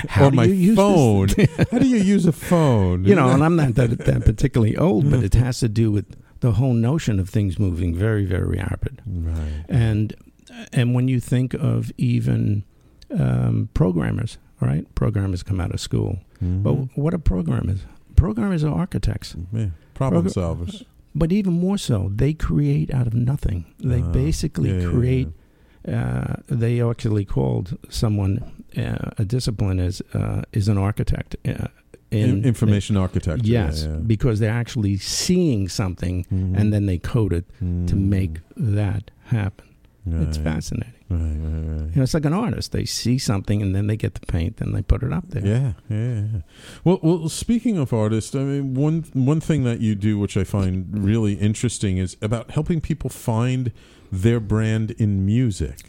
How 0.10 0.28
or 0.28 0.32
do 0.32 0.36
my 0.36 0.46
you 0.46 0.54
use 0.54 0.76
phone. 0.78 1.28
How 1.72 1.78
do 1.78 1.88
you 1.88 1.98
use 1.98 2.26
a 2.26 2.32
phone? 2.32 3.06
you 3.06 3.14
know, 3.14 3.30
and 3.30 3.44
I'm 3.44 3.56
not 3.56 3.76
that, 3.76 4.00
that 4.00 4.26
particularly 4.26 4.76
old, 4.78 5.12
but 5.12 5.24
it 5.24 5.36
has 5.36 5.60
to 5.60 5.70
do 5.70 5.92
with 5.92 6.06
the 6.40 6.54
whole 6.54 6.74
notion 6.74 7.20
of 7.20 7.30
things 7.30 7.60
moving 7.60 7.94
very, 7.96 8.26
very 8.26 8.58
rapid. 8.58 9.02
right. 9.06 9.64
And 9.70 10.16
and 10.74 10.94
when 10.96 11.08
you 11.08 11.20
think 11.20 11.54
of 11.54 11.92
even 11.98 12.64
um, 13.10 13.70
programmers, 13.74 14.38
all 14.62 14.68
right, 14.68 14.86
programmers 14.96 15.44
come 15.44 15.60
out 15.62 15.74
of 15.74 15.80
school, 15.80 16.20
Mhm. 16.44 16.64
but 16.64 16.74
what 16.96 17.14
are 17.14 17.20
programmers? 17.20 17.80
Programmers 18.16 18.64
are 18.64 18.74
architects, 18.74 19.36
yeah. 19.54 19.68
problem 19.94 20.26
solvers. 20.28 20.84
but 21.16 21.32
even 21.32 21.54
more 21.54 21.78
so, 21.78 22.12
they 22.16 22.34
create 22.34 22.94
out 22.94 23.08
of 23.08 23.14
nothing. 23.14 23.66
They 23.80 24.02
Ah, 24.02 24.12
basically 24.12 24.72
yeah, 24.82 24.90
create. 24.90 25.28
Uh, 25.88 26.36
they 26.48 26.82
actually 26.82 27.24
called 27.26 27.78
someone 27.90 28.42
uh, 28.78 29.12
a 29.18 29.24
discipline 29.26 29.80
is 29.80 30.02
uh, 30.14 30.42
is 30.52 30.68
an 30.68 30.78
architect. 30.78 31.36
Uh, 31.48 31.68
In, 32.12 32.46
information 32.46 32.98
architecture. 32.98 33.46
Yes, 33.48 33.84
yeah, 33.84 33.94
yeah. 33.94 34.00
because 34.08 34.40
they're 34.40 34.60
actually 34.64 34.98
seeing 34.98 35.70
something 35.70 36.26
Mhm. 36.32 36.58
and 36.60 36.72
then 36.74 36.86
they 36.88 36.98
code 37.00 37.34
it 37.34 37.46
to 37.88 37.96
Mm. 37.96 38.10
make 38.10 38.40
that 38.78 39.12
happen. 39.26 39.66
It's 40.14 40.38
fascinating. 40.38 40.94
Right, 41.10 41.20
right, 41.20 41.82
right. 41.82 41.90
You 41.90 41.96
know, 41.96 42.04
it's 42.04 42.14
like 42.14 42.26
an 42.26 42.34
artist. 42.34 42.74
They 42.74 42.84
see 42.84 43.18
something 43.18 43.62
and 43.62 43.74
then 43.74 43.88
they 43.88 43.96
get 43.96 44.16
the 44.16 44.26
paint 44.26 44.60
and 44.60 44.76
they 44.76 44.82
put 44.82 45.04
it 45.04 45.14
up 45.14 45.30
there. 45.30 45.46
Yeah, 45.46 45.74
yeah, 45.90 46.22
yeah. 46.34 46.42
Well, 46.84 47.00
well. 47.02 47.30
Speaking 47.30 47.78
of 47.78 47.94
artists, 47.94 48.36
I 48.36 48.40
mean, 48.40 48.74
one 48.74 49.06
one 49.14 49.40
thing 49.40 49.64
that 49.64 49.80
you 49.80 49.96
do, 49.96 50.20
which 50.20 50.36
I 50.36 50.44
find 50.44 50.88
really 50.92 51.34
interesting, 51.36 51.98
is 51.98 52.18
about 52.22 52.52
helping 52.52 52.82
people 52.82 53.10
find 53.10 53.72
their 54.12 54.40
brand 54.42 54.92
in 54.92 55.26
music. 55.26 55.80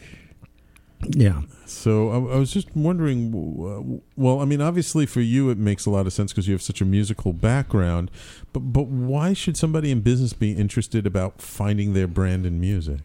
Yeah. 1.10 1.42
So 1.66 2.10
I, 2.10 2.34
I 2.34 2.38
was 2.38 2.52
just 2.52 2.74
wondering. 2.76 4.00
Well, 4.16 4.40
I 4.40 4.44
mean, 4.44 4.60
obviously 4.60 5.04
for 5.04 5.20
you, 5.20 5.50
it 5.50 5.58
makes 5.58 5.84
a 5.84 5.90
lot 5.90 6.06
of 6.06 6.12
sense 6.12 6.32
because 6.32 6.46
you 6.46 6.54
have 6.54 6.62
such 6.62 6.80
a 6.80 6.84
musical 6.84 7.32
background. 7.32 8.10
But 8.52 8.60
but 8.72 8.86
why 8.86 9.32
should 9.32 9.56
somebody 9.56 9.90
in 9.90 10.00
business 10.00 10.32
be 10.32 10.52
interested 10.52 11.06
about 11.06 11.42
finding 11.42 11.92
their 11.92 12.06
brand 12.06 12.46
in 12.46 12.60
music? 12.60 13.00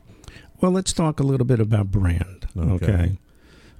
Well, 0.63 0.71
let's 0.71 0.93
talk 0.93 1.19
a 1.19 1.23
little 1.23 1.45
bit 1.45 1.59
about 1.59 1.91
brand. 1.91 2.47
Okay. 2.57 2.85
Okay. 2.85 3.17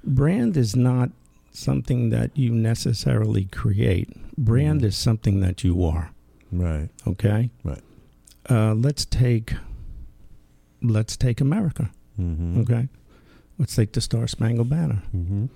Brand 0.04 0.54
is 0.54 0.76
not 0.76 1.08
something 1.50 2.10
that 2.10 2.36
you 2.36 2.50
necessarily 2.50 3.46
create. 3.46 4.10
Brand 4.36 4.82
Mhm. 4.82 4.84
is 4.84 4.94
something 4.94 5.40
that 5.40 5.64
you 5.64 5.82
are. 5.82 6.10
Right. 6.52 6.90
Okay. 7.06 7.50
Right. 7.64 7.80
Uh, 8.50 8.74
let's 8.74 9.06
take. 9.06 9.54
Let's 10.82 11.16
take 11.16 11.40
America. 11.40 11.88
Mm-hmm. 12.20 12.60
Okay. 12.60 12.88
Let's 13.58 13.74
take 13.74 13.92
the 13.92 14.02
Star 14.02 14.26
Spangled 14.26 14.68
Banner. 14.68 15.02
Mm-hmm. 15.16 15.46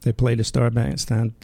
They 0.00 0.12
played 0.12 0.38
the 0.38 0.44
Star 0.44 0.70
Ban- 0.70 0.96
Stan- 0.96 1.34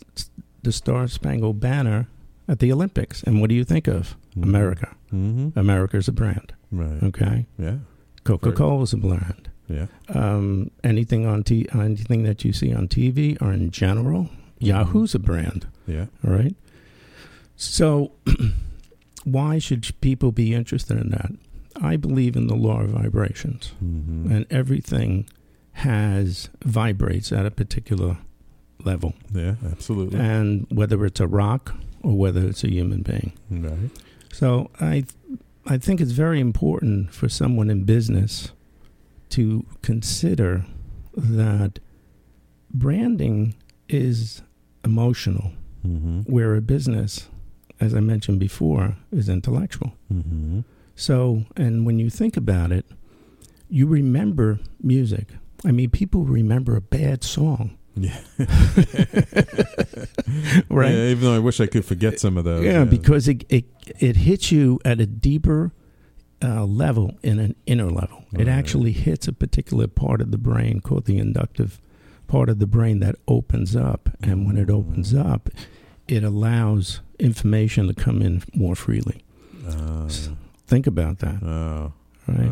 the 0.63 0.73
Star 0.73 1.07
Spangled 1.07 1.61
Banner 1.61 2.09
at 2.49 2.61
the 2.61 2.73
Olympics, 2.73 3.23
and 3.25 3.43
what 3.43 3.51
do 3.51 3.55
you 3.55 3.65
think 3.65 3.89
of 3.89 4.17
America? 4.41 4.97
Mm-hmm. 5.13 5.59
America's 5.59 6.09
a 6.09 6.13
brand. 6.13 6.55
Right. 6.73 7.03
Okay, 7.03 7.45
Yeah. 7.59 7.77
Coca 8.25 8.53
Cola's 8.53 8.93
a 8.93 8.97
brand. 8.97 9.49
Yeah. 9.69 9.87
Um, 10.09 10.71
anything 10.83 11.27
on 11.27 11.43
t- 11.43 11.67
anything 11.73 12.23
that 12.25 12.45
you 12.45 12.53
see 12.53 12.73
on 12.75 12.89
TV 12.89 13.41
or 13.41 13.53
in 13.53 13.71
general, 13.71 14.29
Yahoo's 14.59 15.15
a 15.15 15.19
brand. 15.19 15.67
Yeah. 15.87 16.07
All 16.27 16.33
right. 16.33 16.55
So, 17.57 18.13
why 19.25 19.59
should 19.59 19.89
people 20.01 20.33
be 20.33 20.55
interested 20.55 20.99
in 20.99 21.11
that? 21.11 21.31
I 21.81 21.97
believe 21.97 22.37
in 22.37 22.47
the 22.47 22.55
law 22.55 22.83
of 22.83 22.91
vibrations, 22.91 23.73
Mm-hmm. 23.83 24.31
and 24.33 24.47
everything 24.51 25.27
has 25.79 26.51
vibrates 26.65 27.33
at 27.33 27.47
a 27.47 27.51
particular 27.51 28.19
level. 28.85 29.15
Yeah. 29.33 29.55
Absolutely. 29.71 30.19
and 30.21 30.67
whether 30.71 31.05
it's 31.05 31.21
a 31.21 31.27
rock 31.27 31.75
or 32.03 32.17
whether 32.17 32.45
it's 32.47 32.63
a 32.65 32.71
human 32.71 33.03
being. 33.03 33.33
right. 33.51 33.91
So 34.33 34.71
I 34.81 35.05
I 35.67 35.79
think 35.79 36.01
it's 36.01 36.13
very 36.13 36.41
important 36.41 37.13
for 37.13 37.29
someone 37.29 37.71
in 37.71 37.85
business 37.85 38.53
to 39.31 39.65
consider 39.83 40.67
that 41.17 41.79
branding 42.73 43.55
is 43.89 44.43
emotional, 44.85 45.53
Mm-hmm. 45.87 46.21
where 46.21 46.55
a 46.55 46.63
business, 46.63 47.29
as 47.79 47.95
I 47.95 48.01
mentioned 48.01 48.41
before, 48.41 48.97
is 49.13 49.29
intellectual. 49.29 49.93
Mm-hmm. 50.11 50.61
So, 50.97 51.45
and 51.57 51.85
when 51.85 51.99
you 51.99 52.09
think 52.09 52.39
about 52.39 52.73
it, 52.73 52.87
you 53.69 53.87
remember 53.87 54.61
music. 54.83 55.29
I 55.63 55.73
mean, 55.73 55.91
people 55.91 56.23
remember 56.25 56.75
a 56.75 56.81
bad 56.81 57.23
song, 57.23 57.77
Yeah. 57.97 58.17
right? 60.69 60.93
Yeah, 60.93 61.07
even 61.09 61.21
though 61.23 61.35
I 61.35 61.39
wish 61.39 61.61
I 61.61 61.67
could 61.67 61.85
forget 61.85 62.19
some 62.21 62.37
of 62.37 62.45
those. 62.45 62.65
yeah, 62.65 62.85
because 62.85 63.29
it, 63.29 63.45
it 63.49 63.65
it 64.01 64.17
hits 64.17 64.51
you 64.53 64.81
at 64.85 65.01
a 65.01 65.07
deeper 65.07 65.73
uh, 66.43 66.65
level 66.65 67.15
in 67.23 67.39
an 67.39 67.55
inner 67.67 67.91
level. 67.91 68.25
It 68.33 68.39
Right. 68.39 68.49
actually 68.49 68.93
hits 68.93 69.29
a 69.29 69.33
particular 69.33 69.87
part 69.87 70.21
of 70.21 70.31
the 70.31 70.39
brain 70.39 70.81
called 70.81 71.05
the 71.07 71.19
inductive 71.19 71.81
part 72.27 72.49
of 72.49 72.59
the 72.59 72.67
brain 72.67 73.01
that 73.01 73.17
opens 73.29 73.77
up, 73.77 74.09
and 74.23 74.47
when 74.47 74.57
it 74.57 74.71
opens 74.71 75.13
Mm. 75.13 75.25
up, 75.27 75.51
it 76.09 76.25
allows 76.25 77.01
information 77.19 77.87
to 77.87 77.95
come 77.95 78.21
in 78.23 78.43
more 78.55 78.75
freely. 78.75 79.23
Oh, 79.69 80.09
Think 80.67 80.87
about 80.87 81.19
that, 81.21 81.43
oh, 81.43 81.93
right? 82.27 82.51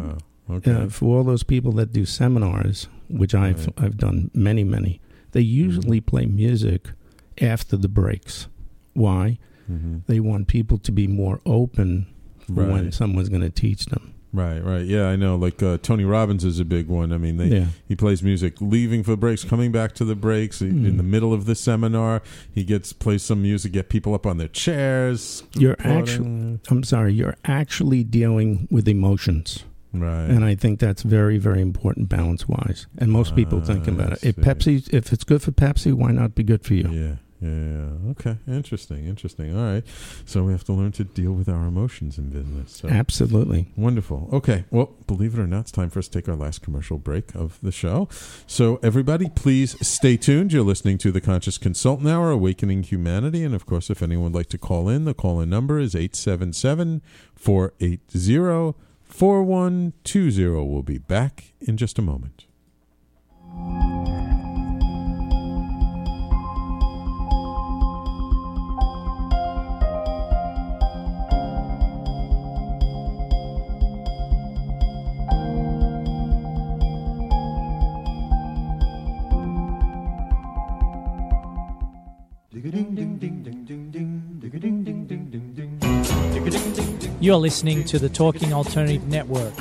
oh, 0.48 0.54
okay. 0.56 0.72
Uh, 0.72 0.88
for 0.88 1.16
all 1.18 1.24
those 1.24 1.42
people 1.42 1.72
that 1.72 1.92
do 1.92 2.04
seminars, 2.04 2.88
which 3.08 3.34
I've 3.34 3.66
Right. 3.66 3.74
I've 3.78 3.96
done 3.96 4.30
many 4.34 4.62
many, 4.64 5.00
they 5.32 5.40
usually 5.40 6.00
play 6.00 6.26
music 6.26 6.88
after 7.40 7.76
the 7.76 7.88
breaks. 7.88 8.46
Why? 8.94 9.38
mm-hmm. 9.70 9.98
They 10.06 10.20
want 10.20 10.48
people 10.48 10.78
to 10.78 10.92
be 10.92 11.06
more 11.06 11.40
open 11.46 12.06
for 12.46 12.66
when 12.66 12.92
someone's 12.92 13.28
going 13.28 13.42
to 13.42 13.50
teach 13.50 13.86
them. 13.86 14.14
Right, 14.34 14.60
right. 14.60 14.86
Yeah, 14.86 15.08
I 15.08 15.16
know. 15.16 15.36
Like 15.36 15.62
uh, 15.62 15.76
Tony 15.82 16.04
Robbins 16.04 16.42
is 16.42 16.58
a 16.58 16.64
big 16.64 16.88
one. 16.88 17.12
I 17.12 17.18
mean, 17.18 17.36
they 17.36 17.48
yeah, 17.48 17.66
he 17.86 17.94
plays 17.94 18.22
music, 18.22 18.54
leaving 18.62 19.02
for 19.02 19.14
breaks, 19.14 19.44
coming 19.44 19.70
back 19.72 19.92
to 19.96 20.06
the 20.06 20.14
breaks. 20.16 20.60
He- 20.60 20.68
Mm. 20.68 20.86
In 20.88 20.96
the 20.96 21.02
middle 21.02 21.34
of 21.34 21.44
the 21.44 21.54
seminar, 21.54 22.22
he 22.50 22.64
gets 22.64 22.94
plays 22.94 23.22
some 23.22 23.42
music, 23.42 23.72
get 23.72 23.90
people 23.90 24.14
up 24.14 24.24
on 24.26 24.38
their 24.38 24.48
chairs. 24.48 25.42
you're 25.54 25.76
actually. 25.80 26.58
I'm 26.70 26.82
sorry. 26.82 27.12
You're 27.12 27.36
actually 27.44 28.04
dealing 28.04 28.68
with 28.70 28.88
emotions, 28.88 29.64
right. 29.92 30.24
and 30.30 30.44
I 30.44 30.54
think 30.54 30.80
that's 30.80 31.02
very, 31.02 31.38
very 31.38 31.60
important 31.60 32.08
balance 32.08 32.48
wise. 32.48 32.86
And 32.98 33.10
most 33.12 33.34
people 33.36 33.60
think 33.60 33.86
Ah, 33.88 33.92
about 33.92 34.12
it. 34.12 34.24
If. 34.24 34.36
Pepsi, 34.36 34.92
if 34.92 35.12
it's 35.12 35.24
good 35.24 35.42
for 35.42 35.52
Pepsi, 35.52 35.92
why 35.92 36.12
not 36.12 36.34
be 36.34 36.42
good 36.42 36.64
for 36.64 36.74
you? 36.74 36.88
Yeah, 36.90 37.16
yeah, 37.40 37.48
yeah. 37.50 38.10
Okay, 38.12 38.36
interesting, 38.46 39.06
interesting. 39.06 39.56
All 39.56 39.64
right. 39.64 39.84
So 40.24 40.44
we 40.44 40.52
have 40.52 40.62
to 40.64 40.72
learn 40.72 40.92
to 40.92 41.04
deal 41.04 41.32
with 41.32 41.48
our 41.48 41.66
emotions 41.66 42.16
in 42.18 42.30
business. 42.30 42.76
So. 42.76 42.88
Absolutely. 42.88 43.72
Wonderful. 43.76 44.28
Okay. 44.32 44.64
Well, 44.70 44.94
believe 45.06 45.34
it 45.34 45.40
or 45.40 45.46
not, 45.46 45.60
it's 45.62 45.72
time 45.72 45.90
for 45.90 45.98
us 45.98 46.06
to 46.08 46.18
take 46.20 46.28
our 46.28 46.36
last 46.36 46.62
commercial 46.62 46.98
break 46.98 47.34
of 47.34 47.58
the 47.62 47.72
show. 47.72 48.08
So, 48.46 48.78
everybody, 48.82 49.28
please 49.34 49.76
stay 49.86 50.16
tuned. 50.16 50.52
You're 50.52 50.62
listening 50.62 50.98
to 50.98 51.10
the 51.10 51.20
Conscious 51.20 51.58
Consultant 51.58 52.08
Hour, 52.08 52.30
Awakening 52.30 52.84
Humanity. 52.84 53.42
And 53.44 53.54
of 53.54 53.66
course, 53.66 53.90
if 53.90 54.02
anyone 54.02 54.24
would 54.32 54.34
like 54.38 54.48
to 54.50 54.58
call 54.58 54.88
in, 54.88 55.04
the 55.04 55.14
call 55.14 55.40
in 55.40 55.50
number 55.50 55.78
is 55.80 55.94
877 55.96 57.02
480 57.34 58.74
4120. 59.12 60.44
We'll 60.66 60.82
be 60.82 60.98
back 60.98 61.52
in 61.60 61.76
just 61.76 61.98
a 61.98 62.02
moment. 62.02 62.46
You're 87.22 87.36
listening 87.36 87.84
to 87.84 88.00
the 88.00 88.08
Talking 88.08 88.52
Alternative 88.52 89.06
Network. 89.06 89.54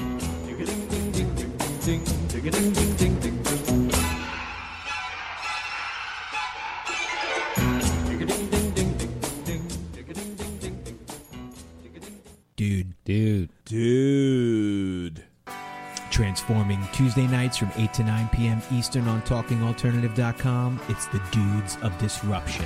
Dude. 12.56 12.96
Dude. 13.06 13.50
Dude. 13.66 15.24
Transforming 16.10 16.88
Tuesday 16.94 17.28
nights 17.28 17.58
from 17.58 17.72
8 17.78 17.94
to 17.94 18.04
9 18.04 18.30
p.m. 18.30 18.60
Eastern 18.74 19.08
on 19.08 19.22
TalkingAlternative.com. 19.22 20.82
It's 20.90 21.06
the 21.06 21.22
Dudes 21.32 21.78
of 21.84 21.96
Disruption. 22.00 22.66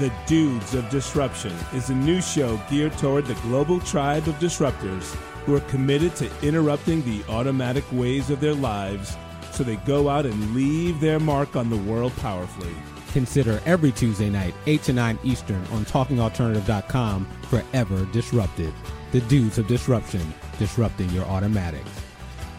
The 0.00 0.12
Dudes 0.26 0.74
of 0.74 0.90
Disruption 0.90 1.52
is 1.72 1.88
a 1.88 1.94
new 1.94 2.20
show 2.20 2.60
geared 2.68 2.98
toward 2.98 3.26
the 3.26 3.34
global 3.34 3.78
tribe 3.78 4.26
of 4.26 4.34
disruptors 4.40 5.14
who 5.44 5.54
are 5.54 5.60
committed 5.60 6.16
to 6.16 6.28
interrupting 6.42 7.00
the 7.02 7.22
automatic 7.28 7.84
ways 7.92 8.28
of 8.28 8.40
their 8.40 8.54
lives 8.54 9.16
so 9.52 9.62
they 9.62 9.76
go 9.76 10.08
out 10.08 10.26
and 10.26 10.52
leave 10.52 10.98
their 10.98 11.20
mark 11.20 11.54
on 11.54 11.70
the 11.70 11.76
world 11.76 12.12
powerfully. 12.16 12.74
Consider 13.12 13.60
every 13.66 13.92
Tuesday 13.92 14.28
night, 14.28 14.52
8 14.66 14.82
to 14.82 14.92
9 14.92 15.18
Eastern 15.22 15.64
on 15.66 15.84
TalkingAlternative.com 15.84 17.26
forever 17.42 18.04
disrupted. 18.06 18.74
The 19.12 19.20
Dudes 19.20 19.58
of 19.58 19.68
Disruption, 19.68 20.34
disrupting 20.58 21.08
your 21.10 21.24
automatics. 21.26 21.88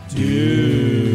Dude. 0.07 1.14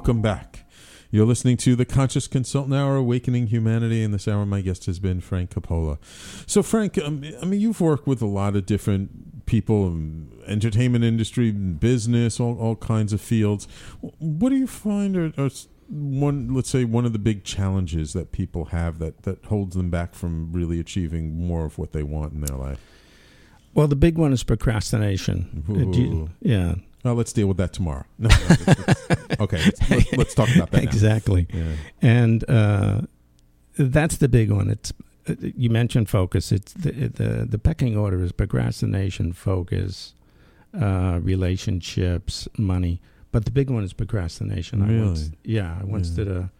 Welcome 0.00 0.22
back. 0.22 0.64
You're 1.10 1.26
listening 1.26 1.58
to 1.58 1.76
the 1.76 1.84
Conscious 1.84 2.26
Consultant 2.26 2.74
Hour, 2.74 2.96
Awakening 2.96 3.48
Humanity, 3.48 4.02
and 4.02 4.14
this 4.14 4.26
hour 4.26 4.46
my 4.46 4.62
guest 4.62 4.86
has 4.86 4.98
been 4.98 5.20
Frank 5.20 5.50
Coppola. 5.50 5.98
So, 6.48 6.62
Frank, 6.62 6.96
um, 6.96 7.22
I 7.42 7.44
mean, 7.44 7.60
you've 7.60 7.82
worked 7.82 8.06
with 8.06 8.22
a 8.22 8.26
lot 8.26 8.56
of 8.56 8.64
different 8.64 9.44
people, 9.44 9.88
entertainment 10.46 11.04
industry, 11.04 11.50
business, 11.50 12.40
all, 12.40 12.58
all 12.58 12.76
kinds 12.76 13.12
of 13.12 13.20
fields. 13.20 13.68
What 14.00 14.48
do 14.48 14.56
you 14.56 14.66
find 14.66 15.18
are, 15.18 15.32
are 15.36 15.50
one, 15.90 16.54
let's 16.54 16.70
say, 16.70 16.84
one 16.84 17.04
of 17.04 17.12
the 17.12 17.18
big 17.18 17.44
challenges 17.44 18.14
that 18.14 18.32
people 18.32 18.66
have 18.66 19.00
that 19.00 19.24
that 19.24 19.44
holds 19.44 19.76
them 19.76 19.90
back 19.90 20.14
from 20.14 20.50
really 20.50 20.80
achieving 20.80 21.46
more 21.46 21.66
of 21.66 21.76
what 21.76 21.92
they 21.92 22.02
want 22.02 22.32
in 22.32 22.40
their 22.40 22.56
life? 22.56 22.80
Well, 23.74 23.86
the 23.86 23.96
big 23.96 24.16
one 24.16 24.32
is 24.32 24.44
procrastination. 24.44 25.62
Ooh. 25.68 26.30
yeah, 26.40 26.76
Well, 27.04 27.14
let's 27.16 27.34
deal 27.34 27.48
with 27.48 27.58
that 27.58 27.74
tomorrow. 27.74 28.04
No, 28.18 28.28
no, 28.28 29.29
okay, 29.40 29.62
let's, 29.88 30.12
let's, 30.12 30.34
talk 30.34 30.54
about 30.54 30.70
that. 30.70 30.82
exactly. 30.90 31.46
Yeah. 31.52 31.72
And 32.02 32.48
uh, 32.48 33.00
that's 33.78 34.18
the 34.18 34.28
big 34.28 34.50
one. 34.50 34.70
It's 34.70 34.92
uh, 35.28 35.34
you 35.40 35.70
mentioned 35.70 36.08
focus. 36.08 36.52
It's 36.52 36.72
the 36.72 36.92
the, 36.92 37.46
the 37.48 37.58
pecking 37.58 37.96
order 37.96 38.22
is 38.22 38.32
procrastination, 38.32 39.32
focus, 39.32 40.14
uh, 40.78 41.18
relationships, 41.22 42.48
money. 42.58 43.00
But 43.32 43.44
the 43.44 43.50
big 43.50 43.70
one 43.70 43.84
is 43.84 43.92
procrastination. 43.92 44.82
I 44.82 45.04
once, 45.04 45.20
Really? 45.20 45.38
yeah, 45.44 45.78
I 45.80 45.84
once 45.84 46.10
Yeah. 46.10 46.24
did 46.24 46.28
a 46.28 46.50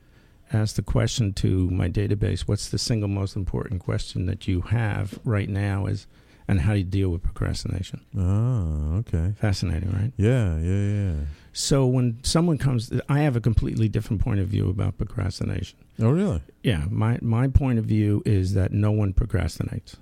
asked 0.52 0.76
the 0.76 0.82
question 0.82 1.32
to 1.32 1.70
my 1.70 1.88
database. 1.88 2.40
What's 2.40 2.70
the 2.70 2.78
single 2.78 3.08
most 3.08 3.36
important 3.36 3.80
question 3.80 4.26
that 4.26 4.48
you 4.48 4.62
have 4.62 5.18
right 5.24 5.48
now? 5.48 5.86
Is 5.86 6.06
and 6.50 6.60
how 6.60 6.72
do 6.72 6.78
you 6.78 6.84
deal 6.84 7.10
with 7.10 7.22
procrastination? 7.22 8.00
Ah, 8.18 8.96
okay. 9.00 9.32
Fascinating, 9.38 9.90
right? 9.92 10.12
Yeah, 10.16 10.58
yeah, 10.58 10.82
yeah. 10.94 11.14
So 11.52 11.86
when 11.86 12.18
someone 12.22 12.58
comes, 12.58 12.92
I 13.08 13.20
have 13.20 13.36
a 13.36 13.40
completely 13.40 13.88
different 13.88 14.20
point 14.22 14.40
of 14.40 14.48
view 14.48 14.68
about 14.68 14.98
procrastination. 14.98 15.78
Oh, 16.00 16.10
really? 16.10 16.40
Yeah, 16.62 16.84
my 16.90 17.18
my 17.22 17.48
point 17.48 17.78
of 17.78 17.84
view 17.84 18.22
is 18.26 18.54
that 18.54 18.72
no 18.72 18.90
one 18.90 19.12
procrastinates 19.12 19.94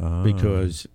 Ah. 0.00 0.22
because 0.22 0.86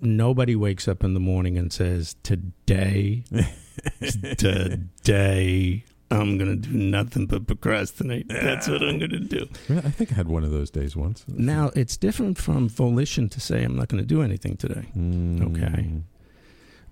nobody 0.00 0.56
wakes 0.56 0.88
up 0.88 1.04
in 1.04 1.14
the 1.14 1.20
morning 1.20 1.58
and 1.58 1.72
says, 1.72 2.16
"Today, 2.22 3.24
today, 4.38 5.84
I'm 6.10 6.38
gonna 6.38 6.56
do 6.56 6.70
nothing 6.72 7.26
but 7.26 7.46
procrastinate. 7.46 8.28
That's 8.28 8.68
what 8.68 8.82
I'm 8.82 8.98
gonna 8.98 9.20
do." 9.20 9.46
I 9.70 9.90
think 9.90 10.10
I 10.12 10.14
had 10.16 10.28
one 10.28 10.42
of 10.44 10.50
those 10.50 10.70
days 10.70 10.96
once. 10.96 11.24
Now 11.28 11.70
it's 11.76 11.96
different 11.96 12.36
from 12.38 12.68
volition 12.68 13.28
to 13.28 13.40
say, 13.40 13.62
"I'm 13.62 13.76
not 13.76 13.88
going 13.88 14.02
to 14.02 14.06
do 14.08 14.20
anything 14.22 14.56
today." 14.56 14.86
Mm. 14.96 15.56
Okay. 15.56 15.86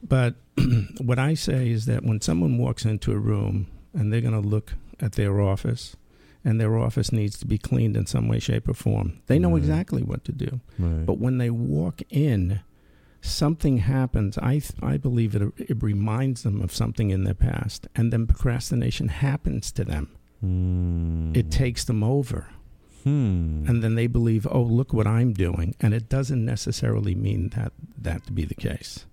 But 0.06 0.36
what 1.00 1.18
I 1.18 1.34
say 1.34 1.70
is 1.70 1.86
that 1.86 2.04
when 2.04 2.20
someone 2.20 2.58
walks 2.58 2.84
into 2.84 3.12
a 3.12 3.18
room 3.18 3.66
and 3.92 4.12
they're 4.12 4.20
going 4.20 4.40
to 4.40 4.48
look 4.48 4.74
at 5.00 5.12
their 5.12 5.40
office 5.40 5.96
and 6.44 6.60
their 6.60 6.78
office 6.78 7.10
needs 7.10 7.36
to 7.40 7.46
be 7.46 7.58
cleaned 7.58 7.96
in 7.96 8.06
some 8.06 8.28
way, 8.28 8.38
shape, 8.38 8.68
or 8.68 8.74
form, 8.74 9.18
they 9.26 9.38
know 9.40 9.50
Right. 9.50 9.58
exactly 9.58 10.02
what 10.02 10.22
to 10.24 10.32
do. 10.32 10.60
Right. 10.78 11.04
But 11.04 11.18
when 11.18 11.38
they 11.38 11.50
walk 11.50 12.02
in, 12.10 12.60
something 13.20 13.78
happens. 13.78 14.38
I, 14.38 14.58
th- 14.58 14.72
I 14.82 14.96
believe 14.96 15.34
it, 15.34 15.52
it 15.56 15.82
reminds 15.82 16.42
them 16.42 16.60
of 16.60 16.74
something 16.74 17.10
in 17.10 17.24
their 17.24 17.34
past, 17.34 17.88
and 17.94 18.12
then 18.12 18.26
procrastination 18.26 19.08
happens 19.08 19.72
to 19.72 19.84
them. 19.84 20.16
Mm. 20.44 21.36
It 21.36 21.50
takes 21.50 21.84
them 21.84 22.02
over. 22.02 22.48
Hmm. 23.04 23.64
And 23.68 23.82
then 23.82 23.94
they 23.94 24.06
believe, 24.06 24.46
oh, 24.50 24.62
look 24.62 24.92
what 24.92 25.06
I'm 25.06 25.32
doing. 25.32 25.74
And 25.80 25.94
it 25.94 26.08
doesn't 26.08 26.44
necessarily 26.44 27.14
mean 27.14 27.50
that 27.50 27.72
that 27.96 28.26
to 28.26 28.32
be 28.32 28.44
the 28.44 28.54
case. 28.54 29.06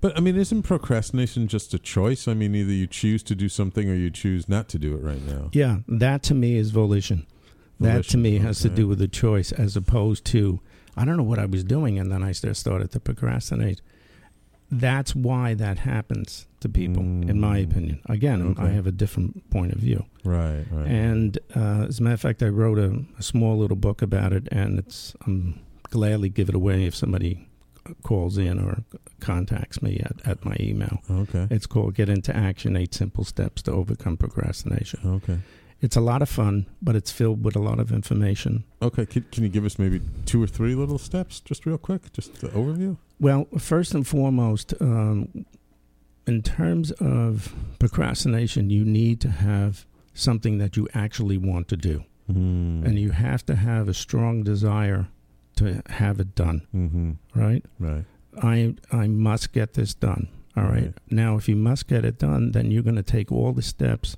But 0.00 0.16
I 0.16 0.20
mean, 0.20 0.36
isn't 0.36 0.62
procrastination 0.62 1.48
just 1.48 1.74
a 1.74 1.78
choice? 1.78 2.28
I 2.28 2.34
mean, 2.34 2.54
either 2.54 2.72
you 2.72 2.86
choose 2.86 3.22
to 3.24 3.34
do 3.34 3.48
something 3.48 3.90
or 3.90 3.94
you 3.94 4.10
choose 4.10 4.48
not 4.48 4.68
to 4.70 4.78
do 4.78 4.94
it 4.94 5.02
right 5.02 5.22
now. 5.26 5.50
Yeah, 5.52 5.78
that 5.88 6.22
to 6.24 6.34
me 6.34 6.56
is 6.56 6.70
volition. 6.70 7.26
That 7.80 8.04
to 8.04 8.16
Volition, 8.16 8.22
me 8.22 8.38
has 8.38 8.60
to 8.60 8.68
do 8.68 8.86
with 8.86 9.02
a 9.02 9.08
choice 9.08 9.52
as 9.52 9.76
opposed 9.76 10.24
to 10.26 10.60
I 10.96 11.04
don't 11.04 11.16
know 11.16 11.22
what 11.22 11.38
I 11.38 11.46
was 11.46 11.62
doing 11.64 11.98
and 11.98 12.10
then 12.10 12.22
I 12.22 12.32
just 12.32 12.60
started 12.60 12.90
to 12.92 13.00
procrastinate. 13.00 13.80
That's 14.70 15.14
why 15.14 15.54
that 15.54 15.78
happens 15.80 16.46
to 16.60 16.68
people, 16.68 17.02
in 17.02 17.38
my 17.38 17.60
Mm. 17.60 17.64
opinion. 17.70 18.00
Again, 18.06 18.54
I 18.58 18.70
have 18.70 18.86
a 18.86 18.90
different 18.92 19.48
point 19.50 19.72
of 19.72 19.78
view. 19.78 20.06
Right. 20.24 20.64
Right. 20.72 20.88
And 20.88 21.38
uh, 21.54 21.86
as 21.88 22.00
a 22.00 22.02
matter 22.02 22.14
of 22.14 22.20
fact, 22.20 22.42
I 22.42 22.48
wrote 22.48 22.78
a, 22.78 23.04
a 23.16 23.22
small 23.22 23.56
little 23.58 23.76
book 23.76 24.02
about 24.02 24.32
it, 24.32 24.48
and 24.50 24.78
it's 24.78 25.14
I'm 25.24 25.60
gladly 25.90 26.28
give 26.30 26.48
it 26.48 26.54
away 26.56 26.84
if 26.84 26.96
somebody 26.96 27.46
calls 28.02 28.36
in 28.38 28.58
or 28.58 28.82
contacts 29.20 29.80
me 29.80 30.00
at, 30.00 30.16
at 30.26 30.44
my 30.44 30.56
email. 30.58 31.00
okay. 31.08 31.46
It's 31.48 31.66
called 31.66 31.94
Get 31.94 32.08
Into 32.08 32.34
Action 32.34 32.76
Eight 32.76 32.92
Simple 32.92 33.22
Steps 33.22 33.62
to 33.62 33.70
Overcome 33.70 34.16
Procrastination. 34.16 34.98
Okay. 35.04 35.38
It's 35.80 35.96
a 35.96 36.00
lot 36.00 36.22
of 36.22 36.28
fun, 36.28 36.66
but 36.80 36.96
it's 36.96 37.10
filled 37.10 37.44
with 37.44 37.54
a 37.54 37.58
lot 37.60 37.78
of 37.78 37.92
information. 37.92 38.64
Okay. 38.80 39.04
Can, 39.06 39.26
can 39.30 39.42
you 39.42 39.50
give 39.50 39.64
us 39.66 39.78
maybe 39.78 40.00
two 40.24 40.42
or 40.42 40.46
three 40.46 40.74
little 40.74 40.98
steps, 40.98 41.40
just 41.40 41.66
real 41.66 41.76
quick, 41.78 42.12
just 42.12 42.40
the 42.40 42.48
overview? 42.48 42.96
Well, 43.20 43.46
first 43.58 43.94
and 43.94 44.06
foremost, 44.06 44.72
um, 44.80 45.44
in 46.26 46.42
terms 46.42 46.92
of 46.92 47.54
procrastination, 47.78 48.70
you 48.70 48.84
need 48.84 49.20
to 49.20 49.28
have 49.30 49.84
something 50.14 50.58
that 50.58 50.76
you 50.76 50.88
actually 50.94 51.36
want 51.38 51.68
to 51.68 51.76
do. 51.76 52.04
Mm. 52.30 52.84
And 52.84 52.98
you 52.98 53.10
have 53.10 53.44
to 53.46 53.54
have 53.54 53.88
a 53.88 53.94
strong 53.94 54.42
desire 54.42 55.08
to 55.56 55.82
have 55.88 56.20
it 56.20 56.34
done, 56.34 56.66
Mm-hmm. 56.74 57.12
right? 57.34 57.64
Right. 57.78 58.04
I, 58.42 58.74
I 58.92 59.06
must 59.08 59.52
get 59.52 59.74
this 59.74 59.94
done. 59.94 60.28
All 60.56 60.64
right. 60.64 60.72
Right. 60.84 60.94
Now, 61.10 61.36
if 61.36 61.48
you 61.48 61.56
must 61.56 61.86
get 61.86 62.04
it 62.04 62.18
done, 62.18 62.52
then 62.52 62.70
you're 62.70 62.82
going 62.82 62.96
to 62.96 63.02
take 63.02 63.30
all 63.30 63.52
the 63.52 63.62
steps 63.62 64.16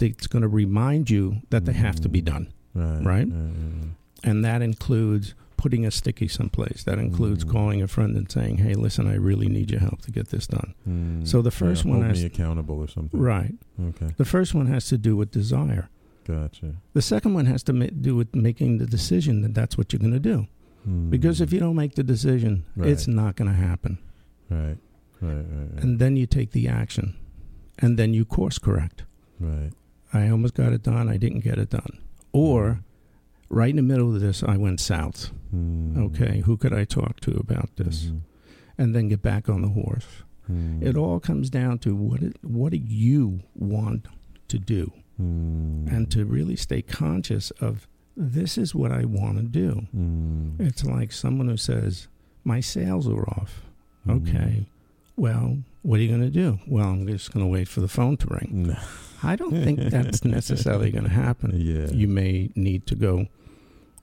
that's 0.00 0.26
going 0.26 0.42
to 0.42 0.48
remind 0.48 1.08
you 1.10 1.42
that 1.50 1.64
they 1.64 1.72
have 1.72 2.00
to 2.00 2.08
be 2.08 2.20
Mm. 2.20 2.24
done. 2.24 2.46
Right. 2.74 3.04
Right? 3.04 3.28
right, 3.28 3.88
And 4.24 4.44
that 4.44 4.60
includes 4.62 5.34
putting 5.56 5.84
a 5.86 5.90
sticky 5.90 6.26
someplace. 6.28 6.82
That 6.84 6.98
includes 6.98 7.44
Mm. 7.44 7.50
calling 7.50 7.82
a 7.82 7.86
friend 7.88 8.16
and 8.16 8.30
saying, 8.30 8.58
hey, 8.58 8.74
listen, 8.74 9.06
I 9.06 9.14
really 9.14 9.48
need 9.48 9.70
your 9.70 9.80
help 9.80 10.00
to 10.02 10.10
get 10.10 10.28
this 10.28 10.46
done. 10.46 10.74
Mm. 10.88 11.26
So 11.26 11.42
the 11.42 11.50
first 11.50 11.84
Yeah, 11.84 11.90
one 11.90 12.00
hold 12.00 12.10
has- 12.10 12.20
me 12.20 12.26
accountable 12.26 12.76
or 12.78 12.88
something. 12.88 13.18
Right. 13.20 13.54
Okay. 13.78 14.10
The 14.16 14.24
first 14.24 14.54
one 14.54 14.66
has 14.66 14.86
to 14.88 14.96
do 14.98 15.16
with 15.16 15.30
desire. 15.30 15.88
Gotcha. 16.26 16.76
The 16.94 17.02
second 17.02 17.34
one 17.34 17.46
has 17.46 17.62
to 17.64 17.72
ma- 17.72 17.86
do 18.00 18.14
with 18.16 18.34
making 18.34 18.78
the 18.78 18.86
decision 18.86 19.42
that 19.42 19.52
that's 19.54 19.76
what 19.76 19.92
you're 19.92 20.00
going 20.00 20.12
to 20.12 20.20
do. 20.20 20.46
Mm. 20.88 21.10
Because 21.10 21.40
if 21.42 21.52
you 21.52 21.60
don't 21.60 21.76
make 21.76 21.94
the 21.94 22.02
decision, 22.04 22.64
it's 22.76 23.06
not 23.06 23.36
going 23.36 23.50
to 23.50 23.56
happen. 23.56 23.98
Right. 24.48 24.76
Right. 25.20 25.34
Right. 25.34 25.44
Right. 25.74 25.82
And 25.84 25.98
then 25.98 26.16
you 26.16 26.26
take 26.26 26.52
the 26.52 26.68
action. 26.68 27.14
And 27.78 27.98
then 27.98 28.14
you 28.14 28.24
course 28.24 28.58
correct. 28.58 29.04
right. 29.40 29.72
I 30.12 30.28
almost 30.28 30.54
got 30.54 30.72
it 30.72 30.82
done. 30.82 31.08
I 31.08 31.16
didn't 31.16 31.40
get 31.40 31.58
it 31.58 31.70
done. 31.70 31.98
Or 32.32 32.80
right 33.48 33.70
in 33.70 33.76
the 33.76 33.82
middle 33.82 34.14
of 34.14 34.20
this, 34.20 34.42
I 34.42 34.56
went 34.56 34.80
south. 34.80 35.30
Mm. 35.54 35.96
Okay, 36.06 36.40
who 36.46 36.56
could 36.56 36.72
I 36.72 36.84
talk 36.84 37.20
to 37.20 37.32
about 37.36 37.76
this? 37.76 38.06
Mhm. 38.06 38.20
And 38.78 38.94
then 38.94 39.08
get 39.08 39.22
back 39.22 39.48
on 39.48 39.62
the 39.62 39.68
horse. 39.68 40.06
Mm. 40.50 40.82
It 40.82 40.96
all 40.96 41.20
comes 41.20 41.50
down 41.50 41.78
to 41.80 41.94
what 41.94 42.22
it, 42.22 42.36
what 42.42 42.72
do 42.72 42.78
you 42.78 43.40
want 43.54 44.06
to 44.48 44.58
do, 44.58 44.92
Mm. 45.20 45.86
and 45.92 46.10
to 46.10 46.24
really 46.24 46.56
stay 46.56 46.82
conscious 46.82 47.50
of 47.60 47.86
this 48.16 48.58
is 48.58 48.74
what 48.74 48.90
I 48.90 49.04
want 49.04 49.38
to 49.38 49.44
do. 49.44 49.86
Mm. 49.96 50.58
It's 50.60 50.84
like 50.84 51.12
someone 51.12 51.48
who 51.48 51.56
says, 51.56 52.08
my 52.44 52.60
sales 52.60 53.06
are 53.06 53.28
off. 53.28 53.62
Mm. 54.06 54.16
Okay, 54.28 54.66
well, 55.20 55.58
what 55.82 55.98
are 55.98 56.02
you 56.02 56.08
going 56.08 56.20
to 56.22 56.30
do? 56.30 56.58
Well, 56.66 56.88
I'm 56.88 57.06
just 57.06 57.32
going 57.32 57.44
to 57.44 57.50
wait 57.50 57.68
for 57.68 57.80
the 57.80 57.88
phone 57.88 58.16
to 58.18 58.26
ring. 58.28 58.68
No. 58.68 58.76
I 59.22 59.36
don't 59.36 59.52
think 59.52 59.78
that's 59.90 60.24
necessarily 60.38 60.90
going 60.90 61.04
to 61.04 61.10
happen. 61.10 61.52
Yeah. 61.54 61.88
You 61.90 62.08
may 62.08 62.50
need 62.54 62.86
to 62.86 62.94
go 62.94 63.26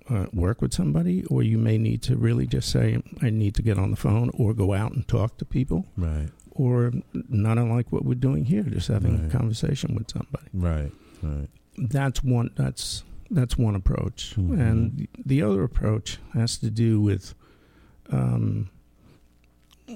uh, 0.09 0.27
work 0.31 0.61
with 0.61 0.73
somebody, 0.73 1.23
or 1.25 1.41
you 1.43 1.57
may 1.57 1.77
need 1.77 2.01
to 2.03 2.15
really 2.15 2.45
just 2.47 2.69
say, 2.69 3.01
I 3.21 3.29
need 3.29 3.55
to 3.55 3.61
get 3.61 3.77
on 3.79 3.89
the 3.91 3.97
phone, 3.97 4.29
or 4.35 4.53
go 4.53 4.73
out 4.73 4.91
and 4.93 5.07
talk 5.07 5.37
to 5.39 5.45
people, 5.45 5.85
Right. 5.97 6.29
or 6.51 6.93
not 7.29 7.57
unlike 7.57 7.91
what 7.91 8.05
we're 8.05 8.13
doing 8.15 8.45
here, 8.45 8.63
just 8.63 8.87
having 8.87 9.17
Right. 9.19 9.27
a 9.33 9.37
conversation 9.37 9.95
with 9.95 10.09
somebody. 10.11 10.47
Right. 10.53 10.91
Right. 11.23 11.49
That's 11.77 12.23
one. 12.23 12.51
That's 12.55 13.03
that's 13.29 13.57
one 13.57 13.75
approach, 13.75 14.35
Mhm. 14.37 14.57
and 14.57 15.07
the 15.25 15.41
other 15.41 15.63
approach 15.63 16.19
has 16.33 16.57
to 16.59 16.69
do 16.69 17.01
with. 17.01 17.33
Um, 18.09 18.69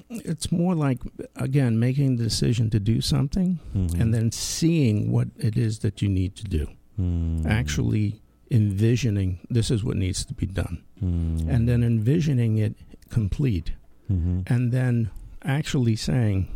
it's 0.10 0.52
more 0.52 0.74
like 0.76 1.00
again 1.36 1.78
making 1.80 2.16
the 2.18 2.24
decision 2.24 2.70
to 2.70 2.80
do 2.80 3.02
something 3.02 3.60
Mhm. 3.76 4.00
and 4.00 4.14
then 4.14 4.32
seeing 4.32 5.12
what 5.12 5.28
it 5.38 5.58
is 5.58 5.80
that 5.80 6.02
you 6.02 6.10
need 6.10 6.36
to 6.36 6.44
do 6.46 6.68
Mm. 7.00 7.46
actually 7.46 8.22
envisioning 8.50 9.40
this 9.50 9.72
is 9.72 9.84
what 9.84 9.98
needs 9.98 10.26
to 10.26 10.34
be 10.34 10.46
done 10.46 10.78
Mm. 11.02 11.48
and 11.50 11.68
then 11.68 11.84
envisioning 11.84 12.58
it 12.58 12.76
complete 13.10 13.72
Mhm. 14.10 14.44
and 14.48 14.72
then 14.72 15.10
actually 15.44 15.96
saying 15.96 16.48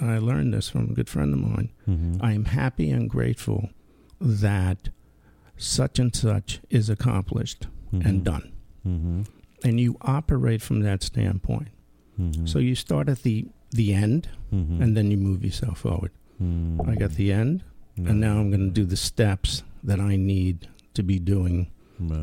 i 0.00 0.18
learned 0.18 0.52
this 0.54 0.68
from 0.68 0.90
a 0.90 0.94
good 0.94 1.08
friend 1.08 1.32
of 1.34 1.40
mine 1.40 1.68
Mhm. 1.88 2.18
i 2.20 2.32
am 2.32 2.44
happy 2.46 2.90
and 2.90 3.08
grateful 3.10 3.70
that 4.20 4.90
such 5.56 5.98
and 5.98 6.14
such 6.14 6.60
is 6.70 6.88
accomplished 6.90 7.66
and 7.92 8.24
done 8.24 8.50
Mhm. 8.86 9.26
and 9.64 9.80
you 9.80 9.96
operate 10.02 10.62
from 10.62 10.80
that 10.80 11.02
standpoint 11.02 11.68
Mhm. 12.18 12.48
so 12.48 12.58
you 12.58 12.74
start 12.74 13.08
at 13.08 13.22
the 13.22 13.46
the 13.72 13.94
end 13.94 14.28
Mhm. 14.52 14.80
and 14.82 14.96
then 14.96 15.10
you 15.10 15.16
move 15.16 15.44
yourself 15.44 15.78
forward 15.80 16.10
Mm. 16.42 16.88
i 16.88 16.94
got 16.96 17.12
the 17.12 17.32
end 17.32 17.62
and 17.96 18.18
now 18.20 18.38
i'm 18.40 18.50
going 18.50 18.66
to 18.72 18.80
do 18.80 18.84
the 18.86 18.96
steps 18.96 19.62
that 19.84 20.00
i 20.00 20.16
need 20.16 20.66
to 20.94 21.02
be 21.02 21.18
doing 21.18 21.66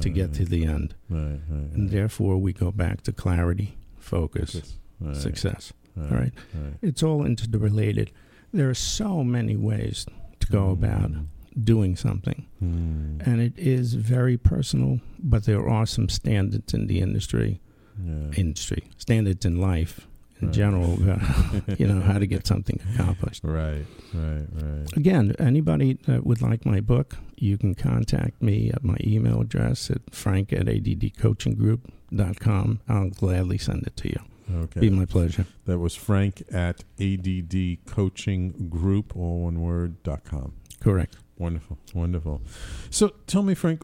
to 0.02 0.10
get 0.10 0.34
to 0.34 0.44
the 0.46 0.66
end 0.66 0.96
Right. 1.10 1.40
Right. 1.50 1.72
and 1.76 1.90
therefore 1.92 2.38
we 2.42 2.52
go 2.52 2.72
back 2.72 3.02
to 3.04 3.12
clarity 3.14 3.78
focus 3.98 4.54
Focus. 4.54 4.78
Right. 5.00 5.16
success 5.16 5.74
Right. 5.96 6.12
all 6.12 6.18
right 6.18 6.34
Right. 6.56 6.74
it's 6.82 7.04
all 7.04 7.24
interrelated 7.26 8.12
there 8.52 8.70
are 8.70 8.74
so 9.00 9.24
many 9.24 9.56
ways 9.56 10.06
to 10.40 10.48
go 10.48 10.72
about 10.72 11.12
Mm. 11.12 11.28
doing 11.64 11.96
something 11.96 12.46
Mm. 12.64 13.22
and 13.28 13.40
it 13.42 13.54
is 13.58 13.94
very 13.94 14.38
personal 14.38 15.00
but 15.20 15.44
there 15.44 15.68
are 15.70 15.86
some 15.86 16.10
standards 16.10 16.74
in 16.74 16.88
the 16.88 17.00
industry 17.00 17.60
Yeah. 18.06 18.32
industry 18.38 18.84
standards 18.98 19.46
in 19.46 19.60
life 19.60 20.08
in 20.40 20.48
Right. 20.48 20.56
general 20.56 20.98
uh, 21.10 21.18
you 21.80 21.88
know 21.88 22.00
how 22.02 22.20
to 22.20 22.28
get 22.28 22.46
something 22.46 22.80
accomplished 22.94 23.44
Right. 23.44 23.86
Right. 24.14 24.46
Right. 24.54 24.96
again 24.98 25.34
anybody 25.40 25.98
that 26.06 26.26
would 26.26 26.42
like 26.42 26.64
my 26.66 26.80
book 26.80 27.18
you 27.38 27.58
can 27.58 27.74
contact 27.76 28.40
me 28.42 28.70
at 28.72 28.84
my 28.84 28.98
email 29.04 29.42
address 29.42 29.90
at 29.90 30.02
frank 30.14 30.54
at 30.54 30.68
addcoachinggroup.com 30.68 32.80
i'll 32.88 33.10
gladly 33.10 33.58
send 33.58 33.88
it 33.88 33.96
to 33.98 34.10
you 34.10 34.20
Okay. 34.64 34.80
be 34.80 34.90
my 34.90 35.04
pleasure 35.06 35.46
That 35.66 35.80
was 35.80 35.94
Frank 35.94 36.42
at 36.54 36.86
ADD 37.02 37.80
Coaching 37.86 38.70
Group, 38.70 39.14
all 39.14 39.42
one 39.44 39.60
word, 39.60 40.02
dot 40.04 40.24
com. 40.24 40.54
correct 40.80 41.18
Wonderful, 41.38 41.78
wonderful. 41.94 42.42
So 42.90 43.10
tell 43.28 43.44
me, 43.44 43.56
Frank, 43.56 43.84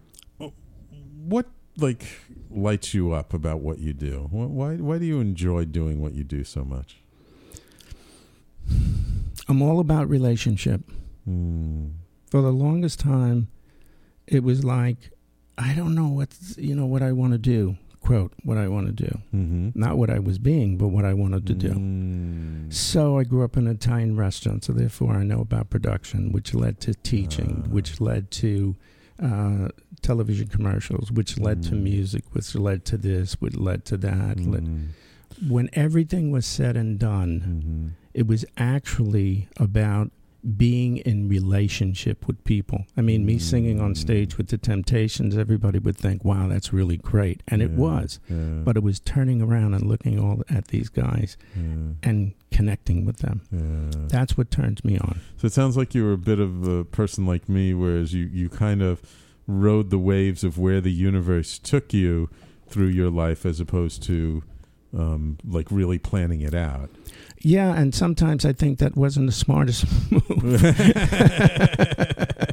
what 1.28 1.48
like 1.78 2.06
lights 2.52 2.94
you 2.94 3.12
up 3.14 3.34
about 3.34 3.62
what 3.62 3.80
you 3.80 3.94
do? 3.94 4.28
Why 4.32 4.76
why 4.76 4.98
do 5.00 5.06
you 5.06 5.20
enjoy 5.20 5.66
doing 5.66 6.00
what 6.02 6.14
you 6.14 6.24
do 6.24 6.44
so 6.44 6.64
much? 6.64 6.98
i'm 9.50 9.62
all 9.62 9.80
about 9.80 10.10
relationship 10.10 10.82
Mm. 11.28 11.92
for 12.30 12.42
the 12.42 12.52
longest 12.52 13.00
time 13.00 13.48
it 14.28 14.44
was 14.44 14.64
like 14.66 15.12
i 15.58 15.74
don't 15.74 15.96
know 15.96 16.08
what's 16.10 16.58
you 16.58 16.76
know 16.76 16.86
what 16.86 17.02
i 17.02 17.12
want 17.14 17.32
to 17.32 17.38
do 17.38 17.78
quote 18.02 18.34
what 18.44 18.58
i 18.58 18.68
want 18.68 18.88
to 18.88 18.92
do 18.94 19.20
Mm-hmm. 19.34 19.70
not 19.76 19.98
what 19.98 20.10
i 20.10 20.20
was 20.20 20.38
being 20.38 20.78
but 20.78 20.90
what 20.90 21.06
i 21.06 21.14
wanted 21.14 21.46
to 21.48 21.54
do 21.54 21.70
Mm. 21.70 22.74
So 22.74 23.18
I 23.20 23.24
grew 23.24 23.44
up 23.44 23.56
in 23.56 23.68
an 23.68 23.76
Italian 23.76 24.16
restaurant, 24.18 24.64
so 24.64 24.74
therefore 24.74 25.14
I 25.16 25.24
know 25.24 25.42
about 25.42 25.70
production, 25.70 26.32
which 26.32 26.54
led 26.56 26.80
to 26.82 26.94
teaching, 26.96 27.64
Ah. 27.66 27.70
which 27.70 28.02
led 28.02 28.32
to 28.32 28.76
uh, 29.24 29.70
television 30.02 30.48
commercials, 30.48 31.12
which 31.12 31.40
led 31.40 31.64
to 31.64 31.72
Mm. 31.76 31.82
music, 31.84 32.24
which 32.34 32.54
led 32.56 32.84
to 32.86 32.98
this, 32.98 33.34
which 33.42 33.56
led 33.56 33.86
to 33.86 33.98
that. 33.98 34.40
led- 34.46 34.66
Mm. 34.66 34.88
When 35.48 35.70
everything 35.74 36.30
was 36.32 36.46
said 36.46 36.76
and 36.78 37.00
done, 37.00 37.94
Mhm. 37.96 38.08
it 38.14 38.28
was 38.28 38.46
actually 38.58 39.48
about 39.58 40.12
being 40.58 40.98
in 40.98 41.30
relationship 41.30 42.28
with 42.28 42.44
people. 42.44 42.86
I 42.98 43.02
mean, 43.02 43.26
me 43.26 43.38
singing 43.40 43.80
on 43.80 43.94
Mm. 43.94 43.98
stage 43.98 44.38
with 44.38 44.48
the 44.50 44.58
Temptations, 44.58 45.38
everybody 45.38 45.80
would 45.80 45.96
think, 45.96 46.26
"Wow, 46.26 46.50
that's 46.50 46.74
really 46.74 46.98
great," 46.98 47.42
and 47.48 47.62
it 47.62 47.72
was. 47.72 48.20
yeah, 48.30 48.62
But 48.66 48.76
it 48.76 48.84
was 48.84 49.00
turning 49.00 49.42
around 49.42 49.74
and 49.74 49.86
looking 49.88 50.20
all 50.20 50.44
at 50.50 50.68
these 50.68 50.90
guys 50.90 51.38
yeah, 51.56 51.94
and 52.04 52.34
connecting 52.54 53.04
with 53.06 53.18
them. 53.18 53.42
yeah. 53.52 54.08
That's 54.08 54.38
what 54.38 54.50
turns 54.52 54.86
me 54.86 54.98
on. 54.98 55.20
So 55.38 55.48
it 55.48 55.54
sounds 55.54 55.76
like 55.76 55.94
you 55.94 56.06
were 56.06 56.14
a 56.14 56.18
bit 56.18 56.40
of 56.40 56.66
a 56.68 56.86
person 56.86 57.26
like 57.26 57.50
me, 57.50 57.74
whereas 57.74 58.14
you, 58.14 58.26
you 58.32 58.48
kind 58.48 58.82
of 58.82 59.02
rode 59.48 59.90
the 59.90 59.98
waves 59.98 60.44
of 60.44 60.58
where 60.58 60.80
the 60.80 60.92
universe 60.92 61.60
took 61.60 61.94
you 61.94 62.30
through 62.68 62.88
your 62.88 63.10
life 63.10 63.46
as 63.46 63.60
opposed 63.60 64.04
to 64.04 64.44
um, 64.98 65.38
like 65.44 65.68
really 65.72 65.98
planning 66.00 66.42
it 66.42 66.54
out. 66.54 66.90
Yeah, 67.42 67.74
and 67.76 67.94
sometimes 67.94 68.46
I 68.46 68.54
think 68.54 68.80
that 68.80 68.96
wasn't 68.96 69.26
the 69.26 69.34
smartest 69.34 69.86
move. 70.12 70.64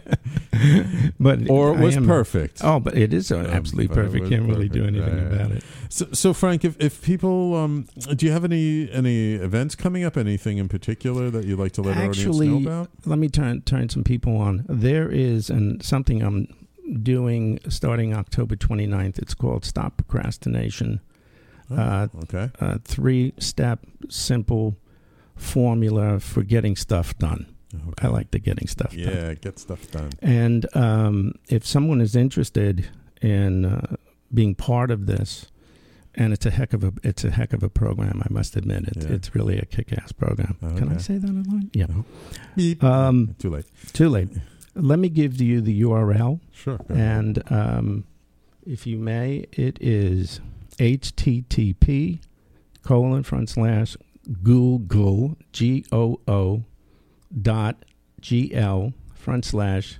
but 1.18 1.48
or 1.50 1.74
it 1.74 1.80
was 1.80 1.96
am- 1.96 2.06
perfect. 2.06 2.60
Oh, 2.62 2.78
but 2.80 2.96
it 2.96 3.12
is 3.12 3.30
Um, 3.32 3.46
absolutely 3.46 3.86
it 3.86 3.92
perfect. 3.92 4.28
Can't 4.28 4.48
really 4.48 4.68
do 4.68 4.82
perfect. 4.84 4.96
anything 5.08 5.26
about 5.26 5.50
it. 5.52 5.64
So, 5.88 6.06
so 6.12 6.32
Frank, 6.32 6.64
if, 6.64 6.76
if 6.80 7.02
people, 7.02 7.56
um, 7.56 7.86
do 8.14 8.26
you 8.26 8.32
have 8.32 8.44
any 8.44 8.90
any 8.92 9.34
events 9.34 9.74
coming 9.74 10.04
up? 10.04 10.16
Anything 10.16 10.58
in 10.58 10.68
particular 10.68 11.30
that 11.30 11.44
you'd 11.46 11.58
like 11.58 11.72
to 11.72 11.82
let 11.82 11.96
our 11.96 12.10
audience 12.10 12.38
know 12.38 12.58
about? 12.58 12.90
let 13.06 13.18
me 13.18 13.28
turn 13.28 13.62
turn 13.62 13.88
some 13.88 14.04
people 14.04 14.36
on. 14.36 14.64
There 14.68 15.10
is 15.10 15.50
and 15.50 15.82
something 15.82 16.22
I'm 16.22 16.46
doing 17.02 17.58
starting 17.68 18.14
October 18.14 18.56
29th. 18.56 19.18
It's 19.18 19.34
called 19.34 19.64
Stop 19.64 19.96
Procrastination. 19.96 21.00
Uh, 21.70 22.08
okay. 22.24 22.50
a 22.60 22.80
three 22.80 23.32
step 23.38 23.86
simple 24.08 24.76
formula 25.36 26.18
for 26.20 26.42
getting 26.42 26.76
stuff 26.76 27.16
done. 27.18 27.46
Okay. 27.74 28.06
I 28.06 28.08
like 28.08 28.30
the 28.30 28.38
getting 28.38 28.66
stuff 28.68 28.90
done. 28.90 28.98
Yeah, 28.98 29.34
get 29.34 29.58
stuff 29.58 29.90
done. 29.90 30.10
And 30.22 30.66
um, 30.76 31.32
if 31.48 31.66
someone 31.66 32.00
is 32.00 32.14
interested 32.16 32.88
in 33.22 33.64
uh, 33.64 33.96
being 34.32 34.54
part 34.54 34.90
of 34.90 35.06
this, 35.06 35.46
and 36.14 36.32
it's 36.32 36.44
a 36.46 36.50
heck 36.50 36.72
of 36.72 36.82
a 36.82 36.92
it's 37.02 37.24
a 37.24 37.30
heck 37.30 37.52
of 37.52 37.62
a 37.62 37.68
program, 37.68 38.22
I 38.24 38.32
must 38.32 38.56
admit 38.56 38.84
it. 38.88 39.04
Yeah. 39.04 39.12
It's 39.14 39.34
really 39.34 39.58
a 39.58 39.64
kick-ass 39.64 40.12
program. 40.12 40.56
Can 40.76 40.88
I 40.92 40.96
say 40.98 41.18
that 41.18 41.28
online? 41.28 41.70
Yeah. 41.72 41.86
Beep. 42.56 42.82
Um, 42.82 43.34
Too 43.38 43.50
late. 43.50 43.66
Too 43.92 44.08
late. 44.08 44.28
Let 44.74 44.98
me 44.98 45.08
give 45.08 45.40
you 45.40 45.60
the 45.60 45.82
URL, 45.82 46.40
Sure. 46.52 46.78
and 46.88 47.42
um, 47.50 48.04
if 48.66 48.86
you 48.86 48.98
may, 48.98 49.46
it 49.52 49.78
is 49.80 50.40
http 50.78 52.20
colon 52.82 53.22
front 53.22 53.48
slash 53.50 53.96
google 54.42 55.36
g 55.52 55.84
o 55.92 56.18
o 56.26 56.64
dot 57.42 57.84
gl 58.20 58.92
front 59.14 59.44
slash 59.44 59.98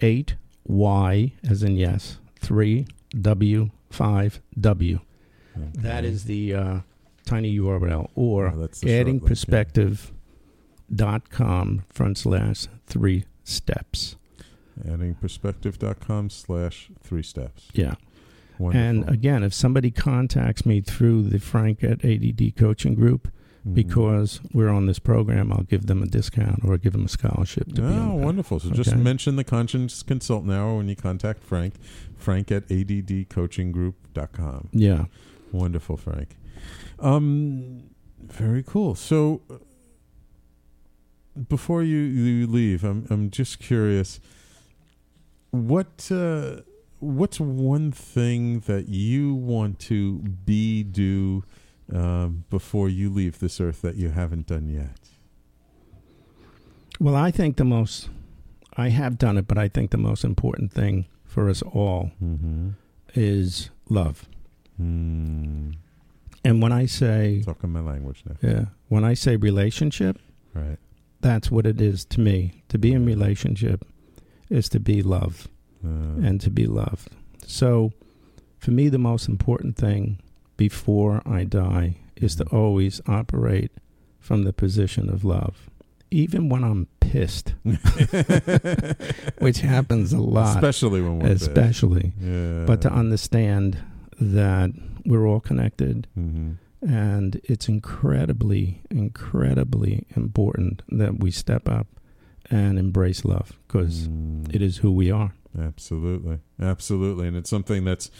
eight 0.00 0.36
y 0.64 1.32
as 1.48 1.62
in 1.62 1.76
yes 1.76 2.18
three 2.40 2.86
w 3.20 3.70
five 3.90 4.40
w. 4.58 5.00
That 5.54 5.98
Okay. 6.04 6.08
is 6.08 6.24
the 6.24 6.54
uh, 6.54 6.78
tiny 7.26 7.58
URL 7.58 8.08
or 8.14 8.48
Oh, 8.48 8.56
that's 8.58 8.80
the 8.80 8.88
short 8.88 9.06
link, 9.06 9.22
yeah. 9.22 9.28
addingperspective 9.28 10.10
dot 10.94 11.30
com 11.30 11.84
front 11.90 12.16
slash 12.18 12.66
three 12.86 13.24
steps. 13.44 14.16
adding 14.88 15.14
perspective 15.14 15.78
dot 15.78 16.00
com 16.00 16.30
slash 16.30 16.90
three 17.02 17.22
steps. 17.22 17.68
Yeah. 17.74 17.94
Wonderful. 18.58 18.80
And 18.86 19.08
again, 19.08 19.42
if 19.42 19.52
somebody 19.54 19.90
contacts 19.90 20.64
me 20.64 20.80
through 20.80 21.24
the 21.24 21.38
Frank 21.38 21.82
at 21.84 22.04
ADD 22.04 22.54
coaching 22.56 22.94
group, 22.94 23.28
Mhm. 23.66 23.74
because 23.74 24.40
we're 24.52 24.68
on 24.70 24.86
this 24.86 24.98
program, 24.98 25.52
I'll 25.52 25.62
give 25.62 25.86
them 25.86 26.02
a 26.02 26.06
discount 26.06 26.64
or 26.64 26.76
give 26.78 26.92
them 26.92 27.04
a 27.04 27.08
scholarship 27.08 27.72
to 27.74 27.86
Oh, 27.86 28.12
on 28.12 28.22
wonderful. 28.22 28.58
So 28.60 28.70
just 28.70 28.96
mention 28.96 29.36
the 29.36 29.44
Conscious 29.44 30.02
Consultant 30.02 30.52
Hour 30.52 30.76
when 30.78 30.88
you 30.88 30.96
contact 30.96 31.42
Frank. 31.44 31.74
Frank 32.16 32.50
at 32.50 32.66
addcoachinggroup.com. 32.68 34.68
Yeah. 34.72 35.04
Wonderful, 35.52 35.96
Frank. 35.96 36.36
Um, 36.98 37.84
very 38.20 38.62
cool. 38.62 38.94
So 38.94 39.42
before 41.48 41.82
you, 41.82 41.98
you 41.98 42.46
leave, 42.46 42.84
I'm 42.84 43.06
I'm 43.10 43.30
just 43.30 43.58
curious. 43.58 44.20
What 45.50 46.10
uh, 46.10 46.62
what's 47.00 47.38
one 47.40 47.92
thing 47.92 48.60
that 48.60 48.88
you 48.88 49.34
want 49.34 49.78
to 49.80 50.18
be 50.20 50.82
do 50.82 51.44
um, 51.92 52.44
before 52.50 52.88
you 52.88 53.10
leave 53.10 53.38
this 53.38 53.60
earth 53.60 53.82
that 53.82 53.96
you 53.96 54.10
haven't 54.10 54.46
done 54.46 54.68
yet? 54.68 54.96
Well, 57.00 57.16
I 57.16 57.30
think 57.30 57.56
the 57.56 57.64
most, 57.64 58.08
I 58.76 58.88
have 58.90 59.18
done 59.18 59.36
it, 59.38 59.48
but 59.48 59.58
I 59.58 59.68
think 59.68 59.90
the 59.90 59.98
most 59.98 60.24
important 60.24 60.72
thing 60.72 61.06
for 61.24 61.48
us 61.48 61.62
all 61.62 62.12
Mm-hmm. 62.22 62.70
is 63.14 63.70
love. 63.88 64.26
Mm. 64.80 65.74
And 66.44 66.62
when 66.62 66.72
I 66.72 66.86
say, 66.86 67.42
Talking 67.44 67.70
my 67.70 67.80
language 67.80 68.22
now. 68.26 68.36
yeah, 68.42 68.64
when 68.88 69.04
I 69.04 69.14
say 69.14 69.36
relationship, 69.36 70.18
Right. 70.54 70.78
that's 71.20 71.50
what 71.50 71.66
it 71.66 71.80
is 71.80 72.04
to 72.06 72.20
me. 72.20 72.62
To 72.68 72.78
be 72.78 72.92
in 72.92 73.04
relationship 73.06 73.84
is 74.48 74.68
to 74.70 74.80
be 74.80 75.02
love 75.02 75.48
Uh, 75.84 75.88
and 76.26 76.40
to 76.40 76.50
be 76.50 76.66
loved. 76.66 77.08
So, 77.46 77.92
for 78.58 78.70
me, 78.70 78.88
the 78.88 78.98
most 78.98 79.28
important 79.28 79.76
thing 79.76 80.20
before 80.66 81.20
I 81.26 81.42
die 81.42 81.96
is 82.14 82.36
to 82.36 82.44
always 82.60 83.00
operate 83.08 83.72
from 84.20 84.44
the 84.44 84.52
position 84.52 85.08
of 85.10 85.24
love, 85.24 85.68
even 86.12 86.48
when 86.48 86.62
I'm 86.62 86.86
pissed, 87.00 87.54
which 89.38 89.58
happens 89.60 90.12
a 90.12 90.20
lot, 90.20 90.54
Especially 90.56 91.00
when 91.00 91.18
we're 91.18 91.32
especially. 91.32 92.12
Yeah. 92.20 92.64
But 92.64 92.80
to 92.82 92.92
understand 92.92 93.78
that 94.20 94.70
we're 95.04 95.26
all 95.26 95.40
connected 95.40 96.06
hmm 96.14 96.52
and 96.84 97.40
it's 97.44 97.68
incredibly, 97.68 98.82
incredibly 98.90 100.04
important 100.16 100.82
that 100.88 101.20
we 101.20 101.30
step 101.30 101.68
up 101.68 101.86
and 102.50 102.76
embrace 102.76 103.24
love 103.24 103.52
because 103.66 104.08
Mm. 104.08 104.52
it 104.52 104.60
is 104.62 104.78
who 104.78 104.90
we 104.90 105.08
are. 105.08 105.32
Absolutely. 105.58 106.38
Absolutely. 106.60 107.28
And 107.28 107.36
it's 107.36 107.50
something 107.50 107.84
that's 107.84 108.10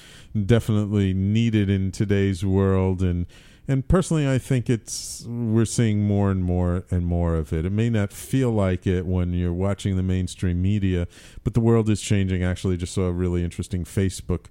definitely 0.47 1.15
needed 1.15 1.71
in 1.71 1.91
today's 1.91 2.45
world 2.45 3.03
and 3.03 3.27
and 3.69 3.87
personally 3.87 4.29
I 4.29 4.39
think 4.39 4.69
it's 4.69 5.25
we're 5.27 5.65
seeing 5.65 6.03
more 6.03 6.31
and 6.31 6.45
more 6.45 6.85
and 6.91 7.07
more 7.07 7.37
of 7.37 7.53
it. 7.53 7.65
It 7.65 7.71
may 7.71 7.91
not 7.91 8.13
feel 8.13 8.51
like 8.51 8.87
it 8.87 9.07
when 9.07 9.33
you're 9.33 9.53
watching 9.53 9.97
the 9.97 10.03
mainstream 10.03 10.61
media, 10.61 11.07
but 11.45 11.55
the 11.55 11.61
world 11.61 11.89
is 11.89 12.01
changing. 12.01 12.43
Actually 12.43 12.77
just 12.77 12.93
saw 12.93 13.03
a 13.03 13.13
really 13.13 13.45
interesting 13.45 13.85
Facebook 13.85 14.47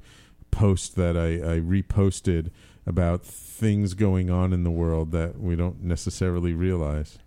post 0.50 0.96
that 0.96 1.18
I, 1.18 1.56
I 1.56 1.60
reposted 1.60 2.52
about 2.86 3.26
things 3.26 3.94
going 3.94 4.30
on 4.30 4.54
in 4.54 4.64
the 4.64 4.72
world 4.72 5.12
that 5.12 5.40
we 5.40 5.56
don't 5.56 5.84
necessarily 5.84 6.54
realize. 6.54 7.20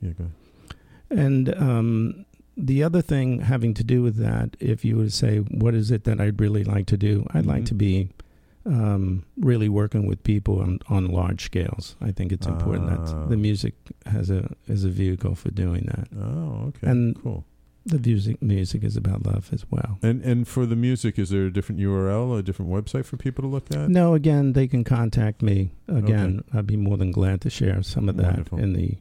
Yeah, 0.00 0.10
go 0.10 0.24
ahead. 0.24 0.34
And 1.10 1.54
um, 1.54 2.24
the 2.56 2.82
other 2.82 3.00
thing 3.02 3.40
having 3.40 3.74
to 3.74 3.84
do 3.84 4.02
with 4.02 4.16
that, 4.16 4.56
if 4.60 4.84
you 4.84 4.96
were 4.96 5.04
to 5.04 5.10
say, 5.10 5.38
what 5.38 5.74
is 5.74 5.90
it 5.90 6.04
that 6.04 6.20
I'd 6.20 6.40
really 6.40 6.64
like 6.64 6.86
to 6.86 6.96
do? 6.96 7.26
I'd 7.32 7.46
like 7.46 7.62
Mhm. 7.62 7.66
to 7.66 7.74
be 7.74 8.08
um, 8.64 9.24
really 9.40 9.68
working 9.68 10.06
with 10.06 10.22
people 10.22 10.60
on, 10.60 10.78
on 10.88 11.06
large 11.08 11.44
scales. 11.46 11.96
I 12.00 12.12
think 12.12 12.30
it's 12.30 12.46
important 12.46 12.90
Ah. 12.90 12.96
that 13.04 13.28
the 13.30 13.36
music 13.36 13.74
has 14.06 14.30
a 14.30 14.54
is 14.68 14.84
a 14.84 14.88
vehicle 14.88 15.34
for 15.34 15.50
doing 15.50 15.82
that. 15.86 16.08
Oh, 16.16 16.66
okay. 16.68 16.86
And- 16.88 17.16
cool. 17.20 17.44
The 17.84 17.98
music 17.98 18.40
music 18.40 18.84
is 18.84 18.96
about 18.96 19.26
love 19.26 19.50
as 19.52 19.64
well. 19.68 19.98
And 20.00 20.22
and 20.22 20.46
for 20.46 20.64
the 20.66 20.76
music, 20.76 21.18
is 21.18 21.30
there 21.30 21.46
a 21.46 21.52
different 21.52 21.80
URL, 21.80 22.38
a 22.38 22.42
different 22.44 22.70
website 22.70 23.04
for 23.04 23.16
people 23.16 23.42
to 23.42 23.48
look 23.48 23.74
at? 23.74 23.90
No, 23.90 24.14
again, 24.14 24.52
they 24.52 24.68
can 24.68 24.84
contact 24.84 25.42
me. 25.42 25.72
Again, 25.88 26.42
I'd 26.54 26.68
be 26.68 26.76
more 26.76 26.96
than 26.96 27.10
glad 27.10 27.40
to 27.40 27.50
share 27.50 27.82
some 27.82 28.08
of 28.08 28.16
that 28.18 28.26
Wonderful. 28.36 28.58
in 28.60 28.74
the 28.74 28.98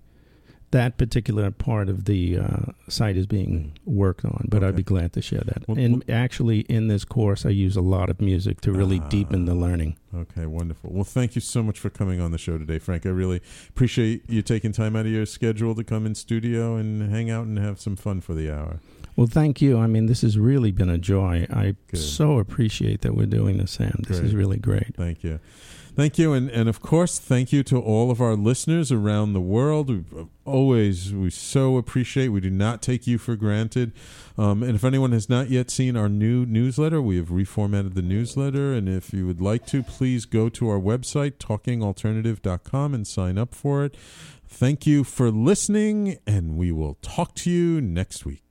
that 0.72 0.97
particular 0.97 1.51
part 1.51 1.89
of 1.89 2.05
the 2.05 2.38
uh, 2.38 2.59
site 2.88 3.17
is 3.17 3.26
being 3.28 3.74
worked 3.86 4.24
on, 4.26 4.45
but 4.49 4.57
Okay. 4.57 4.67
I'd 4.67 4.76
be 4.76 4.84
glad 4.84 5.13
to 5.13 5.22
share 5.22 5.41
that. 5.45 5.67
Well, 5.67 5.78
and 5.78 6.03
actually, 6.09 6.61
in 6.61 6.88
this 6.88 7.03
course, 7.05 7.45
I 7.45 7.49
use 7.49 7.76
a 7.76 7.82
lot 7.82 8.09
of 8.09 8.22
music 8.22 8.61
to 8.61 8.72
really 8.72 8.99
Ah. 9.03 9.07
deepen 9.09 9.45
the 9.45 9.55
learning. 9.55 9.97
Okay, 10.15 10.45
wonderful. 10.45 10.91
Well, 10.93 11.03
thank 11.03 11.36
you 11.36 11.41
so 11.41 11.61
much 11.61 11.80
for 11.80 11.89
coming 11.89 12.19
on 12.22 12.32
the 12.32 12.38
show 12.38 12.57
today, 12.57 12.80
Frank. 12.80 13.05
I 13.05 13.09
really 13.09 13.41
appreciate 13.69 14.30
you 14.30 14.41
taking 14.41 14.72
time 14.72 14.95
out 14.95 15.05
of 15.05 15.11
your 15.11 15.26
schedule 15.26 15.76
to 15.76 15.84
come 15.84 16.05
in 16.05 16.15
studio 16.15 16.76
and 16.76 17.09
hang 17.11 17.30
out 17.30 17.45
and 17.45 17.57
have 17.59 17.80
some 17.80 17.95
fun 17.95 18.22
for 18.22 18.34
the 18.34 18.49
hour. 18.49 18.80
Well, 19.17 19.28
thank 19.28 19.61
you. 19.61 19.78
I 19.78 19.88
mean, 19.88 20.05
this 20.05 20.22
has 20.22 20.38
really 20.38 20.72
been 20.72 20.89
a 20.89 20.97
joy. 20.97 21.45
I 21.51 21.76
Good. 21.89 21.99
so 21.99 22.39
appreciate 22.39 23.01
that 23.01 23.13
we're 23.13 23.26
doing 23.26 23.57
this, 23.57 23.72
Sam. 23.72 24.03
This 24.07 24.19
is 24.19 24.34
really 24.34 24.57
great. 24.57 24.95
Thank 24.95 25.22
you. 25.24 25.39
Thank 25.94 26.18
you. 26.18 26.32
And, 26.32 26.50
and 26.50 26.70
of 26.70 26.82
course, 26.82 27.20
thank 27.20 27.52
you 27.52 27.64
to 27.64 27.78
all 27.78 28.12
of 28.12 28.22
our 28.22 28.36
listeners 28.36 28.94
around 28.94 29.34
the 29.34 29.42
world. 29.42 29.89
We 29.89 30.26
always, 30.46 31.14
we 31.14 31.30
so 31.30 31.78
appreciate, 31.78 32.30
we 32.30 32.39
do 32.39 32.50
not 32.50 32.82
take 32.82 33.08
you 33.08 33.18
for 33.18 33.36
granted. 33.36 33.92
Um, 34.38 34.64
and 34.64 34.76
if 34.76 34.86
anyone 34.86 35.12
has 35.12 35.28
not 35.28 35.50
yet 35.50 35.70
seen 35.70 35.98
our 35.98 36.08
new 36.08 36.46
newsletter, 36.46 37.02
we 37.02 37.18
have 37.18 37.28
reformatted 37.28 37.94
the 37.94 38.02
newsletter. 38.02 38.74
And 38.74 38.88
if 38.88 39.14
you 39.14 39.28
would 39.28 39.42
like 39.42 39.66
to, 39.68 39.84
please 39.84 40.26
go 40.26 40.48
to 40.50 40.70
our 40.70 40.80
website, 40.80 41.34
talkingalternative.com, 41.34 42.94
and 42.94 43.06
sign 43.06 43.38
up 43.38 43.54
for 43.54 43.84
it. 43.84 43.96
Thank 44.48 44.88
you 44.88 45.04
for 45.04 45.30
listening, 45.30 46.20
and 46.26 46.58
we 46.58 46.72
will 46.72 46.96
talk 47.02 47.36
to 47.36 47.50
you 47.50 47.82
next 47.82 48.26
week. 48.26 48.51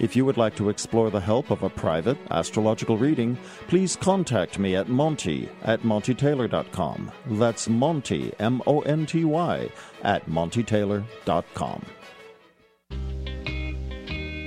If 0.00 0.16
you 0.16 0.24
would 0.24 0.36
like 0.36 0.56
to 0.56 0.70
explore 0.70 1.10
the 1.10 1.20
help 1.20 1.50
of 1.50 1.62
a 1.62 1.70
private 1.70 2.18
astrological 2.30 2.98
reading, 2.98 3.38
please 3.68 3.96
contact 3.96 4.58
me 4.58 4.74
at 4.76 4.88
Monty 4.88 5.48
at 5.62 5.82
MontyTaylor.com. 5.82 7.12
That's 7.26 7.68
Monty, 7.68 8.32
M 8.38 8.62
O 8.66 8.80
N 8.80 9.06
T 9.06 9.24
Y, 9.24 9.68
at 10.02 10.28
MontyTaylor.com. 10.28 11.86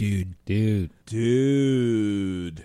Dude. 0.00 0.34
Dude. 0.46 0.90
Dude. 1.04 2.64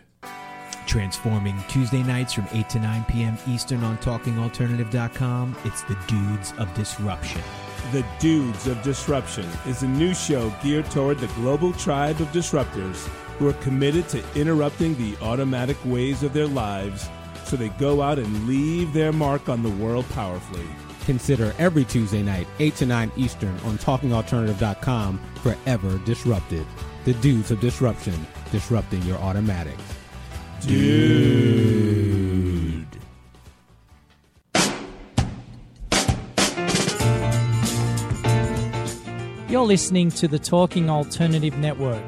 Transforming 0.88 1.61
Tuesday 1.67 2.01
nights 2.01 2.31
from 2.31 2.47
8 2.53 2.69
to 2.69 2.79
9 2.79 3.03
p.m. 3.09 3.38
Eastern 3.45 3.83
on 3.83 3.97
talkingalternative.com. 3.97 5.57
It's 5.65 5.81
the 5.81 5.97
Dudes 6.07 6.53
of 6.57 6.73
Disruption. 6.75 7.41
The 7.91 8.05
Dudes 8.19 8.67
of 8.67 8.81
Disruption 8.83 9.45
is 9.67 9.83
a 9.83 9.88
new 9.89 10.13
show 10.13 10.49
geared 10.63 10.89
toward 10.91 11.19
the 11.19 11.27
global 11.36 11.73
tribe 11.73 12.21
of 12.21 12.29
disruptors 12.29 13.05
who 13.38 13.49
are 13.49 13.53
committed 13.55 14.07
to 14.07 14.23
interrupting 14.39 14.95
the 14.95 15.21
automatic 15.21 15.75
ways 15.83 16.23
of 16.23 16.31
their 16.31 16.47
lives 16.47 17.09
so 17.43 17.57
they 17.57 17.67
go 17.67 18.01
out 18.01 18.17
and 18.17 18.47
leave 18.47 18.93
their 18.93 19.11
mark 19.11 19.49
on 19.49 19.61
the 19.61 19.83
world 19.83 20.07
powerfully. 20.11 20.69
Consider 21.03 21.53
every 21.59 21.83
Tuesday 21.83 22.23
night, 22.23 22.47
8 22.59 22.75
to 22.77 22.86
9 22.86 23.11
Eastern 23.17 23.59
on 23.65 23.77
talkingalternative.com 23.77 25.19
forever 25.43 25.97
disrupted. 26.05 26.65
The 27.06 27.14
Dudes 27.14 27.51
of 27.51 27.60
Disruption, 27.60 28.16
disrupting 28.51 28.99
your 29.03 29.20
automatics. 29.20 29.80
Dude. 30.62 31.56
You're 39.47 39.66
listening 39.66 40.10
to 40.10 40.28
the 40.28 40.39
Talking 40.39 40.89
Alternative 40.89 41.56
Network. 41.60 42.03